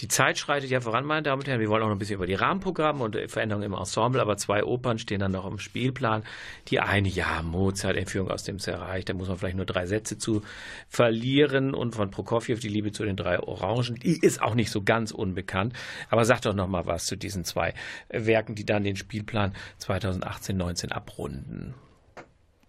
Die 0.00 0.08
Zeit 0.08 0.38
schreitet 0.38 0.70
ja 0.70 0.80
voran, 0.80 1.04
meine 1.04 1.22
Damen 1.22 1.42
und 1.42 1.48
Herren. 1.48 1.60
Wir 1.60 1.68
wollen 1.68 1.82
auch 1.82 1.86
noch 1.86 1.94
ein 1.94 1.98
bisschen 1.98 2.16
über 2.16 2.26
die 2.26 2.34
Rahmenprogramme 2.34 3.04
und 3.04 3.14
äh, 3.14 3.28
Veränderungen 3.28 3.66
im 3.66 3.74
Ensemble, 3.74 4.20
aber 4.20 4.36
zwei 4.36 4.64
Opern 4.64 4.98
stehen 4.98 5.20
dann 5.20 5.32
noch 5.32 5.46
im 5.46 5.58
Spielplan. 5.58 6.24
Die 6.68 6.80
eine, 6.80 7.08
ja, 7.08 7.42
Mozart, 7.42 7.96
Entführung 7.96 8.30
aus 8.30 8.42
dem 8.42 8.58
Zerreich, 8.58 9.04
da 9.04 9.14
muss 9.14 9.28
man 9.28 9.38
vielleicht 9.38 9.56
nur 9.56 9.66
drei 9.66 9.86
Sätze 9.86 10.18
zu 10.18 10.42
verlieren. 10.88 11.74
Und 11.74 11.94
von 11.94 12.10
Prokofjew, 12.10 12.56
die 12.56 12.68
Liebe 12.68 12.92
zu 12.92 13.04
den 13.04 13.16
drei 13.16 13.38
Orangen, 13.38 13.96
die 13.96 14.18
ist 14.18 14.42
auch 14.42 14.54
nicht 14.54 14.70
so 14.70 14.82
ganz 14.82 15.12
unbekannt. 15.12 15.74
Aber 16.10 16.24
sag 16.24 16.40
doch 16.42 16.54
noch 16.54 16.68
mal 16.68 16.86
was 16.86 17.06
zu 17.06 17.16
diesen 17.16 17.44
zwei 17.44 17.74
äh, 18.08 18.26
Werken, 18.26 18.54
die 18.54 18.64
dann 18.64 18.84
den 18.84 18.96
Spielplan 18.96 19.54
2018-19 19.80 20.88
abrunden. 20.88 21.74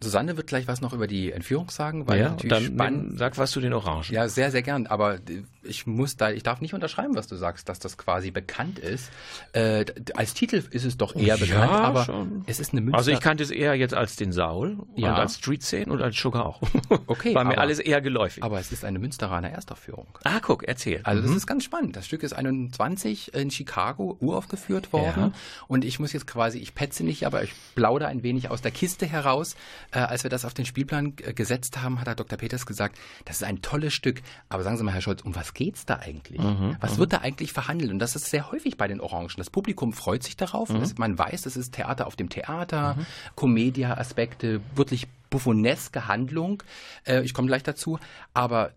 Susanne 0.04 0.38
wird 0.38 0.48
gleich 0.48 0.68
was 0.68 0.82
noch 0.82 0.94
über 0.94 1.08
die 1.08 1.32
Entführung 1.32 1.70
sagen, 1.70 2.08
weil 2.08 2.20
ja, 2.20 2.30
natürlich 2.30 2.52
dann 2.52 2.64
spannend. 2.64 3.18
sag 3.18 3.38
was 3.38 3.52
zu 3.52 3.62
den 3.62 3.74
Orangen. 3.74 4.04
Ja, 4.10 4.28
sehr, 4.28 4.52
sehr 4.52 4.62
gern. 4.62 4.86
Aber 4.86 5.16
äh, 5.16 5.44
ich 5.66 5.88
muss 5.88 6.18
da, 6.18 6.32
ich 6.32 6.44
darf 6.44 6.62
nicht 6.62 6.74
unterschreiben, 6.74 7.16
was 7.16 7.28
du 7.28 7.36
sagst, 7.36 7.70
dass 7.70 7.80
das 7.80 7.98
quasi 7.98 8.32
bekannt 8.32 8.80
ist. 8.80 9.10
Äh, 9.54 9.86
als 10.16 10.34
Titel 10.34 10.64
ist 10.72 10.84
es 10.86 10.98
doch 10.98 11.16
eher 11.16 11.36
Ja, 11.36 11.38
bekannt, 11.38 11.72
aber 11.72 12.06
schon. 12.06 12.44
es 12.48 12.60
ist 12.60 12.72
eine 12.74 12.82
Münster. 12.82 12.98
Also 12.98 13.12
ich 13.12 13.20
kannte 13.20 13.44
es 13.44 13.52
eher 13.52 13.76
jetzt 13.76 13.94
als 13.94 14.16
den 14.16 14.32
Saul 14.32 14.78
Ja. 14.96 15.10
und 15.14 15.20
als 15.20 15.38
Street-Szenen 15.38 15.92
und 15.92 16.02
als 16.02 16.16
Sugar 16.18 16.46
auch. 16.46 16.62
Okay, 17.08 17.36
War 17.36 17.44
mir 17.44 17.54
aber- 17.54 17.62
alles 17.62 17.80
eher 17.80 18.02
geläufig. 18.02 18.44
aber 18.44 18.60
es 18.60 18.72
ist 18.72 18.86
eine 18.86 19.00
Münsteraner 19.00 19.50
Erstaufführung. 19.50 20.08
ah, 20.24 20.40
guck, 20.42 20.64
erzähl. 20.64 21.02
Also 21.04 21.22
das 21.22 21.32
Mhm. 21.32 21.38
ist 21.38 21.48
ganz 21.48 21.64
spannend. 21.64 21.96
Das 21.96 22.06
Stück 22.06 22.24
ist 22.24 22.34
21 22.34 23.34
in 23.34 23.52
Chicago 23.52 24.18
uraufgeführt 24.20 24.94
worden. 24.94 25.22
Ja. 25.22 25.32
Und 25.68 25.86
ich 25.86 26.00
muss 26.00 26.14
jetzt 26.14 26.28
quasi, 26.28 26.60
ich 26.60 26.74
petze 26.76 27.04
nicht, 27.04 27.26
aber 27.26 27.44
ich 27.44 27.54
plaudere 27.76 28.10
ein 28.10 28.24
wenig 28.24 28.50
aus 28.50 28.62
der 28.62 28.72
Kiste 28.72 29.06
heraus. 29.06 29.56
Äh, 29.92 30.00
als 30.00 30.24
wir 30.24 30.30
das 30.30 30.46
auf 30.46 30.54
den 30.54 30.66
Spielplan 30.66 31.14
äh, 31.24 31.34
gesetzt 31.34 31.82
haben, 31.82 32.00
hat 32.00 32.08
Herr 32.08 32.16
Dr. 32.16 32.38
Peters 32.38 32.66
gesagt, 32.66 32.98
das 33.26 33.38
ist 33.38 33.44
ein 33.44 33.62
tolles 33.62 33.94
Stück. 33.94 34.22
Aber 34.50 34.64
sagen 34.64 34.78
Sie 34.78 34.84
mal, 34.84 34.94
Herr 34.94 35.02
Scholz, 35.02 35.22
um 35.22 35.36
was 35.36 35.53
geht's 35.54 35.86
da 35.86 35.98
eigentlich? 35.98 36.40
Mhm, 36.42 36.76
was 36.82 36.98
wird 36.98 37.14
da 37.14 37.18
eigentlich 37.20 37.54
verhandelt? 37.54 37.92
Und 37.92 38.00
das 38.00 38.16
ist 38.16 38.26
sehr 38.30 38.52
häufig 38.52 38.78
bei 38.78 38.88
den 38.88 39.00
Orangen. 39.02 39.30
Das 39.38 39.50
Publikum 39.50 39.94
freut 39.94 40.24
sich 40.24 40.36
darauf. 40.38 40.70
Mhm. 40.70 40.82
Es- 40.82 40.98
Man 40.98 41.18
weiß, 41.18 41.46
es 41.46 41.56
ist 41.58 41.74
Theater 41.74 42.08
auf 42.08 42.16
dem 42.16 42.30
Theater, 42.30 42.98
Comedia-Aspekte, 43.36 44.62
wirklich 44.76 45.08
buffoneske 45.30 46.08
Handlung. 46.08 46.62
Äh, 47.06 47.22
ich 47.24 47.34
komme 47.34 47.48
gleich 47.48 47.64
dazu. 47.64 48.00
Aber 48.34 48.72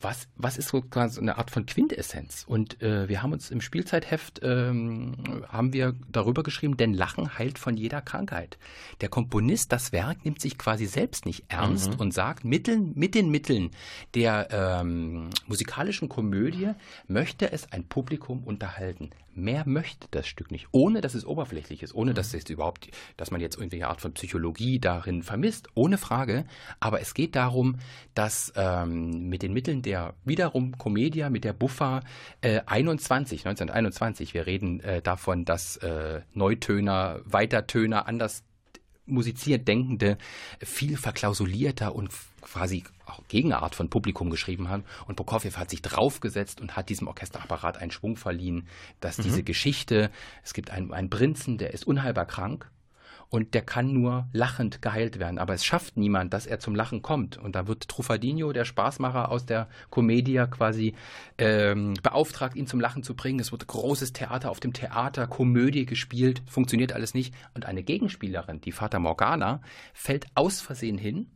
was, 0.00 0.28
was 0.36 0.58
ist 0.58 0.68
so 0.68 0.82
quasi 0.82 1.20
eine 1.20 1.38
Art 1.38 1.50
von 1.50 1.66
Quintessenz? 1.66 2.44
Und 2.46 2.82
äh, 2.82 3.08
wir 3.08 3.22
haben 3.22 3.32
uns 3.32 3.50
im 3.50 3.60
Spielzeitheft 3.60 4.40
ähm, 4.42 5.16
haben 5.48 5.72
wir 5.72 5.94
darüber 6.10 6.42
geschrieben, 6.42 6.76
denn 6.76 6.92
Lachen 6.92 7.38
heilt 7.38 7.58
von 7.58 7.76
jeder 7.76 8.02
Krankheit. 8.02 8.58
Der 9.00 9.08
Komponist, 9.08 9.72
das 9.72 9.92
Werk 9.92 10.24
nimmt 10.24 10.40
sich 10.40 10.58
quasi 10.58 10.86
selbst 10.86 11.26
nicht 11.26 11.44
ernst 11.48 11.98
und 11.98 12.12
sagt, 12.12 12.44
Mitteln, 12.44 12.92
mit 12.94 13.14
den 13.14 13.30
Mitteln 13.30 13.70
der 14.14 14.48
ähm, 14.50 15.30
musikalischen 15.46 16.08
Komödie 16.08 16.72
möchte 17.08 17.50
es 17.52 17.72
ein 17.72 17.84
Publikum 17.84 18.44
unterhalten. 18.44 19.10
Mehr 19.34 19.64
möchte 19.66 20.08
das 20.10 20.26
Stück 20.26 20.50
nicht, 20.50 20.68
ohne 20.72 21.00
dass 21.00 21.14
es 21.14 21.24
oberflächlich 21.24 21.82
ist, 21.82 21.94
ohne 21.94 22.14
dass 22.14 22.34
es 22.34 22.48
überhaupt, 22.50 22.88
dass 23.16 23.30
man 23.30 23.40
jetzt 23.40 23.56
irgendwelche 23.56 23.88
Art 23.88 24.00
von 24.00 24.12
Psychologie 24.12 24.78
darin 24.78 25.22
vermisst, 25.22 25.68
ohne 25.74 25.98
Frage. 25.98 26.44
Aber 26.80 27.00
es 27.00 27.14
geht 27.14 27.36
darum, 27.36 27.76
dass 28.14 28.52
ähm, 28.56 29.28
mit 29.28 29.42
den 29.42 29.52
Mitteln 29.52 29.82
der 29.82 30.14
wiederum 30.24 30.76
Comedia, 30.78 31.30
mit 31.30 31.44
der 31.44 31.52
Buffa 31.52 32.00
äh, 32.40 32.60
21, 32.66 33.46
1921, 33.46 34.34
wir 34.34 34.46
reden 34.46 34.80
äh, 34.80 35.00
davon, 35.02 35.44
dass 35.44 35.76
äh, 35.78 36.22
Neutöner, 36.34 37.20
Weitertöner, 37.24 38.06
anders 38.06 38.44
musiziert 39.10 39.66
Denkende 39.68 40.18
viel 40.60 40.96
verklausulierter 40.96 41.94
und 41.94 42.10
quasi 42.40 42.84
auch 43.06 43.20
Gegenart 43.28 43.74
von 43.74 43.90
Publikum 43.90 44.30
geschrieben 44.30 44.68
haben. 44.68 44.84
Und 45.06 45.16
Prokofjew 45.16 45.56
hat 45.56 45.70
sich 45.70 45.82
draufgesetzt 45.82 46.60
und 46.60 46.76
hat 46.76 46.88
diesem 46.88 47.08
Orchesterapparat 47.08 47.78
einen 47.78 47.90
Schwung 47.90 48.16
verliehen, 48.16 48.66
dass 49.00 49.16
diese 49.16 49.42
Geschichte, 49.42 50.10
es 50.42 50.54
gibt 50.54 50.70
einen, 50.70 50.92
einen 50.92 51.10
Prinzen, 51.10 51.58
der 51.58 51.74
ist 51.74 51.86
unheilbar 51.86 52.26
krank 52.26 52.70
und 53.30 53.54
der 53.54 53.62
kann 53.62 53.92
nur 53.92 54.28
lachend 54.32 54.82
geheilt 54.82 55.20
werden. 55.20 55.38
Aber 55.38 55.54
es 55.54 55.64
schafft 55.64 55.96
niemand, 55.96 56.34
dass 56.34 56.46
er 56.46 56.58
zum 56.58 56.74
Lachen 56.74 57.00
kommt. 57.00 57.38
Und 57.38 57.54
da 57.54 57.68
wird 57.68 57.88
Truffaldino, 57.88 58.52
der 58.52 58.64
Spaßmacher 58.64 59.30
aus 59.30 59.46
der 59.46 59.68
Commedia, 59.88 60.48
quasi 60.48 60.94
ähm, 61.38 61.94
beauftragt, 62.02 62.56
ihn 62.56 62.66
zum 62.66 62.80
Lachen 62.80 63.04
zu 63.04 63.14
bringen. 63.14 63.38
Es 63.38 63.52
wird 63.52 63.68
großes 63.68 64.12
Theater 64.12 64.50
auf 64.50 64.58
dem 64.58 64.72
Theater, 64.72 65.28
Komödie 65.28 65.86
gespielt, 65.86 66.42
funktioniert 66.46 66.92
alles 66.92 67.14
nicht. 67.14 67.32
Und 67.54 67.66
eine 67.66 67.84
Gegenspielerin, 67.84 68.60
die 68.60 68.72
Fata 68.72 68.98
Morgana, 68.98 69.62
fällt 69.94 70.26
aus 70.34 70.60
Versehen 70.60 70.98
hin 70.98 71.30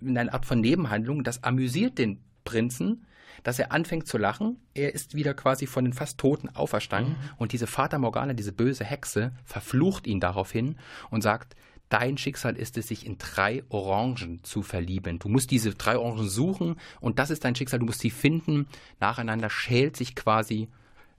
in 0.00 0.16
eine 0.16 0.32
Art 0.32 0.46
von 0.46 0.60
Nebenhandlung. 0.60 1.24
Das 1.24 1.44
amüsiert 1.44 1.98
den 1.98 2.24
Prinzen, 2.44 3.04
dass 3.44 3.60
er 3.60 3.70
anfängt 3.70 4.08
zu 4.08 4.18
lachen. 4.18 4.56
Er 4.74 4.92
ist 4.94 5.14
wieder 5.14 5.34
quasi 5.34 5.66
von 5.68 5.84
den 5.84 5.92
fast 5.92 6.18
Toten 6.18 6.48
auferstanden. 6.48 7.14
Und 7.36 7.52
diese 7.52 7.68
Fata 7.68 7.98
Morgana, 7.98 8.32
diese 8.32 8.52
böse 8.52 8.84
Hexe, 8.84 9.32
verflucht 9.44 10.08
ihn 10.08 10.18
daraufhin 10.18 10.76
und 11.10 11.22
sagt, 11.22 11.54
Dein 11.90 12.16
Schicksal 12.18 12.56
ist 12.56 12.76
es, 12.78 12.88
sich 12.88 13.06
in 13.06 13.18
drei 13.18 13.62
Orangen 13.68 14.42
zu 14.42 14.62
verlieben. 14.62 15.18
Du 15.18 15.28
musst 15.28 15.50
diese 15.50 15.74
drei 15.74 15.98
Orangen 15.98 16.28
suchen 16.28 16.76
und 16.98 17.18
das 17.18 17.30
ist 17.30 17.44
dein 17.44 17.54
Schicksal. 17.54 17.78
Du 17.78 17.86
musst 17.86 18.00
sie 18.00 18.10
finden. 18.10 18.66
Nacheinander 19.00 19.50
schält 19.50 19.96
sich 19.96 20.16
quasi 20.16 20.68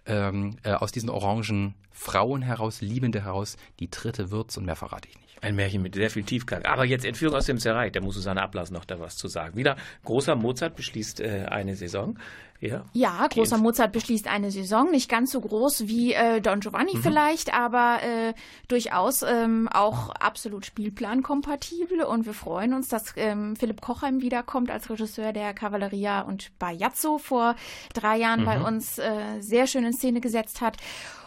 ähm, 0.06 0.58
äh, 0.64 0.72
aus 0.74 0.92
diesen 0.92 1.10
Orangen 1.10 1.76
Frauen 1.96 2.42
heraus, 2.42 2.82
Liebende 2.82 3.24
heraus, 3.24 3.56
die 3.80 3.90
dritte 3.90 4.30
wird's 4.30 4.58
und 4.58 4.66
mehr 4.66 4.76
verrate 4.76 5.08
ich 5.08 5.16
nicht. 5.16 5.42
Ein 5.42 5.56
Märchen 5.56 5.82
mit 5.82 5.96
sehr 5.96 6.10
viel 6.10 6.24
Tiefgang. 6.24 6.66
Aber 6.66 6.86
jetzt 6.86 7.06
Entführung 7.06 7.36
aus 7.36 7.46
dem 7.46 7.58
Serail, 7.58 7.92
da 7.92 8.02
muss 8.02 8.16
Susanne 8.16 8.42
Ablass 8.42 8.72
noch 8.72 8.86
da 8.86 9.00
was 9.00 9.16
zu 9.16 9.28
sagen. 9.28 9.56
Wieder 9.56 9.78
großer 10.04 10.36
Mozart 10.36 10.76
beschließt 10.76 11.22
äh, 11.22 11.46
eine 11.50 11.76
Saison. 11.76 12.18
Ja, 12.62 12.86
ja 12.94 13.28
großer 13.28 13.58
Mozart 13.58 13.92
beschließt 13.92 14.28
eine 14.28 14.50
Saison, 14.50 14.90
nicht 14.90 15.10
ganz 15.10 15.32
so 15.32 15.42
groß 15.42 15.88
wie 15.88 16.14
äh, 16.14 16.42
Don 16.42 16.62
Giovanni 16.62 16.96
mhm. 16.96 17.02
vielleicht, 17.02 17.54
aber 17.54 18.00
äh, 18.02 18.34
durchaus 18.68 19.24
ähm, 19.24 19.68
auch 19.72 20.10
absolut 20.10 20.66
spielplankompatibel 20.66 22.04
und 22.04 22.26
wir 22.26 22.34
freuen 22.34 22.74
uns, 22.74 22.88
dass 22.88 23.14
ähm, 23.18 23.56
Philipp 23.56 23.82
Kochheim 23.82 24.22
wiederkommt 24.22 24.72
als 24.72 24.90
Regisseur 24.90 25.34
der 25.34 25.54
Cavalleria 25.54 26.22
und 26.22 26.58
Bajazzo 26.58 27.18
vor 27.18 27.56
drei 27.94 28.18
Jahren 28.18 28.42
mhm. 28.42 28.46
bei 28.46 28.62
uns 28.62 28.98
äh, 29.00 29.42
sehr 29.42 29.68
schön 29.68 29.84
in 29.84 29.94
Szene 29.94 30.22
gesetzt 30.22 30.62
hat. 30.62 30.78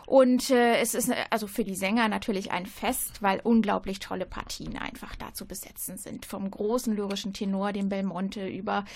Und 0.08 0.48
äh, 0.48 0.78
es 0.78 0.94
ist 0.94 1.12
also 1.28 1.46
für 1.46 1.64
die 1.64 1.74
Sänger 1.74 2.08
natürlich 2.08 2.50
ein 2.50 2.64
Fest, 2.64 3.20
weil 3.20 3.40
unglaublich 3.44 3.98
tolle 3.98 4.24
Partien 4.24 4.78
einfach 4.78 5.14
da 5.16 5.34
zu 5.34 5.46
besetzen 5.46 5.98
sind. 5.98 6.24
Vom 6.24 6.50
großen 6.50 6.96
lyrischen 6.96 7.34
Tenor, 7.34 7.74
dem 7.74 7.90
Belmonte, 7.90 8.48
über 8.48 8.86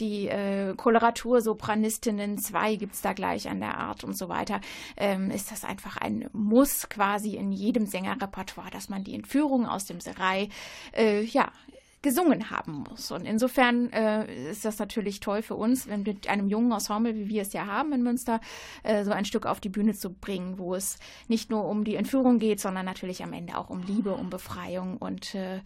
die 0.00 0.28
äh, 0.28 0.72
Koloraturssopranistinnen, 0.74 2.38
zwei 2.38 2.76
gibt's 2.76 3.02
da 3.02 3.12
gleich 3.12 3.50
an 3.50 3.60
der 3.60 3.76
Art 3.76 4.02
und 4.02 4.16
so 4.16 4.30
weiter, 4.30 4.62
ähm, 4.96 5.30
ist 5.30 5.52
das 5.52 5.62
einfach 5.62 5.98
ein 5.98 6.30
Muss 6.32 6.88
quasi 6.88 7.36
in 7.36 7.52
jedem 7.52 7.84
Sängerrepertoire, 7.84 8.70
dass 8.70 8.88
man 8.88 9.04
die 9.04 9.14
Entführung 9.14 9.66
aus 9.66 9.84
dem 9.84 10.00
Serai 10.00 10.48
äh, 10.96 11.20
ja, 11.20 11.52
gesungen 12.02 12.50
haben 12.50 12.84
muss. 12.88 13.10
Und 13.10 13.24
insofern 13.24 13.92
äh, 13.92 14.50
ist 14.50 14.64
das 14.64 14.78
natürlich 14.78 15.20
toll 15.20 15.42
für 15.42 15.54
uns, 15.54 15.88
wenn 15.88 16.02
mit 16.02 16.28
einem 16.28 16.48
jungen 16.48 16.72
Ensemble, 16.72 17.14
wie 17.14 17.28
wir 17.28 17.42
es 17.42 17.52
ja 17.52 17.66
haben 17.66 17.92
in 17.92 18.02
Münster, 18.02 18.40
äh, 18.82 19.04
so 19.04 19.12
ein 19.12 19.24
Stück 19.24 19.46
auf 19.46 19.60
die 19.60 19.68
Bühne 19.68 19.94
zu 19.94 20.10
bringen, 20.12 20.58
wo 20.58 20.74
es 20.74 20.98
nicht 21.28 21.50
nur 21.50 21.64
um 21.64 21.84
die 21.84 21.94
Entführung 21.94 22.38
geht, 22.38 22.60
sondern 22.60 22.84
natürlich 22.84 23.22
am 23.22 23.32
Ende 23.32 23.56
auch 23.56 23.70
um 23.70 23.82
Liebe, 23.82 24.14
um 24.14 24.30
Befreiung 24.30 24.98
und 24.98 25.34
äh, 25.34 25.60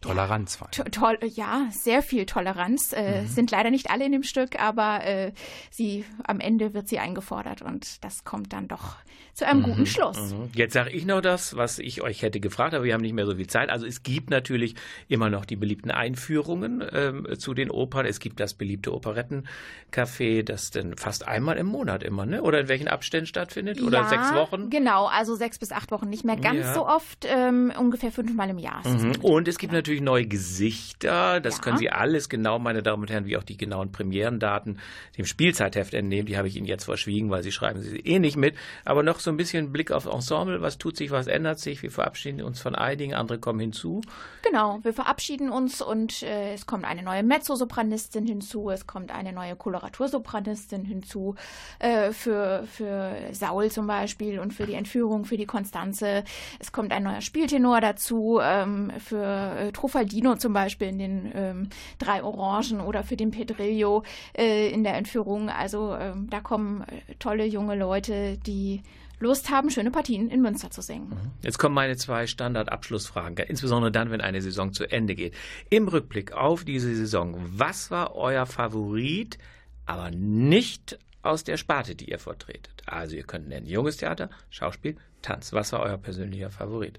Toleranz. 0.00 0.58
Ja, 0.60 0.66
to 0.68 0.84
toll, 0.90 1.18
ja, 1.26 1.66
sehr 1.70 2.02
viel 2.02 2.24
Toleranz. 2.24 2.92
Äh, 2.92 3.22
mhm. 3.22 3.26
Sind 3.26 3.50
leider 3.50 3.70
nicht 3.70 3.90
alle 3.90 4.04
in 4.04 4.12
dem 4.12 4.22
Stück, 4.22 4.60
aber 4.60 5.04
äh, 5.04 5.32
sie 5.70 6.04
am 6.24 6.40
Ende 6.40 6.72
wird 6.72 6.88
sie 6.88 7.00
eingefordert 7.00 7.62
und 7.62 8.04
das 8.04 8.24
kommt 8.24 8.52
dann 8.52 8.68
doch 8.68 8.96
zu 9.34 9.46
einem 9.46 9.60
mhm. 9.60 9.64
guten 9.64 9.86
Schluss. 9.86 10.32
Mhm. 10.32 10.50
Jetzt 10.54 10.74
sage 10.74 10.90
ich 10.90 11.06
noch 11.06 11.20
das, 11.20 11.56
was 11.56 11.78
ich 11.78 12.02
euch 12.02 12.22
hätte 12.22 12.40
gefragt, 12.40 12.74
aber 12.74 12.84
wir 12.84 12.94
haben 12.94 13.00
nicht 13.00 13.14
mehr 13.14 13.26
so 13.26 13.34
viel 13.34 13.46
Zeit. 13.46 13.70
Also 13.70 13.86
es 13.86 14.02
gibt 14.02 14.30
natürlich 14.30 14.74
immer 15.08 15.30
noch 15.30 15.44
die 15.44 15.56
beliebten 15.80 15.90
Einführungen 15.90 16.84
ähm, 16.92 17.26
zu 17.38 17.54
den 17.54 17.70
Opern. 17.70 18.06
Es 18.06 18.20
gibt 18.20 18.40
das 18.40 18.54
beliebte 18.54 18.92
Operettencafé, 18.92 20.42
das 20.42 20.70
dann 20.70 20.96
fast 20.96 21.26
einmal 21.26 21.56
im 21.56 21.66
Monat 21.66 22.02
immer, 22.02 22.26
ne? 22.26 22.42
Oder 22.42 22.60
in 22.60 22.68
welchen 22.68 22.88
Abständen 22.88 23.26
stattfindet? 23.26 23.80
Oder 23.82 24.00
ja, 24.00 24.08
sechs 24.08 24.34
Wochen? 24.34 24.70
Genau, 24.70 25.06
also 25.06 25.34
sechs 25.34 25.58
bis 25.58 25.72
acht 25.72 25.90
Wochen 25.90 26.08
nicht 26.08 26.24
mehr 26.24 26.36
ganz 26.36 26.60
ja. 26.60 26.74
so 26.74 26.86
oft, 26.86 27.26
ähm, 27.26 27.72
ungefähr 27.78 28.12
fünfmal 28.12 28.50
im 28.50 28.58
Jahr. 28.58 28.86
Mhm. 28.86 29.12
Und 29.22 29.48
es 29.48 29.58
gibt 29.58 29.72
ja. 29.72 29.78
natürlich 29.78 30.00
neue 30.00 30.26
Gesichter. 30.26 31.40
Das 31.40 31.60
können 31.62 31.78
Sie 31.78 31.90
alles 31.90 32.28
genau, 32.28 32.58
meine 32.58 32.82
Damen 32.82 33.02
und 33.02 33.10
Herren, 33.10 33.26
wie 33.26 33.36
auch 33.36 33.44
die 33.44 33.56
genauen 33.56 33.92
Premierendaten 33.92 34.78
dem 35.16 35.24
Spielzeitheft 35.24 35.94
entnehmen. 35.94 36.26
Die 36.26 36.36
habe 36.36 36.48
ich 36.48 36.56
Ihnen 36.56 36.66
jetzt 36.66 36.84
verschwiegen, 36.84 37.30
weil 37.30 37.42
Sie 37.42 37.52
schreiben 37.52 37.80
sie 37.80 37.98
eh 37.98 38.18
nicht 38.18 38.36
mit. 38.36 38.54
Aber 38.84 39.02
noch 39.02 39.20
so 39.20 39.30
ein 39.30 39.36
bisschen 39.36 39.72
Blick 39.72 39.92
auf 39.92 40.06
Ensemble. 40.06 40.60
Was 40.60 40.78
tut 40.78 40.96
sich, 40.96 41.10
was 41.10 41.26
ändert 41.26 41.58
sich? 41.58 41.82
Wir 41.82 41.90
verabschieden 41.90 42.42
uns 42.42 42.60
von 42.60 42.74
einigen, 42.74 43.14
andere 43.14 43.38
kommen 43.38 43.60
hinzu. 43.60 44.02
Genau, 44.42 44.80
wir 44.82 44.92
verabschieden 44.92 45.50
uns 45.50 45.69
und 45.80 46.22
äh, 46.22 46.54
es 46.54 46.66
kommt 46.66 46.84
eine 46.84 47.02
neue 47.02 47.22
Mezzosopranistin 47.22 48.26
hinzu, 48.26 48.70
es 48.70 48.86
kommt 48.86 49.12
eine 49.12 49.32
neue 49.32 49.56
Koloratursopranistin 49.56 50.84
hinzu 50.84 51.34
äh, 51.78 52.12
für, 52.12 52.64
für 52.66 53.16
Saul 53.32 53.70
zum 53.70 53.86
Beispiel 53.86 54.38
und 54.40 54.52
für 54.52 54.66
die 54.66 54.74
Entführung, 54.74 55.24
für 55.24 55.36
die 55.36 55.46
Konstanze. 55.46 56.24
Es 56.58 56.72
kommt 56.72 56.92
ein 56.92 57.04
neuer 57.04 57.20
Spieltenor 57.20 57.80
dazu 57.80 58.40
ähm, 58.42 58.90
für 58.98 59.56
äh, 59.58 59.72
Trufaldino 59.72 60.36
zum 60.36 60.52
Beispiel 60.52 60.88
in 60.88 60.98
den 60.98 61.32
ähm, 61.34 61.68
drei 61.98 62.22
Orangen 62.22 62.80
oder 62.80 63.04
für 63.04 63.16
den 63.16 63.30
Pedrillo 63.30 64.02
äh, 64.36 64.70
in 64.70 64.82
der 64.82 64.94
Entführung. 64.94 65.50
Also 65.50 65.94
ähm, 65.94 66.28
da 66.30 66.40
kommen 66.40 66.82
äh, 66.82 67.14
tolle 67.18 67.44
junge 67.44 67.76
Leute, 67.76 68.38
die 68.38 68.82
Lust 69.20 69.50
haben, 69.50 69.70
schöne 69.70 69.90
Partien 69.90 70.30
in 70.30 70.40
Münster 70.40 70.70
zu 70.70 70.82
singen. 70.82 71.10
Mhm. 71.10 71.30
Jetzt 71.42 71.58
kommen 71.58 71.74
meine 71.74 71.96
zwei 71.96 72.26
Standardabschlussfragen, 72.26 73.36
insbesondere 73.46 73.92
dann, 73.92 74.10
wenn 74.10 74.20
eine 74.20 74.42
Saison 74.42 74.72
zu 74.72 74.90
Ende 74.90 75.14
geht. 75.14 75.34
Im 75.68 75.88
Rückblick 75.88 76.32
auf 76.32 76.64
diese 76.64 76.94
Saison, 76.94 77.36
was 77.38 77.90
war 77.90 78.16
euer 78.16 78.46
Favorit, 78.46 79.38
aber 79.86 80.10
nicht 80.10 80.98
aus 81.22 81.44
der 81.44 81.58
Sparte, 81.58 81.94
die 81.94 82.10
ihr 82.10 82.18
vertretet? 82.18 82.82
Also 82.86 83.14
ihr 83.14 83.24
könnt 83.24 83.48
nennen 83.48 83.66
junges 83.66 83.98
Theater, 83.98 84.30
Schauspiel, 84.48 84.96
Tanz. 85.22 85.52
Was 85.52 85.72
war 85.72 85.80
euer 85.80 85.98
persönlicher 85.98 86.50
Favorit? 86.50 86.98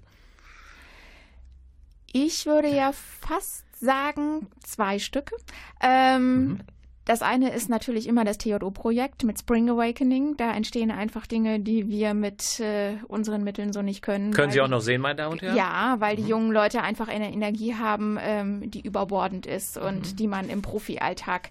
Ich 2.13 2.45
würde 2.45 2.67
ja 2.67 2.91
fast 2.91 3.65
sagen, 3.79 4.47
zwei 4.63 4.99
Stücke. 4.99 5.35
Ähm, 5.81 6.45
mhm. 6.45 6.59
Das 7.05 7.23
eine 7.23 7.51
ist 7.51 7.67
natürlich 7.67 8.07
immer 8.07 8.23
das 8.23 8.37
TJO-Projekt 8.37 9.23
mit 9.23 9.39
Spring 9.39 9.69
Awakening. 9.69 10.37
Da 10.37 10.51
entstehen 10.53 10.91
einfach 10.91 11.25
Dinge, 11.25 11.59
die 11.59 11.87
wir 11.89 12.13
mit 12.13 12.59
äh, 12.59 12.93
unseren 13.07 13.43
Mitteln 13.43 13.73
so 13.73 13.81
nicht 13.81 14.03
können. 14.03 14.31
Können 14.33 14.51
Sie 14.51 14.61
auch 14.61 14.67
noch 14.67 14.81
sehen, 14.81 15.01
meine 15.01 15.15
Damen 15.15 15.33
und 15.33 15.41
Herren? 15.41 15.55
Ja, 15.55 15.95
weil 15.99 16.15
die 16.15 16.23
mhm. 16.23 16.29
jungen 16.29 16.51
Leute 16.51 16.83
einfach 16.83 17.07
eine 17.07 17.33
Energie 17.33 17.73
haben, 17.75 18.19
ähm, 18.21 18.69
die 18.69 18.81
überbordend 18.81 19.47
ist 19.47 19.77
und 19.77 20.11
mhm. 20.11 20.15
die 20.15 20.27
man 20.27 20.49
im 20.49 20.61
Profi-Alltag 20.61 21.49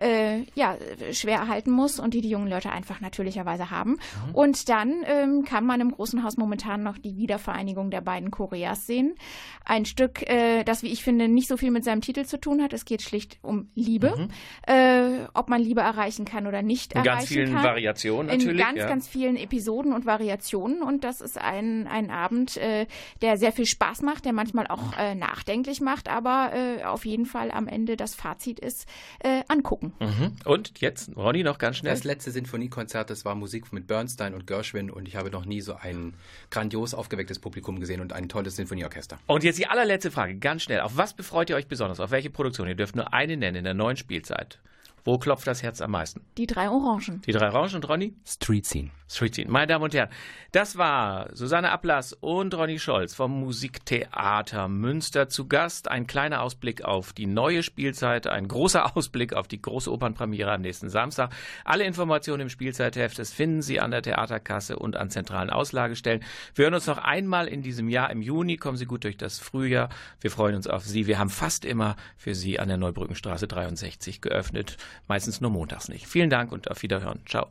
äh, 0.00 0.42
ja, 0.54 0.76
schwer 1.10 1.38
erhalten 1.38 1.72
muss 1.72 1.98
und 1.98 2.14
die 2.14 2.20
die 2.20 2.30
jungen 2.30 2.48
Leute 2.48 2.70
einfach 2.70 3.00
natürlicherweise 3.00 3.70
haben. 3.70 3.92
Mhm. 4.28 4.34
Und 4.34 4.68
dann 4.68 4.94
ähm, 5.06 5.44
kann 5.44 5.66
man 5.66 5.80
im 5.80 5.90
Großen 5.90 6.22
Haus 6.22 6.36
momentan 6.36 6.84
noch 6.84 6.96
die 6.98 7.16
Wiedervereinigung 7.16 7.90
der 7.90 8.02
beiden 8.02 8.30
Koreas 8.30 8.86
sehen. 8.86 9.16
Ein 9.64 9.84
Stück, 9.84 10.22
äh, 10.30 10.62
das, 10.62 10.84
wie 10.84 10.92
ich 10.92 11.02
finde, 11.02 11.26
nicht 11.26 11.48
so 11.48 11.56
viel 11.56 11.72
mit 11.72 11.84
seinem 11.84 12.02
Titel 12.02 12.24
zu 12.24 12.38
tun 12.38 12.62
hat. 12.62 12.72
Es 12.72 12.84
geht 12.84 13.02
schlicht 13.02 13.38
um 13.42 13.68
Liebe. 13.74 14.14
Mhm. 14.16 14.28
Äh, 14.66 14.91
äh, 14.92 15.28
ob 15.34 15.48
man 15.48 15.60
Liebe 15.60 15.80
erreichen 15.80 16.24
kann 16.24 16.46
oder 16.46 16.62
nicht 16.62 16.92
in 16.92 16.98
erreichen 16.98 17.08
kann. 17.08 17.14
In 17.14 17.18
ganz 17.18 17.28
vielen 17.28 17.54
kann. 17.54 17.64
Variationen 17.64 18.26
natürlich. 18.26 18.60
In 18.60 18.66
ganz, 18.66 18.78
ja. 18.78 18.88
ganz 18.88 19.08
vielen 19.08 19.36
Episoden 19.36 19.92
und 19.92 20.06
Variationen. 20.06 20.82
Und 20.82 21.04
das 21.04 21.20
ist 21.20 21.38
ein, 21.38 21.86
ein 21.86 22.10
Abend, 22.10 22.56
äh, 22.56 22.86
der 23.20 23.36
sehr 23.36 23.52
viel 23.52 23.66
Spaß 23.66 24.02
macht, 24.02 24.24
der 24.24 24.32
manchmal 24.32 24.66
auch 24.66 24.96
äh, 24.98 25.14
nachdenklich 25.14 25.80
macht, 25.80 26.08
aber 26.08 26.52
äh, 26.54 26.84
auf 26.84 27.04
jeden 27.04 27.26
Fall 27.26 27.50
am 27.50 27.68
Ende 27.68 27.96
das 27.96 28.14
Fazit 28.14 28.58
ist, 28.58 28.86
äh, 29.20 29.42
angucken. 29.48 29.92
Mhm. 30.00 30.36
Und 30.44 30.80
jetzt, 30.80 31.16
Ronny, 31.16 31.42
noch 31.42 31.58
ganz 31.58 31.78
schnell. 31.78 31.92
Das 31.92 32.04
letzte 32.04 32.30
Sinfoniekonzert, 32.30 33.10
das 33.10 33.24
war 33.24 33.34
Musik 33.34 33.72
mit 33.72 33.86
Bernstein 33.86 34.34
und 34.34 34.46
Gershwin 34.46 34.90
und 34.90 35.08
ich 35.08 35.16
habe 35.16 35.30
noch 35.30 35.44
nie 35.44 35.60
so 35.60 35.74
ein 35.74 36.14
grandios 36.50 36.94
aufgewecktes 36.94 37.38
Publikum 37.38 37.80
gesehen 37.80 38.00
und 38.00 38.12
ein 38.12 38.28
tolles 38.28 38.56
Sinfonieorchester. 38.56 39.18
Und 39.26 39.44
jetzt 39.44 39.58
die 39.58 39.66
allerletzte 39.66 40.10
Frage, 40.10 40.36
ganz 40.36 40.62
schnell. 40.62 40.80
Auf 40.80 40.96
was 40.96 41.14
befreut 41.14 41.50
ihr 41.50 41.56
euch 41.56 41.68
besonders? 41.68 42.00
Auf 42.00 42.10
welche 42.10 42.30
Produktion? 42.30 42.68
Ihr 42.68 42.74
dürft 42.74 42.96
nur 42.96 43.12
eine 43.12 43.36
nennen 43.36 43.56
in 43.56 43.64
der 43.64 43.74
neuen 43.74 43.96
Spielzeit. 43.96 44.58
Wo 45.04 45.18
klopft 45.18 45.46
das 45.46 45.62
Herz 45.62 45.80
am 45.80 45.90
meisten? 45.90 46.20
Die 46.38 46.46
drei 46.46 46.70
Orangen. 46.70 47.22
Die 47.26 47.32
drei 47.32 47.48
Orangen 47.50 47.76
und 47.76 47.88
Ronny? 47.88 48.14
Street 48.24 48.66
Scene. 48.66 48.90
Street. 49.14 49.48
Meine 49.48 49.66
Damen 49.66 49.84
und 49.84 49.94
Herren, 49.94 50.10
das 50.52 50.76
war 50.76 51.28
Susanne 51.34 51.70
Ablass 51.70 52.12
und 52.12 52.54
Ronny 52.54 52.78
Scholz 52.78 53.14
vom 53.14 53.40
Musiktheater 53.40 54.68
Münster 54.68 55.28
zu 55.28 55.48
Gast. 55.48 55.90
Ein 55.90 56.06
kleiner 56.06 56.42
Ausblick 56.42 56.84
auf 56.84 57.12
die 57.12 57.26
neue 57.26 57.62
Spielzeit, 57.62 58.26
ein 58.26 58.48
großer 58.48 58.96
Ausblick 58.96 59.34
auf 59.34 59.48
die 59.48 59.62
große 59.62 59.90
Opernpremiere 59.90 60.52
am 60.52 60.60
nächsten 60.60 60.90
Samstag. 60.90 61.30
Alle 61.64 61.84
Informationen 61.84 62.42
im 62.42 62.48
Spielzeitheft, 62.48 63.16
finden 63.28 63.62
Sie 63.62 63.80
an 63.80 63.90
der 63.90 64.02
Theaterkasse 64.02 64.78
und 64.78 64.96
an 64.96 65.10
zentralen 65.10 65.50
Auslagestellen. 65.50 66.22
Wir 66.54 66.64
hören 66.64 66.74
uns 66.74 66.86
noch 66.86 66.98
einmal 66.98 67.48
in 67.48 67.62
diesem 67.62 67.88
Jahr 67.88 68.10
im 68.10 68.22
Juni. 68.22 68.56
Kommen 68.56 68.76
Sie 68.76 68.86
gut 68.86 69.04
durch 69.04 69.16
das 69.16 69.38
Frühjahr. 69.38 69.88
Wir 70.20 70.30
freuen 70.30 70.54
uns 70.54 70.66
auf 70.66 70.84
Sie. 70.84 71.06
Wir 71.06 71.18
haben 71.18 71.30
fast 71.30 71.64
immer 71.64 71.96
für 72.16 72.34
Sie 72.34 72.58
an 72.58 72.68
der 72.68 72.76
Neubrückenstraße 72.76 73.46
63 73.46 74.20
geöffnet. 74.20 74.76
Meistens 75.08 75.40
nur 75.40 75.50
montags 75.50 75.88
nicht. 75.88 76.06
Vielen 76.06 76.30
Dank 76.30 76.52
und 76.52 76.70
auf 76.70 76.82
Wiederhören. 76.82 77.20
Ciao. 77.26 77.48